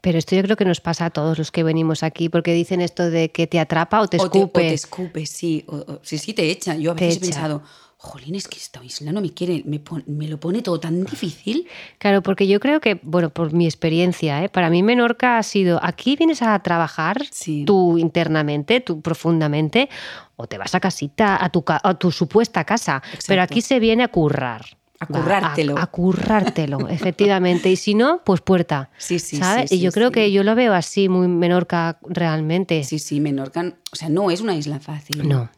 Pero 0.00 0.18
esto 0.18 0.36
yo 0.36 0.42
creo 0.42 0.56
que 0.56 0.64
nos 0.64 0.80
pasa 0.80 1.06
a 1.06 1.10
todos 1.10 1.38
los 1.38 1.50
que 1.50 1.62
venimos 1.64 2.02
aquí, 2.02 2.28
porque 2.28 2.52
dicen 2.54 2.80
esto 2.80 3.10
de 3.10 3.30
que 3.30 3.46
te 3.46 3.58
atrapa 3.58 4.00
o 4.00 4.06
te 4.08 4.16
O 4.18 4.24
escupe. 4.24 4.60
o 4.60 4.68
te 4.68 4.74
escupe, 4.74 5.26
sí. 5.26 5.64
O- 5.66 5.76
o- 5.76 6.00
sí, 6.02 6.18
sí, 6.18 6.34
te 6.34 6.50
echa. 6.50 6.76
Yo 6.76 6.92
a 6.92 6.94
Te 6.94 7.06
veces 7.06 7.16
he 7.16 7.26
pensado, 7.26 7.62
jolín, 7.96 8.36
es 8.36 8.46
que 8.46 8.58
esta 8.58 8.82
isla 8.84 9.10
no 9.10 9.20
me 9.20 9.30
quiere, 9.34 9.64
me, 9.66 9.80
pon- 9.80 10.04
me 10.06 10.28
lo 10.28 10.38
pone 10.38 10.62
todo 10.62 10.78
tan 10.78 11.04
difícil. 11.04 11.66
Claro, 11.98 12.22
porque 12.22 12.46
yo 12.46 12.60
creo 12.60 12.80
que, 12.80 13.00
bueno, 13.02 13.30
por 13.30 13.52
mi 13.52 13.64
experiencia, 13.66 14.44
¿eh? 14.44 14.48
para 14.48 14.70
mí 14.70 14.84
Menorca 14.84 15.36
ha 15.36 15.42
sido, 15.42 15.80
aquí 15.82 16.14
vienes 16.14 16.42
a 16.42 16.56
trabajar 16.60 17.24
Sí. 17.32 17.64
tú 17.66 17.98
internamente, 17.98 18.80
tú 18.80 19.00
profundamente, 19.02 19.88
o 20.36 20.46
te 20.46 20.58
vas 20.58 20.76
a 20.76 20.80
casita, 20.80 21.44
a 21.44 21.48
tu, 21.50 21.64
ca- 21.64 21.80
a 21.82 21.94
tu 21.94 22.12
supuesta 22.12 22.62
casa, 22.64 23.02
pero 23.26 23.42
aquí 23.42 23.60
se 23.62 23.80
viene 23.80 24.04
a 24.04 24.08
currar. 24.08 24.64
A 25.00 25.06
Va, 25.06 25.20
currártelo. 25.20 25.78
A, 25.78 25.82
a 25.82 25.86
currártelo, 25.86 26.88
efectivamente. 26.88 27.70
Y 27.70 27.76
si 27.76 27.94
no, 27.94 28.20
pues 28.24 28.40
puerta. 28.40 28.90
Sí, 28.98 29.18
sí, 29.18 29.36
¿sabes? 29.36 29.70
sí, 29.70 29.76
y 29.76 29.80
yo 29.80 29.90
sí, 29.90 29.94
creo 29.94 30.08
sí. 30.08 30.14
que 30.14 30.32
yo 30.32 30.42
lo 30.44 30.54
veo 30.54 30.74
así, 30.74 31.08
muy 31.08 31.28
Menorca 31.28 31.98
realmente. 32.02 32.82
Sí, 32.84 32.98
sí, 32.98 33.20
Menorca, 33.20 33.74
o 33.92 33.96
sea, 33.96 34.08
no 34.08 34.30
es 34.30 34.40
una 34.40 34.54
isla 34.56 34.80
fácil. 34.80 35.26
No. 35.28 35.48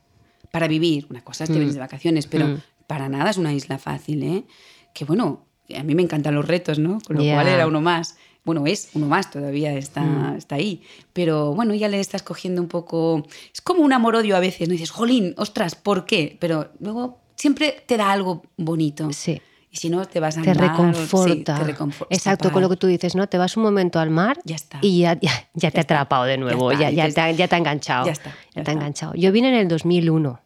Para 0.51 0.67
vivir, 0.69 1.07
una 1.11 1.23
cosa 1.23 1.45
es 1.45 1.51
que 1.51 1.57
vienes 1.57 1.75
de 1.75 1.81
vacaciones, 1.81 2.27
pero 2.27 2.47
Mm. 2.49 2.59
para 2.87 3.09
nada 3.09 3.31
es 3.31 3.37
una 3.39 3.53
isla 3.55 3.79
fácil, 3.79 4.23
¿eh? 4.25 4.45
Que 4.93 5.05
bueno, 5.05 5.47
a 5.75 5.83
mí 5.85 5.95
me 5.95 6.03
encantan 6.03 6.35
los 6.35 6.47
retos, 6.47 6.79
¿no? 6.79 6.99
Con 7.07 7.17
lo 7.17 7.23
cual 7.23 7.47
era 7.49 7.67
uno 7.67 7.81
más. 7.81 8.17
Bueno, 8.45 8.67
es 8.67 8.89
uno 8.95 9.07
más, 9.07 9.31
todavía 9.31 9.73
está, 9.75 10.01
Mm. 10.03 10.37
está 10.37 10.57
ahí. 10.57 10.83
Pero 11.13 11.55
bueno, 11.55 11.75
ya 11.75 11.89
le 11.89 12.01
estás 12.01 12.23
cogiendo 12.23 12.61
un 12.61 12.69
poco. 12.69 13.25
Es 13.55 13.61
como 13.61 13.83
un 13.83 13.93
amor-odio 13.93 14.35
a 14.37 14.41
veces, 14.41 14.67
¿no? 14.69 14.73
dices, 14.73 14.91
jolín, 14.91 15.35
ostras, 15.37 15.75
¿por 15.77 16.05
qué? 16.05 16.37
Pero 16.41 16.73
luego 16.81 17.21
siempre 17.41 17.83
te 17.87 17.97
da 17.97 18.13
algo 18.13 18.43
bonito. 18.57 19.11
Sí. 19.13 19.41
Y 19.73 19.77
si 19.77 19.89
no, 19.89 20.05
te 20.05 20.19
vas 20.19 20.37
a 20.37 20.43
Te 20.43 20.53
reconforta. 20.53 21.57
te 21.65 21.73
reconfor- 21.75 22.07
Exacto, 22.11 22.51
con 22.51 22.61
lo 22.61 22.69
que 22.69 22.77
tú 22.77 22.87
dices, 22.89 23.15
¿no? 23.15 23.29
Te 23.29 23.39
vas 23.39 23.57
un 23.57 23.63
momento 23.63 24.01
al 24.01 24.11
mar 24.11 24.37
Ya 24.45 24.57
está. 24.57 24.79
y 24.83 24.99
ya, 25.01 25.17
ya, 25.21 25.31
ya 25.55 25.71
te 25.71 25.79
ha 25.79 25.83
atrapado 25.83 26.25
de 26.25 26.37
nuevo, 26.39 26.73
ya, 26.73 26.91
te, 26.91 27.21
ha- 27.21 27.31
ya 27.31 27.47
te 27.49 27.55
ha 27.55 27.59
enganchado. 27.59 28.05
ya 28.07 28.13
está, 28.13 28.35
ya 28.55 28.65
te 28.65 28.71
ha 28.71 28.75
enganchado. 28.75 29.15
Yo 29.15 29.31
vine 29.31 29.49
en 29.49 29.55
el 29.55 29.69
2001. 29.69 30.41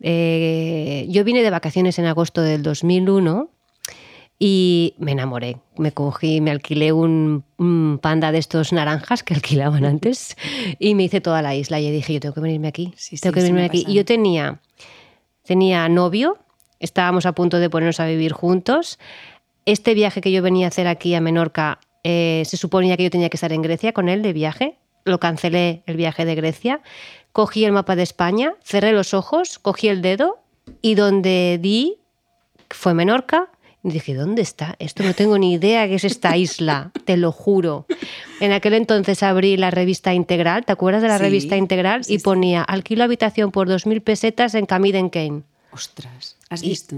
Eh, 0.00 1.06
yo 1.08 1.24
vine 1.24 1.42
de 1.42 1.50
vacaciones 1.50 1.98
en 1.98 2.04
agosto 2.04 2.42
del 2.42 2.62
2001 2.62 3.48
y 4.38 4.94
me 4.98 5.12
enamoré. 5.12 5.56
Me 5.78 5.92
cogí, 5.92 6.42
me 6.42 6.50
alquilé 6.50 6.92
un, 6.92 7.42
un 7.56 7.98
panda 8.02 8.32
de 8.32 8.38
estos 8.38 8.72
naranjas 8.74 9.22
que 9.22 9.32
alquilaban 9.32 9.86
antes 9.86 10.36
y 10.78 10.94
me 10.94 11.04
hice 11.04 11.22
toda 11.22 11.40
la 11.40 11.54
isla. 11.54 11.80
Y 11.80 11.90
dije, 11.90 12.12
yo 12.12 12.20
tengo 12.20 12.34
que 12.34 12.40
venirme 12.42 12.68
aquí. 12.68 12.92
Sí, 12.96 13.16
tengo 13.16 13.32
sí, 13.32 13.34
que 13.36 13.40
venirme 13.40 13.60
me 13.62 13.66
aquí. 13.66 13.84
Y 13.88 13.94
yo 13.94 14.04
tenía, 14.04 14.60
tenía 15.46 15.88
novio, 15.88 16.38
estábamos 16.80 17.26
a 17.26 17.32
punto 17.32 17.58
de 17.58 17.70
ponernos 17.70 18.00
a 18.00 18.06
vivir 18.06 18.32
juntos. 18.32 18.98
Este 19.64 19.94
viaje 19.94 20.20
que 20.20 20.32
yo 20.32 20.42
venía 20.42 20.66
a 20.66 20.68
hacer 20.68 20.86
aquí 20.86 21.14
a 21.14 21.20
Menorca, 21.20 21.80
eh, 22.04 22.42
se 22.46 22.56
suponía 22.56 22.96
que 22.96 23.04
yo 23.04 23.10
tenía 23.10 23.28
que 23.28 23.36
estar 23.36 23.52
en 23.52 23.62
Grecia 23.62 23.92
con 23.92 24.08
él 24.08 24.22
de 24.22 24.32
viaje. 24.32 24.78
Lo 25.04 25.18
cancelé 25.18 25.82
el 25.86 25.96
viaje 25.96 26.24
de 26.24 26.34
Grecia. 26.34 26.80
Cogí 27.32 27.64
el 27.64 27.72
mapa 27.72 27.96
de 27.96 28.02
España, 28.02 28.54
cerré 28.62 28.92
los 28.92 29.14
ojos, 29.14 29.58
cogí 29.58 29.88
el 29.88 30.02
dedo 30.02 30.38
y 30.82 30.94
donde 30.94 31.58
di 31.60 31.98
fue 32.70 32.94
Menorca. 32.94 33.48
Y 33.86 33.90
dije, 33.90 34.14
¿dónde 34.14 34.42
está? 34.42 34.74
Esto 34.80 35.04
no 35.04 35.14
tengo 35.14 35.38
ni 35.38 35.52
idea 35.52 35.86
que 35.86 35.94
es 35.94 36.02
esta 36.02 36.36
isla, 36.36 36.90
te 37.04 37.16
lo 37.16 37.30
juro. 37.30 37.86
En 38.40 38.50
aquel 38.50 38.74
entonces 38.74 39.22
abrí 39.22 39.56
la 39.56 39.70
revista 39.70 40.12
Integral, 40.12 40.64
¿te 40.64 40.72
acuerdas 40.72 41.02
de 41.02 41.08
la 41.08 41.18
Sí, 41.18 41.22
revista 41.22 41.56
Integral? 41.56 42.02
sí, 42.02 42.14
y 42.14 42.18
ponía, 42.18 42.62
alquilo 42.62 43.04
habitación 43.04 43.52
por 43.52 43.68
2.000 43.68 44.02
pesetas 44.02 44.56
en 44.56 44.66
Camden 44.66 45.08
Kane. 45.08 45.42
Ostras, 45.70 46.36
¿has 46.50 46.62
visto? 46.62 46.96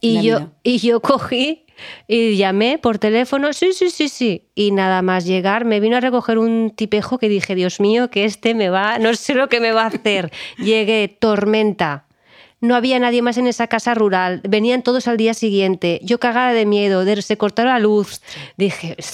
Y 0.00 0.22
yo, 0.22 0.38
vida. 0.38 0.48
y 0.62 0.78
yo 0.78 1.00
cogí 1.00 1.66
y 2.08 2.36
llamé 2.36 2.78
por 2.78 2.96
teléfono, 2.98 3.52
sí, 3.52 3.74
sí, 3.74 3.90
sí, 3.90 4.08
sí. 4.08 4.44
Y 4.54 4.70
nada 4.70 5.02
más 5.02 5.26
llegar, 5.26 5.66
me 5.66 5.78
vino 5.78 5.98
a 5.98 6.00
recoger 6.00 6.38
un 6.38 6.72
tipejo 6.74 7.18
que 7.18 7.28
dije, 7.28 7.54
Dios 7.54 7.80
mío, 7.80 8.10
que 8.10 8.24
este 8.24 8.54
me 8.54 8.70
va, 8.70 8.98
no 8.98 9.12
sé 9.12 9.34
lo 9.34 9.50
que 9.50 9.60
me 9.60 9.72
va 9.72 9.82
a 9.82 9.86
hacer. 9.88 10.32
Llegué, 10.56 11.14
tormenta. 11.20 12.06
No 12.60 12.76
había 12.76 12.98
nadie 12.98 13.22
más 13.22 13.38
en 13.38 13.46
esa 13.46 13.66
casa 13.68 13.94
rural. 13.94 14.42
Venían 14.46 14.82
todos 14.82 15.08
al 15.08 15.16
día 15.16 15.34
siguiente. 15.34 16.00
Yo 16.02 16.20
cagada 16.20 16.52
de 16.52 16.66
miedo, 16.66 17.04
de, 17.04 17.22
se 17.22 17.38
cortó 17.38 17.64
la 17.64 17.78
luz. 17.78 18.20
Dije, 18.56 18.96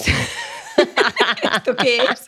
¿Esto 1.55 1.75
qué 1.75 1.97
es? 1.97 2.25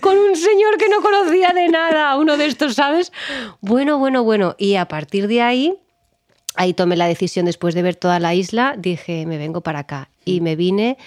con 0.00 0.16
un 0.18 0.36
señor 0.36 0.76
que 0.76 0.88
no 0.88 1.00
conocía 1.00 1.52
de 1.52 1.68
nada, 1.68 2.16
uno 2.16 2.36
de 2.36 2.46
estos, 2.46 2.74
¿sabes? 2.74 3.12
Bueno, 3.60 3.98
bueno, 3.98 4.24
bueno. 4.24 4.54
Y 4.58 4.74
a 4.74 4.86
partir 4.86 5.28
de 5.28 5.40
ahí, 5.40 5.78
ahí 6.56 6.74
tomé 6.74 6.96
la 6.96 7.06
decisión 7.06 7.46
después 7.46 7.74
de 7.74 7.82
ver 7.82 7.96
toda 7.96 8.18
la 8.18 8.34
isla, 8.34 8.74
dije, 8.76 9.26
me 9.26 9.38
vengo 9.38 9.60
para 9.62 9.80
acá. 9.80 10.10
Y 10.24 10.40
me 10.40 10.56
vine, 10.56 10.98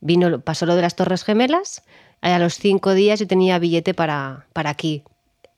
vino, 0.00 0.40
pasó 0.40 0.66
lo 0.66 0.76
de 0.76 0.82
las 0.82 0.96
Torres 0.96 1.24
Gemelas, 1.24 1.82
a 2.20 2.38
los 2.38 2.54
cinco 2.54 2.94
días 2.94 3.20
yo 3.20 3.26
tenía 3.26 3.58
billete 3.58 3.94
para, 3.94 4.46
para 4.52 4.70
aquí. 4.70 5.02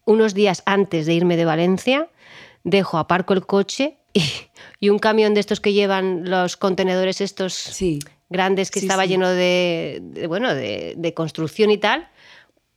Unos 0.07 0.35
días 0.35 0.63
antes 0.67 1.07
de 1.07 1.15
irme 1.15 1.37
de 1.37 1.45
Valencia, 1.45 2.09
dejo, 2.65 2.99
aparco 2.99 3.33
el 3.35 3.47
coche 3.47 3.97
y, 4.13 4.25
y 4.81 4.89
un 4.89 4.99
camión 4.99 5.35
de 5.35 5.41
estos 5.41 5.61
que 5.61 5.73
llevan 5.73 6.29
los 6.29 6.57
contenedores 6.57 7.21
estos 7.21 7.55
Sí. 7.55 8.01
grandes 8.29 8.71
que 8.71 8.81
Sí, 8.81 8.87
estaba 8.87 9.05
sí. 9.05 9.11
lleno 9.11 9.29
de, 9.29 10.01
de, 10.03 10.27
bueno, 10.27 10.55
de, 10.55 10.95
de 10.97 11.15
construcción 11.15 11.71
y 11.71 11.79
tal, 11.79 12.09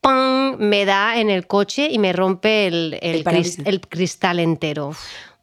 ¡pam! 0.01 0.57
me 0.59 0.85
da 0.85 1.19
en 1.19 1.29
el 1.29 1.47
coche 1.47 1.89
y 1.91 1.97
me 1.99 2.13
rompe 2.13 2.67
el, 2.67 2.99
el 3.01 3.15
El 3.15 3.19
cris- 3.21 3.23
parabrisas. 3.23 3.65
el 3.65 3.81
cristal 3.81 4.39
entero. 4.39 4.93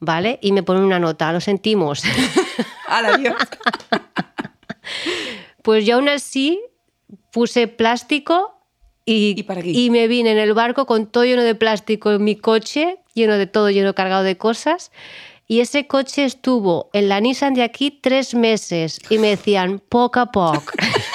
¿Vale? 0.01 0.39
Y 0.43 0.53
me 0.53 0.63
pone 0.63 0.81
una 0.81 0.99
nota, 0.99 1.33
lo 1.33 1.41
sentimos. 1.41 2.03
¡Hala, 2.89 3.17
Dios! 3.17 3.37
Pues 5.63 5.87
yo 5.87 5.97
aún 5.97 6.09
así 6.09 6.61
puse 7.31 7.69
plástico 7.69 8.54
y, 9.07 9.35
¿Y 9.39 9.43
para 9.43 9.63
qué? 9.63 9.71
y 9.71 9.91
me 9.91 10.09
vine 10.09 10.33
en 10.33 10.39
el 10.39 10.55
barco 10.55 10.87
con 10.87 11.07
todo 11.07 11.25
lleno 11.25 11.43
de 11.43 11.55
plástico 11.55 12.13
en 12.13 12.25
mi 12.25 12.37
coche, 12.37 12.99
lleno 13.15 13.37
de 13.39 13.47
todo, 13.47 13.71
lleno 13.71 13.95
cargado 13.95 14.23
de 14.25 14.37
cosas. 14.37 14.91
Y 15.47 15.61
ese 15.61 15.87
coche 15.87 16.25
estuvo 16.25 16.89
en 16.95 17.11
la 17.11 17.21
Nissan 17.21 17.53
de 17.53 17.63
aquí 17.63 17.91
tres 17.91 18.35
meses 18.35 18.99
y 19.11 19.19
me 19.19 19.29
decían 19.29 19.81
poco 19.89 20.21
a 20.21 20.27
poco. 20.33 20.63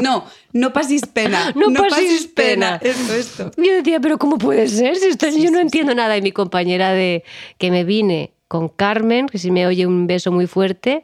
No, 0.00 0.24
no 0.52 0.72
pasis 0.72 1.02
pena. 1.06 1.52
No 1.56 1.72
pasis 1.88 2.26
pena. 2.28 2.78
Esto, 2.82 3.12
esto. 3.14 3.50
Yo 3.56 3.72
decía, 3.74 4.00
pero 4.00 4.16
¿cómo 4.16 4.38
puede 4.38 4.68
ser? 4.68 4.96
Si 4.96 5.06
esto- 5.08 5.28
yo 5.28 5.50
no 5.50 5.58
entiendo 5.58 5.94
nada. 5.94 6.16
Y 6.16 6.22
mi 6.22 6.32
compañera 6.32 6.92
de 6.92 7.24
que 7.58 7.70
me 7.70 7.84
vine 7.84 8.32
con 8.48 8.68
Carmen, 8.68 9.26
que 9.26 9.38
si 9.38 9.50
me 9.50 9.66
oye 9.66 9.84
un 9.86 10.06
beso 10.06 10.30
muy 10.30 10.46
fuerte, 10.46 11.02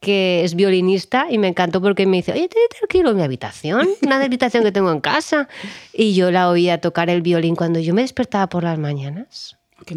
que 0.00 0.44
es 0.44 0.54
violinista 0.54 1.26
y 1.30 1.38
me 1.38 1.48
encantó 1.48 1.80
porque 1.80 2.06
me 2.06 2.18
dice, 2.18 2.32
oye, 2.32 2.48
te 2.48 2.56
alquilo 2.82 3.14
mi 3.14 3.22
habitación, 3.22 3.88
una 4.02 4.22
habitación 4.22 4.62
que 4.64 4.72
tengo 4.72 4.92
en 4.92 5.00
casa. 5.00 5.48
Y 5.92 6.14
yo 6.14 6.30
la 6.30 6.48
oía 6.48 6.80
tocar 6.80 7.10
el 7.10 7.22
violín 7.22 7.56
cuando 7.56 7.80
yo 7.80 7.94
me 7.94 8.02
despertaba 8.02 8.48
por 8.48 8.64
las 8.64 8.78
mañanas. 8.78 9.56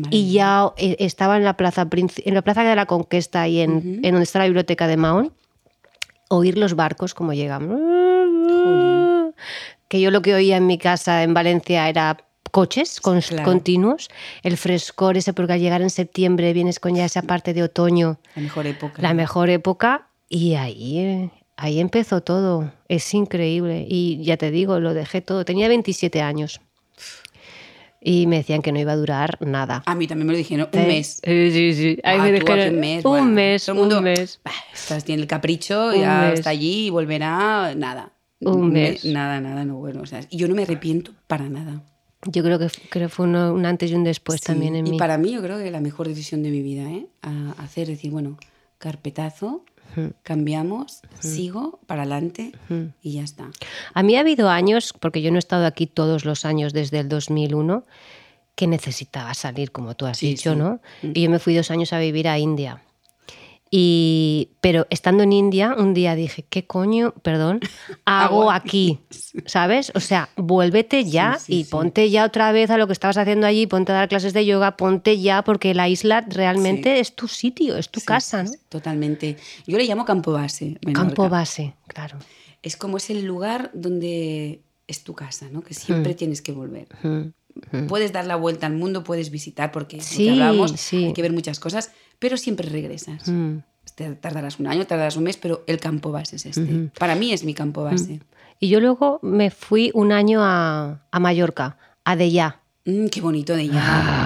Y 0.09 0.31
ya 0.31 0.71
eh, 0.77 0.95
estaba 0.99 1.37
en 1.37 1.43
la 1.43 1.57
plaza, 1.57 1.87
en 1.91 2.33
la 2.33 2.41
plaza 2.41 2.63
de 2.63 2.75
la 2.75 2.85
Conquesta 2.85 3.47
y 3.47 3.61
en, 3.61 3.99
en 4.03 4.11
donde 4.11 4.23
está 4.23 4.39
la 4.39 4.45
biblioteca 4.45 4.87
de 4.87 4.95
Mahón, 4.95 5.33
oír 6.29 6.57
los 6.57 6.75
barcos 6.75 7.13
como 7.13 7.33
llegan. 7.33 7.67
Que 9.87 9.99
yo 9.99 10.11
lo 10.11 10.21
que 10.21 10.33
oía 10.33 10.57
en 10.57 10.67
mi 10.67 10.77
casa 10.77 11.23
en 11.23 11.33
Valencia 11.33 11.89
era 11.89 12.17
coches 12.51 12.99
con- 13.01 13.21
Claro. 13.21 13.43
continuos, 13.43 14.09
el 14.43 14.57
frescor 14.57 15.17
ese, 15.17 15.33
porque 15.33 15.53
al 15.53 15.59
llegar 15.59 15.81
en 15.81 15.89
septiembre 15.89 16.53
vienes 16.53 16.79
con 16.79 16.93
ya 16.95 17.05
esa 17.05 17.21
parte 17.23 17.53
de 17.53 17.63
otoño, 17.63 18.19
La 18.35 18.41
mejor 18.43 18.67
época. 18.67 19.01
la 19.01 19.13
mejor 19.13 19.49
época, 19.49 20.07
y 20.29 20.53
ahí, 20.55 21.29
ahí 21.57 21.79
empezó 21.79 22.21
todo. 22.21 22.71
Es 22.87 23.13
increíble. 23.13 23.85
Y 23.89 24.21
ya 24.23 24.37
te 24.37 24.51
digo, 24.51 24.79
lo 24.79 24.93
dejé 24.93 25.21
todo. 25.21 25.43
Tenía 25.45 25.67
27 25.67 26.21
años. 26.21 26.61
Y 28.03 28.25
me 28.25 28.37
decían 28.37 28.63
que 28.63 28.71
no 28.71 28.79
iba 28.79 28.93
a 28.93 28.95
durar 28.95 29.37
nada. 29.41 29.83
A 29.85 29.93
mí 29.93 30.07
también 30.07 30.25
me 30.25 30.33
lo 30.33 30.37
dijeron, 30.37 30.67
un 30.73 30.79
Eh, 30.79 30.87
mes. 30.87 31.19
eh, 31.21 31.49
sí, 31.53 31.73
sí. 31.75 31.99
Ahí 32.03 32.17
Ah, 32.19 32.23
me 32.23 32.29
tú 32.31 32.39
dijeron, 32.45 32.59
hace 32.59 32.69
un 32.71 32.79
mes. 32.79 33.05
un 33.05 33.33
mes, 33.35 33.65
todo 33.65 33.75
el 33.75 33.79
mundo, 33.79 33.97
un 33.99 34.03
mes. 34.05 34.39
bah, 34.43 34.51
estás, 34.73 35.03
tiene 35.03 35.21
el 35.21 35.27
capricho, 35.27 35.93
ya 35.93 36.21
mes. 36.29 36.39
está 36.39 36.49
allí 36.49 36.87
y 36.87 36.89
volverá, 36.89 37.75
nada. 37.75 38.11
Un 38.39 38.71
Me- 38.71 38.89
mes. 38.91 39.05
Nada, 39.05 39.39
nada, 39.39 39.65
no 39.65 39.75
bueno. 39.75 40.01
O 40.01 40.07
sea, 40.07 40.21
y 40.31 40.37
yo 40.37 40.47
no 40.47 40.55
me 40.55 40.63
arrepiento 40.63 41.11
para 41.27 41.47
nada. 41.47 41.83
Yo 42.27 42.43
creo 42.43 42.59
que, 42.59 42.67
creo 42.89 43.09
fue 43.09 43.25
uno- 43.25 43.53
un 43.53 43.65
antes 43.65 43.89
y 43.91 43.95
un 43.95 44.03
después 44.03 44.41
Sí, 44.41 44.47
también 44.47 44.75
en 44.75 44.85
y 44.87 44.91
mí. 44.91 44.97
para 44.97 45.17
mí 45.17 45.31
yo 45.31 45.41
creo 45.41 45.57
que 45.57 45.71
la 45.71 45.81
mejor 45.81 46.07
decisión 46.07 46.43
de 46.43 46.51
mi 46.51 46.61
vida, 46.61 46.89
¿eh? 46.91 47.07
A 47.23 47.51
hacer, 47.57 47.87
decir, 47.87 48.11
bueno, 48.11 48.37
carpetazo, 48.77 49.63
cambiamos, 50.23 51.01
sigo 51.19 51.79
para 51.87 52.03
adelante 52.03 52.53
y 53.01 53.13
ya 53.13 53.23
está. 53.23 53.49
A 53.93 54.03
mí 54.03 54.15
ha 54.15 54.21
habido 54.21 54.49
años, 54.49 54.93
porque 54.99 55.21
yo 55.21 55.31
no 55.31 55.37
he 55.37 55.39
estado 55.39 55.65
aquí 55.65 55.87
todos 55.87 56.25
los 56.25 56.45
años 56.45 56.73
desde 56.73 56.99
el 56.99 57.09
2001, 57.09 57.85
que 58.55 58.67
necesitaba 58.67 59.33
salir, 59.33 59.71
como 59.71 59.95
tú 59.95 60.05
has 60.05 60.17
Sí, 60.19 60.27
dicho, 60.27 60.51
sí. 60.53 60.57
¿no? 60.59 60.79
Y 61.01 61.23
yo 61.23 61.29
me 61.29 61.39
fui 61.39 61.55
dos 61.55 61.71
años 61.71 61.93
a 61.93 61.99
vivir 61.99 62.27
a 62.27 62.37
India. 62.37 62.81
Y, 63.73 64.49
pero 64.59 64.85
estando 64.89 65.23
en 65.23 65.31
India, 65.31 65.73
un 65.77 65.93
día 65.93 66.13
dije, 66.13 66.43
¿qué 66.49 66.67
coño, 66.67 67.13
perdón, 67.23 67.61
hago 68.05 68.51
aquí? 68.51 68.99
¿Sabes? 69.45 69.93
O 69.95 70.01
sea, 70.01 70.27
vuélvete 70.35 71.05
ya 71.05 71.37
Sí, 71.39 71.45
sí, 71.45 71.59
y 71.59 71.63
sí. 71.63 71.71
ponte 71.71 72.09
ya 72.09 72.25
otra 72.25 72.51
vez 72.51 72.69
a 72.69 72.77
lo 72.77 72.85
que 72.87 72.91
estabas 72.93 73.15
haciendo 73.15 73.47
allí, 73.47 73.67
ponte 73.67 73.93
a 73.93 73.95
dar 73.95 74.09
clases 74.09 74.33
de 74.33 74.45
yoga, 74.45 74.75
ponte 74.75 75.21
ya, 75.21 75.43
porque 75.45 75.73
la 75.73 75.87
isla 75.87 76.19
realmente 76.27 76.99
es 76.99 77.15
tu 77.15 77.29
sitio, 77.29 77.77
es 77.77 77.87
tu 77.89 78.01
casa, 78.01 78.43
¿no? 78.43 78.51
Totalmente. 78.67 79.37
Yo 79.65 79.77
le 79.77 79.85
llamo 79.85 80.03
campo 80.03 80.33
base. 80.33 80.77
Menorca. 80.85 81.07
Campo 81.07 81.29
base, 81.29 81.73
claro. 81.87 82.17
Es 82.61 82.75
como 82.75 82.97
es 82.97 83.09
el 83.09 83.23
lugar 83.23 83.71
donde 83.73 84.63
es 84.87 85.05
tu 85.05 85.13
casa, 85.15 85.47
¿no? 85.49 85.61
Que 85.63 85.73
siempre 85.73 86.13
tienes 86.13 86.41
que 86.41 86.51
volver. 86.51 86.87
Mm. 87.03 87.87
Puedes 87.87 88.11
dar 88.11 88.25
la 88.25 88.35
vuelta 88.35 88.67
al 88.67 88.73
mundo, 88.73 89.03
puedes 89.05 89.29
visitar, 89.31 89.71
porque 89.71 90.01
Sí, 90.01 90.27
hablamos, 90.29 90.71
sí. 90.71 91.05
hay 91.05 91.13
que 91.13 91.21
ver 91.21 91.31
muchas 91.33 91.59
cosas, 91.59 91.91
pero 92.21 92.37
siempre 92.37 92.69
regresas. 92.69 93.27
Mm. 93.27 93.63
Te 93.95 94.11
tardarás 94.13 94.59
un 94.59 94.67
año, 94.67 94.85
tardarás 94.85 95.17
un 95.17 95.23
mes, 95.23 95.37
pero 95.37 95.63
el 95.65 95.79
campo 95.79 96.11
base 96.11 96.35
es 96.35 96.45
este. 96.45 96.91
Para 96.97 97.15
mí 97.15 97.33
es 97.33 97.43
mi 97.43 97.55
campo 97.55 97.83
base. 97.83 98.21
Y 98.59 98.69
yo 98.69 98.79
luego 98.79 99.19
me 99.23 99.49
fui 99.49 99.89
un 99.95 100.11
año 100.11 100.39
a, 100.43 101.01
a 101.09 101.19
Mallorca, 101.19 101.77
a 102.05 102.15
Dellà. 102.15 102.59
Mm, 102.85 103.07
qué 103.07 103.21
bonito 103.21 103.55
de 103.55 103.63
ella. 103.63 103.81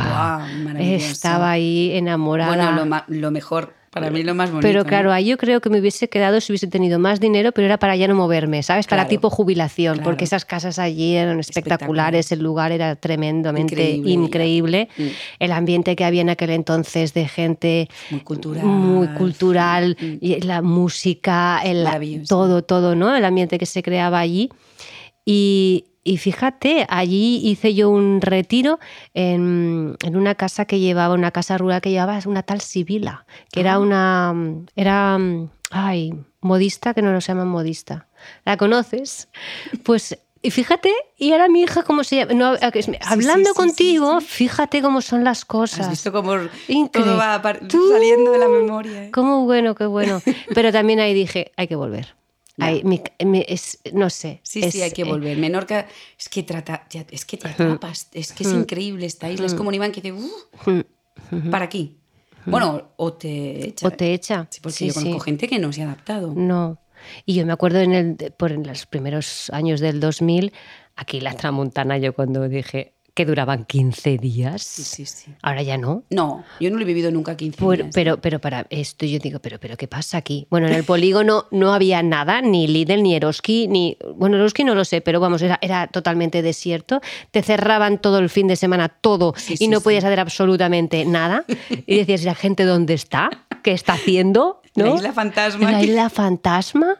Guau, 0.09 0.63
maravilloso. 0.65 1.05
Ah, 1.05 1.11
Estaba 1.11 1.51
ahí 1.51 1.91
enamorada. 1.93 2.73
Bueno, 2.75 3.05
lo 3.07 3.31
mejor, 3.31 3.73
para 3.95 4.11
mí 4.11 4.23
lo 4.23 4.35
más 4.35 4.51
bonito. 4.51 4.67
pero 4.67 4.83
¿no? 4.83 4.85
claro, 4.89 5.13
ahí 5.13 5.25
yo 5.27 5.37
creo 5.37 5.61
que 5.61 5.69
me 5.69 5.79
hubiese 5.79 6.09
quedado 6.09 6.41
si 6.41 6.51
hubiese 6.51 6.67
tenido 6.67 6.99
más 6.99 7.21
dinero, 7.21 7.53
pero 7.53 7.65
era 7.65 7.79
para 7.79 7.95
ya 7.95 8.09
no 8.09 8.13
moverme, 8.15 8.61
¿sabes? 8.61 8.87
Para 8.87 9.03
Claro. 9.03 9.09
tipo 9.09 9.29
jubilación, 9.29 9.95
Claro. 9.95 10.03
porque 10.03 10.25
esas 10.25 10.43
casas 10.43 10.77
allí 10.79 11.15
eran 11.15 11.39
espectaculares, 11.39 12.29
el 12.33 12.39
lugar 12.43 12.73
era 12.73 12.97
tremendamente 12.97 13.73
Increíble, 13.73 14.11
increíble. 14.11 14.89
Mm. 14.97 15.03
El 15.39 15.51
ambiente 15.53 15.95
que 15.95 16.03
había 16.03 16.19
en 16.21 16.29
aquel 16.29 16.49
entonces 16.49 17.13
de 17.13 17.25
gente 17.27 17.87
Muy 18.11 18.19
cultural. 18.19 18.65
muy 18.65 19.07
cultural, 19.09 19.95
y 20.19 20.41
la 20.41 20.61
música, 20.61 21.61
el, 21.63 21.87
todo, 22.27 22.63
todo, 22.63 22.95
¿no? 22.95 23.15
El 23.15 23.23
ambiente 23.23 23.57
que 23.57 23.65
se 23.65 23.81
creaba 23.81 24.19
allí. 24.19 24.49
Y, 25.25 25.85
y 26.05 26.17
fíjate, 26.17 26.85
allí 26.87 27.41
hice 27.43 27.73
yo 27.73 27.89
un 27.89 28.21
retiro 28.21 28.79
en, 29.15 29.97
en 30.03 30.15
una 30.15 30.35
casa 30.35 30.63
que 30.65 30.79
llevaba, 30.79 31.13
una 31.15 31.31
casa 31.31 31.57
rural 31.57 31.81
que 31.81 31.89
llevaba 31.91 32.17
una 32.27 32.43
tal 32.43 32.61
Sibila, 32.61 33.25
que 33.51 33.59
Ah. 33.59 33.63
era 33.63 33.79
una, 33.79 34.33
era, 34.77 35.17
ay, 35.71 36.13
modista, 36.41 36.93
que 36.93 37.01
no 37.01 37.11
nos 37.11 37.25
llaman 37.27 37.47
modista. 37.47 38.07
¿La 38.45 38.55
conoces? 38.55 39.29
Pues, 39.83 40.17
y 40.43 40.51
fíjate, 40.51 40.91
y 41.17 41.31
era 41.31 41.47
mi 41.49 41.63
hija, 41.63 41.81
¿cómo 41.81 42.03
se 42.03 42.17
llama? 42.17 42.33
No, 42.33 42.49
hablando 42.49 43.49
sí, 43.49 43.53
sí, 43.53 43.53
contigo, 43.55 44.21
sí. 44.21 44.27
fíjate 44.27 44.83
cómo 44.83 45.01
son 45.01 45.23
las 45.23 45.43
cosas. 45.43 45.79
Has 45.81 45.89
visto 45.89 46.11
cómo 46.11 46.35
Increíble. 46.67 46.89
todo 47.13 47.17
va 47.17 47.41
saliendo 47.91 48.31
de 48.31 48.37
la 48.37 48.47
memoria. 48.47 49.05
¿eh? 49.05 49.11
Cómo 49.11 49.45
bueno, 49.45 49.73
qué 49.73 49.87
bueno. 49.87 50.21
Pero 50.53 50.71
también 50.71 50.99
ahí 50.99 51.15
dije, 51.15 51.51
hay 51.57 51.67
que 51.67 51.75
volver. 51.75 52.15
Ya. 52.57 52.67
Ahí, 52.67 52.83
mi- 52.85 53.01
mi- 53.25 53.45
es- 53.47 53.79
no 53.93 54.09
sé. 54.09 54.39
Sí, 54.43 54.61
es, 54.63 54.71
sí, 54.73 54.81
hay 54.81 54.91
que 54.91 55.01
eh, 55.01 55.05
volver. 55.05 55.37
Menorca 55.37 55.87
es 56.17 56.29
que 56.29 56.43
trata, 56.43 56.87
es 57.11 57.25
que 57.25 57.37
te 57.37 57.47
atrapas, 57.49 58.07
es 58.13 58.31
que 58.31 58.43
es 58.43 58.51
increíble 58.53 59.05
esta 59.05 59.29
isla. 59.29 59.45
Es 59.45 59.53
como 59.53 59.69
un 59.69 59.75
Iván 59.75 59.91
que 59.91 60.01
dice, 60.01 60.13
"Uh, 60.13 61.49
para 61.51 61.65
aquí. 61.65 61.97
Bueno, 62.45 62.91
o 62.97 63.13
te 63.13 63.67
echa. 63.69 63.87
O 63.87 63.91
te 63.91 64.13
echa. 64.13 64.47
Sí, 64.51 64.59
porque 64.61 64.77
Sí, 64.77 64.87
yo 64.87 64.93
conozco 64.93 65.19
sí. 65.19 65.25
gente 65.25 65.47
que 65.47 65.59
no 65.59 65.73
se 65.73 65.81
ha 65.81 65.85
adaptado. 65.85 66.33
No. 66.35 66.79
Y 67.25 67.35
yo 67.35 67.45
me 67.45 67.51
acuerdo 67.53 67.79
en, 67.81 67.93
el, 67.93 68.15
por 68.37 68.51
en 68.51 68.65
los 68.65 68.85
primeros 68.85 69.49
años 69.51 69.79
del 69.79 69.99
2000, 69.99 70.53
aquí 70.95 71.19
la 71.19 71.33
tramontana, 71.35 71.97
yo 71.97 72.13
cuando 72.13 72.47
dije 72.47 72.94
que 73.15 73.25
duraban 73.25 73.63
15 73.65 74.17
días. 74.17 74.61
Sí, 74.61 74.83
sí, 74.83 75.05
sí. 75.05 75.33
Ahora 75.41 75.63
ya 75.63 75.77
no. 75.77 76.03
No, 76.09 76.43
yo 76.59 76.69
no 76.69 76.75
lo 76.75 76.81
he 76.83 76.85
vivido 76.85 77.09
nunca 77.11 77.35
15 77.37 77.57
Pero, 77.57 77.71
días. 77.71 77.89
pero, 77.93 78.17
pero 78.21 78.39
para 78.39 78.67
esto 78.69 79.05
yo 79.05 79.17
digo, 79.19 79.39
pero, 79.39 79.57
pero 79.59 79.77
¿qué 79.77 79.87
pasa 79.87 80.17
aquí? 80.17 80.45
Bueno, 80.51 80.67
en 80.67 80.73
el 80.73 80.83
polígono 80.83 81.45
no 81.49 81.73
había 81.73 82.03
nada, 82.03 82.41
ni 82.41 82.67
Lidl, 82.67 83.01
ni 83.01 83.15
Eroski, 83.15 83.67
ni. 83.69 83.97
Bueno, 84.15 84.35
Eroski 84.35 84.63
no 84.65 84.75
lo 84.75 84.83
sé, 84.85 84.99
pero 85.01 85.19
vamos, 85.19 85.41
era, 85.41 85.57
era 85.61 85.87
totalmente 85.87 86.41
desierto. 86.41 86.99
Te 87.31 87.41
cerraban 87.41 87.99
todo 87.99 88.19
el 88.19 88.29
fin 88.29 88.47
de 88.47 88.57
semana, 88.57 88.89
todo, 88.89 89.33
Sí, 89.37 89.55
y 89.59 89.69
no 89.69 89.79
podías 89.81 90.03
hacer 90.03 90.19
absolutamente 90.19 91.05
nada. 91.05 91.45
Y 91.87 91.95
decías, 91.97 92.21
¿y 92.21 92.25
la 92.25 92.35
gente 92.35 92.65
dónde 92.65 92.93
está? 92.93 93.29
¿Qué 93.63 93.71
está 93.71 93.93
haciendo? 93.93 94.61
La 94.75 94.87
¿No? 94.87 94.95
isla 94.95 95.13
fantasma. 95.13 95.71
La 95.71 95.81
isla 95.81 96.09
fantasma. 96.09 96.97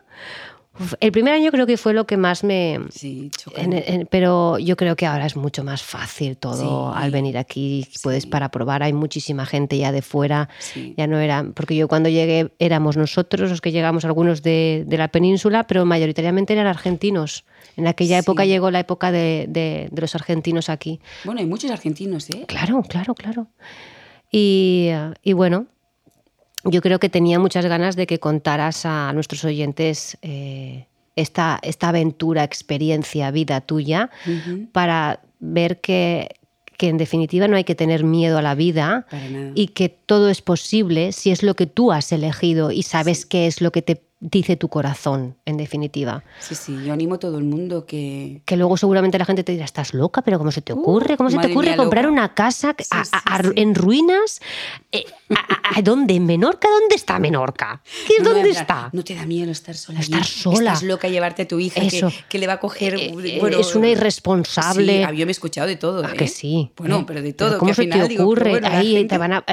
El 0.99 1.11
primer 1.11 1.33
año 1.33 1.51
creo 1.51 1.65
que 1.65 1.77
fue 1.77 1.93
lo 1.93 2.05
que 2.05 2.17
más 2.17 2.43
me. 2.43 2.79
Sí, 2.89 3.23
en- 3.23 3.29
chocante. 3.31 3.93
en- 3.93 4.07
pero 4.07 4.59
yo 4.59 4.75
creo 4.75 4.95
que 4.95 5.05
ahora 5.05 5.25
es 5.25 5.35
mucho 5.35 5.63
más 5.63 5.81
fácil 5.83 6.35
todo 6.37 6.91
Sí. 6.93 6.99
al 7.01 7.11
venir 7.11 7.37
aquí. 7.37 7.87
Puedes 8.03 8.25
para 8.25 8.49
probar, 8.49 8.83
hay 8.83 8.91
muchísima 8.93 9.45
gente 9.45 9.77
ya 9.77 9.91
de 9.91 10.01
fuera. 10.01 10.49
Ya 10.97 11.07
no 11.07 11.19
era. 11.19 11.45
Porque 11.53 11.75
yo 11.75 11.87
cuando 11.87 12.09
llegué 12.09 12.51
éramos 12.59 12.97
nosotros 12.97 13.49
los 13.49 13.61
que 13.61 13.71
llegamos, 13.71 14.03
algunos 14.05 14.41
de, 14.41 14.83
de 14.85 14.97
la 14.97 15.07
península, 15.07 15.65
pero 15.67 15.85
mayoritariamente 15.85 16.53
eran 16.53 16.67
argentinos. 16.67 17.45
En 17.77 17.87
aquella 17.87 18.17
época 18.17 18.45
llegó 18.45 18.69
la 18.71 18.79
época 18.79 19.11
de, 19.11 19.45
de- 19.47 19.87
de 19.91 20.01
los 20.01 20.13
argentinos 20.15 20.69
aquí. 20.69 20.99
Bueno, 21.23 21.39
hay 21.39 21.45
muchos 21.47 21.71
argentinos, 21.71 22.29
¿eh? 22.29 22.45
Claro, 22.47 22.81
claro, 22.83 23.15
claro. 23.15 23.47
Y, 24.31 24.89
y 25.23 25.33
bueno, 25.33 25.67
yo 26.65 26.81
creo 26.81 26.99
que 26.99 27.09
tenía 27.09 27.39
muchas 27.39 27.65
ganas 27.65 27.95
de 27.95 28.07
que 28.07 28.19
contaras 28.19 28.85
a 28.85 29.13
nuestros 29.13 29.43
oyentes 29.45 30.17
eh, 30.21 30.85
esta, 31.15 31.59
esta 31.61 31.89
aventura, 31.89 32.43
experiencia, 32.43 33.31
vida 33.31 33.61
tuya, 33.61 34.09
para 34.71 35.21
ver 35.39 35.79
que, 35.79 36.29
que 36.77 36.89
en 36.89 36.97
definitiva 36.97 37.47
no 37.47 37.55
hay 37.55 37.63
que 37.63 37.75
tener 37.75 38.03
miedo 38.03 38.37
a 38.37 38.41
la 38.41 38.55
vida 38.55 39.05
y 39.53 39.67
que 39.67 39.89
todo 39.89 40.29
es 40.29 40.41
posible 40.41 41.11
si 41.11 41.31
es 41.31 41.43
lo 41.43 41.55
que 41.55 41.67
tú 41.67 41.91
has 41.91 42.11
elegido 42.11 42.71
y 42.71 42.83
sabes 42.83 43.25
qué 43.25 43.47
es 43.47 43.61
lo 43.61 43.71
que 43.71 43.81
te 43.81 44.01
dice 44.19 44.55
tu 44.55 44.69
corazón, 44.69 45.35
en 45.45 45.57
definitiva. 45.57 46.23
Sí, 46.39 46.55
sí, 46.55 46.75
yo 46.83 46.93
animo 46.93 47.15
a 47.15 47.19
todo 47.19 47.37
el 47.37 47.43
mundo 47.43 47.85
que... 47.85 48.41
Que 48.45 48.55
luego 48.57 48.77
seguramente 48.77 49.19
la 49.19 49.25
gente 49.25 49.43
te 49.43 49.51
dirá, 49.51 49.65
estás 49.65 49.93
loca, 49.93 50.21
pero 50.23 50.37
¿cómo 50.39 50.51
se 50.51 50.61
te 50.61 50.73
ocurre? 50.73 51.17
¿Cómo 51.17 51.29
se 51.29 51.37
te 51.37 51.51
ocurre 51.51 51.75
comprar 51.75 52.05
loca". 52.05 52.13
una 52.13 52.33
casa 52.33 52.73
Sí, 52.79 52.85
a- 52.91 53.03
sí, 53.05 53.11
a- 53.13 53.35
a- 53.35 53.43
sí. 53.43 53.49
en 53.55 53.75
ruinas? 53.75 54.41
Eh, 54.91 55.03
a, 55.75 55.81
¿Dónde? 55.81 56.15
¿En 56.15 56.25
Menorca? 56.25 56.67
¿Dónde 56.79 56.95
está 56.95 57.19
Menorca? 57.19 57.81
¿Qué 58.07 58.13
es 58.17 58.23
No, 58.23 58.31
dónde 58.33 58.49
está? 58.51 58.89
No 58.93 59.03
te 59.03 59.13
da 59.15 59.25
miedo 59.25 59.51
estar 59.51 59.75
sola. 59.75 59.99
Estar 59.99 60.21
allí? 60.21 60.27
sola. 60.29 60.71
Estás 60.73 60.83
loca 60.83 61.07
llevarte 61.09 61.43
a 61.43 61.47
tu 61.47 61.59
hija 61.59 61.81
que- 61.81 61.87
Eso. 61.87 62.11
Que, 62.29 62.39
le 62.39 62.47
va 62.47 62.53
a 62.53 62.59
coger. 62.59 62.95
Eh, 62.95 63.13
eh, 63.23 63.37
bueno, 63.41 63.57
es 63.59 63.75
una 63.75 63.89
irresponsable. 63.89 65.03
Ah, 65.03 65.11
yo 65.11 65.25
me 65.25 65.29
he 65.29 65.33
escuchado 65.33 65.67
de 65.67 65.75
todo. 65.75 66.03
Ah, 66.05 66.11
¿eh? 66.13 66.17
que 66.17 66.27
sí. 66.27 66.71
Bueno, 66.77 67.05
pero 67.05 67.21
de 67.21 67.33
todo. 67.33 67.57
¿Cómo 67.59 67.69
que 67.69 67.75
se 67.75 67.81
al 67.81 67.87
final 67.87 68.01
te 68.03 68.07
digo, 68.09 68.23
ocurre? 68.23 68.49
bueno, 68.51 68.67
Ahí 68.71 68.93
gente- 68.93 69.09
te 69.13 69.17
van 69.17 69.33
a, 69.33 69.45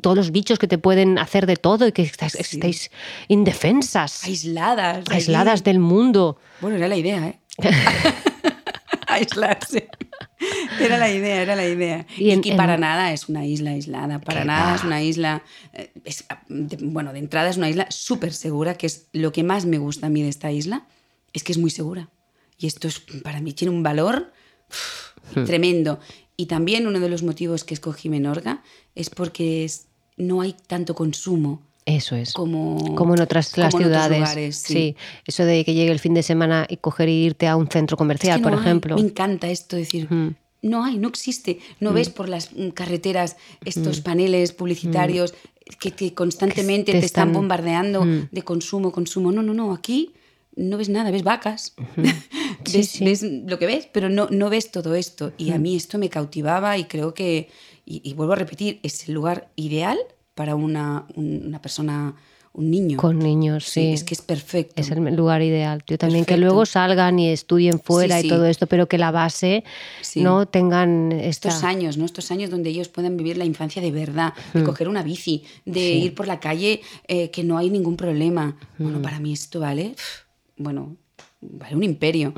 todos 0.00 0.16
los 0.16 0.30
bichos 0.30 0.58
que 0.58 0.68
te 0.68 0.78
pueden 0.78 1.18
hacer 1.18 1.46
de 1.46 1.56
todo 1.56 1.86
y 1.88 1.92
que 1.92 2.02
estáis, 2.02 2.34
estáis 2.34 2.90
indefensas, 3.28 4.09
Aisladas. 4.24 5.04
aisladas 5.10 5.62
del 5.64 5.78
mundo. 5.78 6.38
Bueno, 6.60 6.76
era 6.76 6.88
la 6.88 6.96
idea, 6.96 7.28
¿eh? 7.28 7.40
Aislarse. 9.06 9.88
Era 10.80 10.96
la 10.98 11.10
idea, 11.10 11.42
era 11.42 11.56
la 11.56 11.66
idea. 11.66 12.06
Y 12.16 12.30
en- 12.30 12.40
y 12.44 12.50
en- 12.50 12.56
para 12.56 12.76
nada 12.78 13.12
es 13.12 13.28
una 13.28 13.44
isla 13.44 13.70
aislada, 13.72 14.20
para 14.20 14.40
Que 14.40 14.46
nada 14.46 14.70
va. 14.70 14.76
es 14.76 14.84
una 14.84 15.02
isla, 15.02 15.42
eh, 15.72 15.92
es, 16.04 16.24
de- 16.48 16.78
bueno, 16.80 17.12
de 17.12 17.18
entrada 17.18 17.50
es 17.50 17.56
una 17.56 17.68
isla 17.68 17.86
súper 17.90 18.32
segura, 18.32 18.74
que 18.74 18.86
es 18.86 19.08
lo 19.12 19.32
que 19.32 19.42
más 19.42 19.66
me 19.66 19.78
gusta 19.78 20.06
a 20.06 20.10
mí 20.10 20.22
de 20.22 20.28
esta 20.28 20.50
isla, 20.52 20.86
es 21.32 21.42
que 21.44 21.52
es 21.52 21.58
muy 21.58 21.70
segura. 21.70 22.08
Y 22.56 22.66
esto 22.66 22.88
es, 22.88 23.00
para 23.22 23.40
mí 23.40 23.52
tiene 23.52 23.74
un 23.74 23.82
valor 23.82 24.32
uf, 24.70 25.44
tremendo. 25.46 25.98
Y 26.36 26.46
también 26.46 26.86
uno 26.86 27.00
de 27.00 27.08
los 27.10 27.22
motivos 27.22 27.64
que 27.64 27.74
escogí 27.74 28.08
Menorca 28.08 28.62
es 28.94 29.10
porque 29.10 29.64
es- 29.64 29.88
no 30.16 30.40
hay 30.40 30.54
tanto 30.66 30.94
consumo 30.94 31.62
Eso 31.86 32.14
es. 32.16 32.32
como, 32.34 32.94
Como 32.94 33.14
en 33.14 33.20
otras 33.22 33.56
las 33.56 33.74
en 33.74 33.78
otros 33.80 33.82
ciudades. 33.90 34.18
lugares, 34.18 34.56
sí. 34.56 34.96
eso 35.26 35.44
de 35.44 35.64
que 35.64 35.74
llegue 35.74 35.90
el 35.92 35.98
fin 35.98 36.14
de 36.14 36.22
semana 36.22 36.66
y 36.68 36.76
coger 36.76 37.08
e 37.08 37.12
irte 37.12 37.46
a 37.48 37.56
un 37.56 37.68
centro 37.68 37.94
Es 37.94 37.98
comercial, 37.98 38.40
por 38.42 38.52
hay. 38.52 38.58
ejemplo. 38.60 38.94
Me 38.96 39.02
encanta 39.02 39.48
esto, 39.48 39.76
decir, 39.76 40.06
Mm. 40.12 40.34
no 40.62 40.84
hay, 40.84 40.98
no 40.98 41.08
existe. 41.08 41.58
No 41.80 41.92
ves 41.92 42.10
por 42.10 42.28
las 42.28 42.52
mm, 42.52 42.68
carreteras 42.70 43.36
estos 43.64 44.00
paneles 44.00 44.52
publicitarios 44.52 45.34
que, 45.80 45.92
que 45.92 46.14
constantemente 46.14 46.92
Mm. 46.92 46.94
Que 46.94 46.98
te 46.98 47.00
te, 47.00 47.06
están 47.06 47.32
bombardeando 47.32 48.04
Mm. 48.04 48.28
de 48.30 48.42
consumo, 48.42 48.92
consumo. 48.92 49.32
No, 49.32 49.42
no, 49.42 49.54
no, 49.54 49.72
aquí 49.72 50.12
no 50.56 50.76
ves 50.76 50.88
nada, 50.90 51.10
ves 51.10 51.22
vacas, 51.22 51.74
Sí, 52.66 52.76
ves, 52.78 52.88
sí. 52.90 53.04
ves 53.04 53.22
lo 53.22 53.58
que 53.58 53.66
ves, 53.66 53.88
pero 53.92 54.08
no, 54.10 54.28
no 54.30 54.50
ves 54.50 54.70
todo 54.70 54.94
esto. 54.94 55.32
Y 55.38 55.52
a 55.52 55.58
mí 55.58 55.76
esto 55.76 55.96
me 55.96 56.10
cautivaba 56.10 56.76
y 56.76 56.84
creo 56.84 57.14
que, 57.14 57.48
y, 57.86 58.02
y 58.04 58.12
vuelvo 58.14 58.34
a 58.34 58.36
repetir, 58.36 58.80
es 58.82 59.08
el 59.08 59.14
lugar 59.14 59.48
ideal 59.56 59.98
para 60.40 60.54
una, 60.54 61.04
un- 61.16 61.42
una 61.48 61.60
persona, 61.60 62.14
un 62.54 62.70
niño. 62.70 62.96
Con 62.96 63.18
niños, 63.18 63.66
sí. 63.66 63.92
es 63.92 64.04
que 64.04 64.14
es 64.14 64.22
perfecto. 64.22 64.72
Es 64.80 64.90
el 64.90 65.14
lugar 65.14 65.42
ideal. 65.42 65.82
Yo 65.86 65.98
también 65.98 66.24
que 66.24 66.28
Perfecto. 66.32 66.46
luego 66.46 66.64
salgan 66.64 67.18
y 67.18 67.28
estudien 67.28 67.78
fuera 67.78 68.14
Sí, 68.14 68.20
y 68.20 68.22
sí. 68.22 68.28
todo 68.34 68.46
esto, 68.46 68.66
pero 68.66 68.88
que 68.88 68.96
la 68.96 69.10
base 69.10 69.64
Sí. 70.00 70.22
no 70.22 70.46
tengan 70.48 71.12
esta... 71.12 71.48
estos 71.50 71.62
años, 71.62 71.98
¿no? 71.98 72.06
Estos 72.06 72.30
años 72.30 72.48
donde 72.48 72.70
ellos 72.70 72.88
puedan 72.88 73.18
vivir 73.18 73.36
la 73.36 73.44
infancia 73.44 73.82
de 73.82 73.90
verdad, 73.90 74.32
de 74.54 74.62
coger 74.64 74.88
una 74.88 75.02
bici, 75.02 75.44
de 75.66 75.90
ir 75.92 76.14
por 76.14 76.26
la 76.26 76.40
calle 76.40 76.80
eh, 77.06 77.30
que 77.30 77.44
no 77.44 77.58
hay 77.58 77.68
ningún 77.68 77.96
problema. 77.98 78.56
Bueno, 78.78 79.02
para 79.02 79.20
mí 79.20 79.34
esto 79.34 79.60
vale, 79.60 79.94
bueno, 80.56 80.96
vale 81.42 81.76
un 81.76 81.82
imperio. 81.82 82.32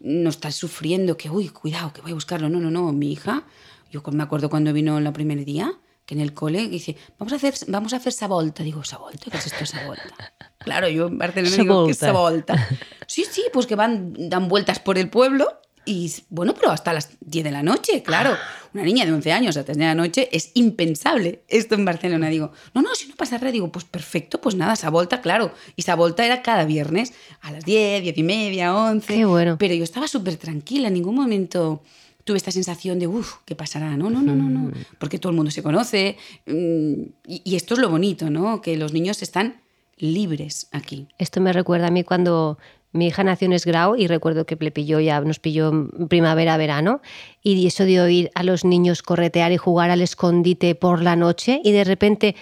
No 0.00 0.30
estás 0.30 0.54
sufriendo 0.54 1.16
que, 1.16 1.28
uy, 1.28 1.48
cuidado, 1.48 1.92
que 1.92 2.02
voy 2.02 2.12
a 2.12 2.14
buscarlo. 2.14 2.48
No, 2.48 2.60
no, 2.60 2.70
no, 2.70 2.92
mi 2.92 3.10
hija, 3.10 3.42
yo 3.90 4.00
me 4.12 4.22
acuerdo 4.22 4.48
cuando 4.48 4.72
vino 4.72 4.96
el 4.98 5.12
primer 5.12 5.44
día, 5.44 5.72
que 6.08 6.14
en 6.14 6.22
el 6.22 6.32
cole 6.32 6.68
dice, 6.68 6.96
vamos 7.18 7.34
a 7.34 7.36
hacer, 7.36 7.54
vamos 7.66 7.92
a 7.92 7.96
hacer 7.96 8.14
esa 8.14 8.26
volta. 8.28 8.62
Digo, 8.62 8.80
¿esa 8.80 8.96
volta? 8.96 9.30
¿Qué 9.30 9.36
es 9.36 9.46
esto, 9.46 9.62
esa 9.62 9.86
volta? 9.86 10.02
Claro, 10.58 10.88
yo 10.88 11.06
en 11.06 11.16
Barcelona 11.16 11.54
Esa 11.54 11.62
digo, 11.62 11.84
¿qué 11.86 11.92
es 11.92 11.98
esa 11.98 12.12
volta? 12.12 12.54
volta? 12.54 12.68
Sí, 13.06 13.24
sí, 13.30 13.44
pues 13.52 13.66
que 13.66 13.74
van, 13.74 14.12
dan 14.28 14.48
vueltas 14.48 14.80
por 14.80 14.98
el 14.98 15.08
pueblo 15.08 15.60
y 15.84 16.12
bueno, 16.30 16.54
pero 16.54 16.70
hasta 16.70 16.92
las 16.92 17.10
10 17.20 17.44
de 17.44 17.50
la 17.50 17.62
noche, 17.62 18.02
claro. 18.02 18.36
Una 18.74 18.82
niña 18.82 19.06
de 19.06 19.12
11 19.12 19.32
años 19.32 19.56
a 19.56 19.62
10 19.62 19.78
de 19.78 19.84
la 19.84 19.94
noche 19.94 20.28
es 20.32 20.50
impensable 20.54 21.44
esto 21.48 21.74
en 21.74 21.84
Barcelona. 21.84 22.28
Digo, 22.28 22.52
no, 22.74 22.82
no, 22.82 22.94
si 22.94 23.08
no 23.08 23.14
pasa 23.14 23.36
nada. 23.36 23.52
Digo, 23.52 23.70
pues 23.70 23.84
perfecto, 23.84 24.40
pues 24.40 24.54
nada, 24.54 24.72
esa 24.74 24.90
volta, 24.90 25.20
claro. 25.20 25.52
Y 25.76 25.82
esa 25.82 25.94
volta 25.94 26.24
era 26.26 26.42
cada 26.42 26.64
viernes 26.64 27.12
a 27.40 27.52
las 27.52 27.64
10, 27.64 28.02
10 28.02 28.18
y 28.18 28.22
media, 28.22 28.74
11. 28.74 29.14
Qué 29.14 29.24
bueno. 29.24 29.56
Pero 29.58 29.74
yo 29.74 29.84
estaba 29.84 30.08
súper 30.08 30.36
tranquila, 30.36 30.88
en 30.88 30.94
ningún 30.94 31.14
momento 31.14 31.82
tuve 32.28 32.36
esta 32.36 32.50
sensación 32.52 32.98
de, 32.98 33.06
uff, 33.06 33.36
¿qué 33.44 33.54
pasará? 33.56 33.96
No, 33.96 34.08
no, 34.10 34.22
no, 34.22 34.34
no, 34.34 34.48
no. 34.48 34.70
Porque 34.98 35.18
todo 35.18 35.30
el 35.30 35.36
mundo 35.36 35.50
se 35.50 35.62
conoce. 35.62 36.16
mm, 36.46 36.92
Y, 37.26 37.42
y 37.44 37.56
esto 37.56 37.74
es 37.74 37.80
lo 37.80 37.88
bonito, 37.90 38.30
¿no? 38.30 38.60
Que 38.60 38.76
los 38.76 38.92
niños 38.92 39.22
están 39.22 39.60
libres 39.96 40.68
aquí. 40.72 41.08
Esto 41.18 41.40
me 41.40 41.52
recuerda 41.52 41.88
a 41.88 41.90
mí 41.90 42.04
cuando 42.04 42.58
mi 42.92 43.06
hija 43.08 43.24
nació 43.24 43.46
en 43.46 43.52
Esgrau 43.52 43.96
y 43.96 44.06
recuerdo 44.06 44.46
que 44.46 44.56
le 44.60 44.70
pilló 44.70 45.00
ya, 45.00 45.20
nos 45.20 45.38
pilló 45.40 45.88
primavera, 46.08 46.56
verano, 46.56 47.00
y 47.42 47.66
eso 47.66 47.84
de 47.84 48.00
oír 48.00 48.30
a 48.34 48.42
los 48.42 48.64
niños 48.64 49.02
corretear 49.02 49.52
y 49.52 49.56
jugar 49.56 49.90
al 49.90 50.00
escondite 50.02 50.74
por 50.74 51.02
la 51.02 51.16
noche 51.16 51.60
y 51.64 51.72
de 51.72 51.84
repente 51.84 52.34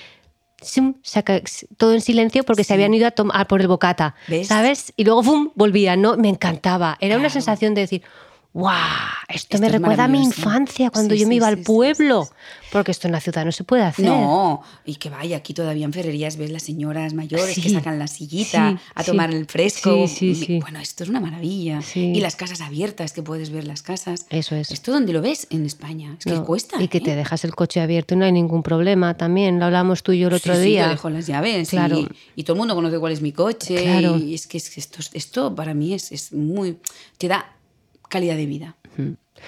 saca- 1.02 1.42
todo 1.76 1.94
en 1.94 2.00
silencio 2.00 2.44
porque 2.44 2.64
se 2.64 2.74
habían 2.74 2.94
ido 2.94 3.06
a 3.06 3.10
tomar 3.10 3.46
por 3.46 3.60
el 3.60 3.68
bocata, 3.68 4.14
¿Ves? 4.28 4.48
¿sabes? 4.48 4.92
Y 4.96 5.04
luego 5.04 5.22
¡fum! 5.22 5.50
volvían, 5.54 6.00
¿no? 6.00 6.16
Me 6.16 6.28
encantaba. 6.28 6.96
Era 7.00 7.16
una 7.18 7.30
sensación 7.30 7.74
de 7.74 7.82
decir, 7.82 8.02
¡guau! 8.56 8.74
Esto, 9.28 9.56
Esto 9.56 9.58
me 9.58 9.66
es 9.66 9.72
recuerda 9.72 10.04
a 10.04 10.08
mi 10.08 10.22
infancia 10.22 10.90
cuando 10.90 11.14
Sí, 11.14 11.20
yo 11.20 11.26
me 11.26 11.32
sí, 11.34 11.36
iba 11.36 11.46
sí, 11.48 11.52
al 11.52 11.58
sí, 11.58 11.64
pueblo, 11.64 12.24
sí, 12.24 12.30
porque 12.72 12.90
esto 12.92 13.06
en 13.08 13.12
la 13.12 13.20
ciudad 13.20 13.44
no 13.44 13.52
se 13.52 13.64
puede 13.64 13.82
hacer. 13.82 14.04
No, 14.06 14.62
y 14.84 14.94
que 14.96 15.10
vaya, 15.10 15.36
aquí 15.38 15.52
todavía 15.52 15.84
en 15.84 15.92
ferrerías 15.92 16.36
ves 16.36 16.50
las 16.50 16.62
señoras 16.62 17.12
mayores 17.12 17.54
que 17.56 17.60
Sí, 17.62 17.70
sacan 17.70 17.98
la 17.98 18.06
sillita 18.06 18.70
sí, 18.70 18.78
a 18.94 19.02
sí. 19.02 19.10
tomar 19.10 19.30
el 19.34 19.46
fresco. 19.46 20.06
Sí, 20.06 20.34
sí, 20.34 20.34
sí. 20.46 20.58
Bueno, 20.60 20.78
esto 20.78 21.02
es 21.04 21.10
una 21.10 21.20
maravilla. 21.20 21.82
Sí. 21.82 22.12
Y 22.14 22.20
las 22.20 22.36
casas 22.36 22.60
abiertas, 22.60 23.12
que 23.12 23.22
puedes 23.22 23.50
ver 23.50 23.66
las 23.66 23.82
casas. 23.82 24.26
Eso 24.30 24.54
es. 24.54 24.70
Esto 24.70 24.92
donde 24.92 25.12
lo 25.12 25.20
ves 25.20 25.48
en 25.50 25.66
España. 25.66 26.16
Es 26.18 26.24
que 26.24 26.30
No, 26.30 26.44
cuesta. 26.44 26.80
Y 26.80 26.88
que 26.88 26.98
¿eh? 26.98 27.02
te 27.02 27.16
dejas 27.16 27.44
el 27.44 27.54
coche 27.54 27.80
abierto 27.80 28.14
y 28.14 28.18
no 28.18 28.24
hay 28.24 28.32
ningún 28.32 28.62
problema 28.62 29.16
también. 29.16 29.58
Lo 29.58 29.66
hablamos 29.66 30.02
tú 30.02 30.12
y 30.12 30.20
yo 30.20 30.28
el 30.28 30.34
otro 30.34 30.54
Sí, 30.54 30.60
sí, 30.62 30.66
día. 30.68 30.84
yo 30.84 30.90
dejo 30.90 31.10
las 31.10 31.26
llaves. 31.26 31.68
Claro. 31.70 31.98
Y, 31.98 32.08
y 32.36 32.44
todo 32.44 32.54
el 32.54 32.58
mundo 32.60 32.74
conoce 32.74 32.98
cuál 32.98 33.12
es 33.12 33.20
mi 33.20 33.32
coche. 33.32 33.82
Claro. 33.82 34.16
Y 34.16 34.34
es 34.34 34.46
que, 34.46 34.56
es 34.58 34.70
que 34.70 34.80
esto, 34.80 35.00
esto 35.12 35.54
para 35.54 35.74
mí 35.74 35.92
es, 35.94 36.10
es 36.12 36.32
muy. 36.32 36.78
te 37.18 37.28
da 37.28 37.44
calidad 38.08 38.36
de 38.36 38.46
vida. 38.46 38.76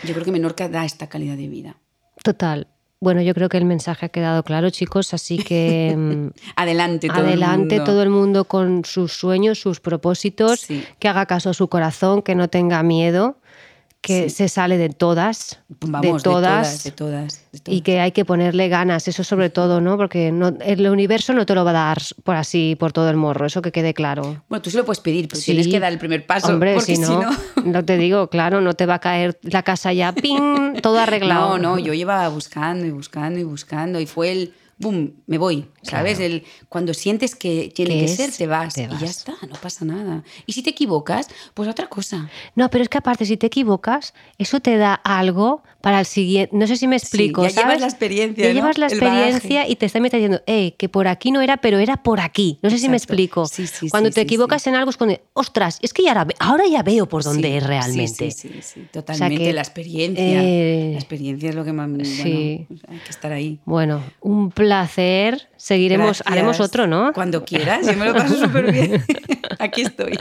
Yo 0.05 0.13
creo 0.13 0.25
que 0.25 0.33
Menorca 0.33 0.69
da 0.69 0.85
esta 0.85 1.09
calidad 1.09 1.37
de 1.37 1.49
vida. 1.49 1.77
Total. 2.23 2.67
Bueno, 3.01 3.23
yo 3.23 3.33
creo 3.33 3.49
que 3.49 3.57
el 3.59 3.65
mensaje 3.65 4.07
ha 4.07 4.09
quedado 4.09 4.43
claro, 4.43 4.71
chicos, 4.71 5.15
así 5.15 5.39
que 5.39 5.95
mm, 5.97 6.29
Adelante 6.57 7.07
todo 7.09 7.19
adelante 7.19 7.77
el 7.77 7.81
mundo. 7.81 7.93
todo 7.93 8.03
el 8.03 8.11
mundo 8.11 8.45
con 8.45 8.85
sus 8.85 9.13
sueños, 9.13 9.61
sus 9.61 9.79
propósitos, 9.81 10.61
Sí. 10.61 10.85
que 10.99 11.09
haga 11.09 11.27
caso 11.27 11.51
a 11.51 11.55
su 11.55 11.69
corazón, 11.69 12.23
que 12.23 12.35
no 12.35 12.49
tenga 12.49 12.83
miedo, 12.83 13.39
que 14.01 14.31
Sí. 14.31 14.37
se 14.37 14.49
sale 14.49 14.79
de 14.79 14.91
todas, 14.91 15.59
Vamos, 15.81 16.23
de 16.23 16.23
todas, 16.23 16.85
de 16.85 16.93
todas, 16.93 17.43
de 17.53 17.59
todas. 17.59 17.77
y 17.79 17.81
que 17.83 17.99
hay 18.01 18.13
que 18.13 18.25
ponerle 18.25 18.69
ganas, 18.69 19.09
eso 19.09 19.25
sobre 19.25 19.51
todo, 19.51 19.81
¿no? 19.81 19.97
Porque 19.97 20.31
no, 20.31 20.55
el 20.65 20.89
universo 20.89 21.33
no 21.33 21.45
te 21.45 21.55
lo 21.55 21.65
va 21.65 21.71
a 21.71 21.75
dar 21.75 21.99
por 22.23 22.37
así, 22.37 22.77
por 22.79 22.93
todo 22.93 23.11
el 23.11 23.17
morro, 23.17 23.47
eso 23.47 23.61
que 23.61 23.73
quede 23.73 23.95
claro. 23.95 24.45
Bueno, 24.49 24.63
tú 24.63 24.71
se 24.71 24.77
lo 24.77 24.85
puedes 24.85 25.01
pedir, 25.01 25.27
pero 25.29 25.41
Sí. 25.41 25.47
tienes 25.47 25.67
que 25.69 25.81
dar 25.81 25.93
el 25.93 25.99
primer 25.99 26.25
paso. 26.27 26.47
Hombre, 26.53 26.75
porque 26.75 26.95
si 26.95 27.01
no, 27.03 27.21
no 27.65 27.85
te 27.85 27.97
digo, 27.99 28.29
claro, 28.31 28.61
no 28.61 28.75
te 28.75 28.87
va 28.87 28.95
a 28.95 28.99
caer 29.01 29.37
la 29.43 29.65
casa 29.65 29.93
ya, 29.93 30.13
¡ping! 30.13 30.75
Todo 30.81 30.99
arreglado. 31.01 31.59
No, 31.59 31.77
no, 31.77 31.79
yo 31.79 31.93
llevaba 31.93 32.29
buscando 32.29 32.87
y 32.87 32.91
buscando 32.91 33.41
y 33.41 33.43
buscando 33.45 33.99
y 34.01 34.07
fue 34.07 34.31
el 34.31 34.55
boom, 34.79 35.13
me 35.27 35.39
voy, 35.39 35.67
¿sabes? 35.83 36.21
El, 36.21 36.45
cuando 36.69 36.95
sientes 36.95 37.35
que 37.35 37.73
tiene 37.75 37.95
¿Qué 37.95 37.99
que 38.01 38.05
es? 38.07 38.15
ser, 38.17 38.31
te 38.33 38.47
vas, 38.47 38.75
Te 38.75 38.83
y 38.83 38.87
ya 38.87 38.91
vas. 38.93 39.03
está, 39.03 39.35
no 39.49 39.55
pasa 39.61 39.85
nada. 39.85 40.23
Y 40.47 40.53
si 40.53 40.63
te 40.63 40.71
equivocas, 40.71 41.29
pues 41.55 41.69
otra 41.69 41.89
cosa. 41.89 42.31
No, 42.55 42.71
pero 42.71 42.83
es 42.83 42.89
que 42.89 42.99
aparte, 42.99 43.27
si 43.27 43.37
te 43.37 43.47
equivocas, 43.49 44.15
eso 44.39 44.61
te 44.61 44.77
da 44.77 44.95
algo 44.95 45.63
para 45.81 46.01
el 46.01 46.07
siguiente. 46.07 46.57
No 46.57 46.67
sé 46.67 46.77
si 46.77 46.87
me 46.87 46.97
explico. 46.97 47.43
ya 47.43 47.49
llevas 47.49 47.63
¿sabes? 47.65 47.81
la 47.81 47.87
experiencia, 47.87 48.45
Ya 48.45 48.51
¿no? 48.51 48.55
llevas 48.61 48.79
la 48.79 48.87
El 48.87 48.93
experiencia 48.93 49.51
bagaje. 49.61 49.73
y 49.73 49.77
te 49.77 49.87
está 49.87 50.01
metiendo, 50.01 50.41
hey, 50.47 50.75
que 50.79 50.89
por 50.89 51.09
aquí 51.09 51.31
no 51.33 51.41
era, 51.41 51.57
pero 51.57 51.79
era 51.79 52.03
por 52.03 52.21
aquí. 52.21 52.59
No 52.63 52.71
sé 52.71 52.79
si 52.79 52.89
me 52.89 52.97
explico. 52.97 53.47
Sí, 53.47 53.67
sí, 53.67 53.89
cuando 53.91 54.11
sí, 54.11 54.15
te 54.15 54.21
sí, 54.21 54.25
equivocas 54.25 54.67
en 54.67 54.75
algo 54.77 54.91
es 54.91 54.97
cuando, 54.97 55.19
ostras, 55.35 55.79
es 55.83 55.93
que 55.93 56.03
ya 56.03 56.27
ahora, 56.39 56.65
ya 56.71 56.83
veo 56.83 57.09
por 57.09 57.23
dónde 57.25 57.49
Sí, 57.49 57.55
es 57.57 57.67
realmente. 57.67 58.31
Sí, 58.31 58.49
sí, 58.49 58.49
sí, 58.55 58.63
sí, 58.63 58.87
totalmente. 58.93 59.43
que, 59.45 59.53
la 59.53 59.61
experiencia. 59.63 60.25
eh, 60.43 60.91
la 60.93 60.99
experiencia 60.99 61.49
es 61.49 61.55
lo 61.55 61.65
que 61.65 61.73
más. 61.73 61.89
sí. 62.07 62.67
Bueno, 62.69 62.83
hay 62.89 62.99
que 62.99 63.11
estar 63.11 63.33
ahí. 63.33 63.59
Bueno, 63.65 64.03
un 64.21 64.51
placer. 64.69 65.49
Seguiremos, 65.57 66.07
Gracias. 66.19 66.27
haremos 66.31 66.61
otro, 66.61 66.87
¿no? 66.87 67.13
Cuando 67.15 67.45
quieras, 67.45 67.85
yo 67.87 67.95
me 67.95 68.05
lo 68.07 68.15
paso 68.15 68.37
súper 68.37 68.71
bien. 68.71 69.03
Aquí 69.59 69.81
estoy. 69.83 70.13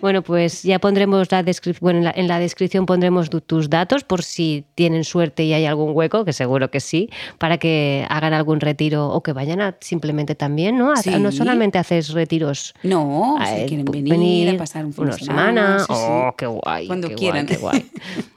Bueno, 0.00 0.22
pues 0.22 0.62
ya 0.64 0.78
pondremos 0.80 1.30
la 1.30 1.42
descripción, 1.42 1.80
bueno, 1.84 1.98
en 2.00 2.04
la, 2.06 2.12
en 2.16 2.26
la 2.26 2.38
descripción 2.40 2.84
pondremos 2.86 3.30
tu- 3.30 3.40
tus 3.42 3.68
datos 3.70 4.02
por 4.02 4.22
si 4.24 4.64
tienen 4.74 5.04
suerte 5.04 5.44
y 5.44 5.52
hay 5.52 5.66
algún 5.66 5.92
hueco, 5.94 6.24
que 6.24 6.32
seguro 6.32 6.70
que 6.70 6.80
sí, 6.80 7.10
para 7.38 7.58
que 7.58 8.04
hagan 8.08 8.32
algún 8.32 8.60
retiro 8.60 9.08
o 9.08 9.22
que 9.22 9.32
vayan 9.32 9.60
a 9.60 9.76
simplemente 9.80 10.34
también, 10.34 10.76
¿no? 10.78 10.92
A- 10.92 10.96
Sí. 10.96 11.10
No 11.18 11.30
solamente 11.30 11.78
haces 11.78 12.08
retiros. 12.10 12.74
No, 12.82 13.36
si 13.44 13.60
eh, 13.60 13.66
quieren 13.68 13.86
pu- 13.86 13.92
venir, 13.92 14.54
a 14.54 14.58
pasar 14.58 14.84
un 14.86 14.92
fin 14.94 15.04
una 15.04 15.12
semana. 15.12 15.78
sí, 15.80 15.84
sí. 15.88 15.92
Oh, 15.94 16.34
qué 16.36 16.46
guay. 16.46 16.86
Cuando 16.86 17.08
qué 17.08 17.14
quieran. 17.14 17.46
Guay, 17.46 17.56
qué 17.56 17.60
guay. 17.62 17.90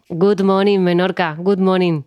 Good 0.10 0.42
morning, 0.42 0.80
Menorca. 0.80 1.36
Good 1.40 1.60
morning. 1.60 2.02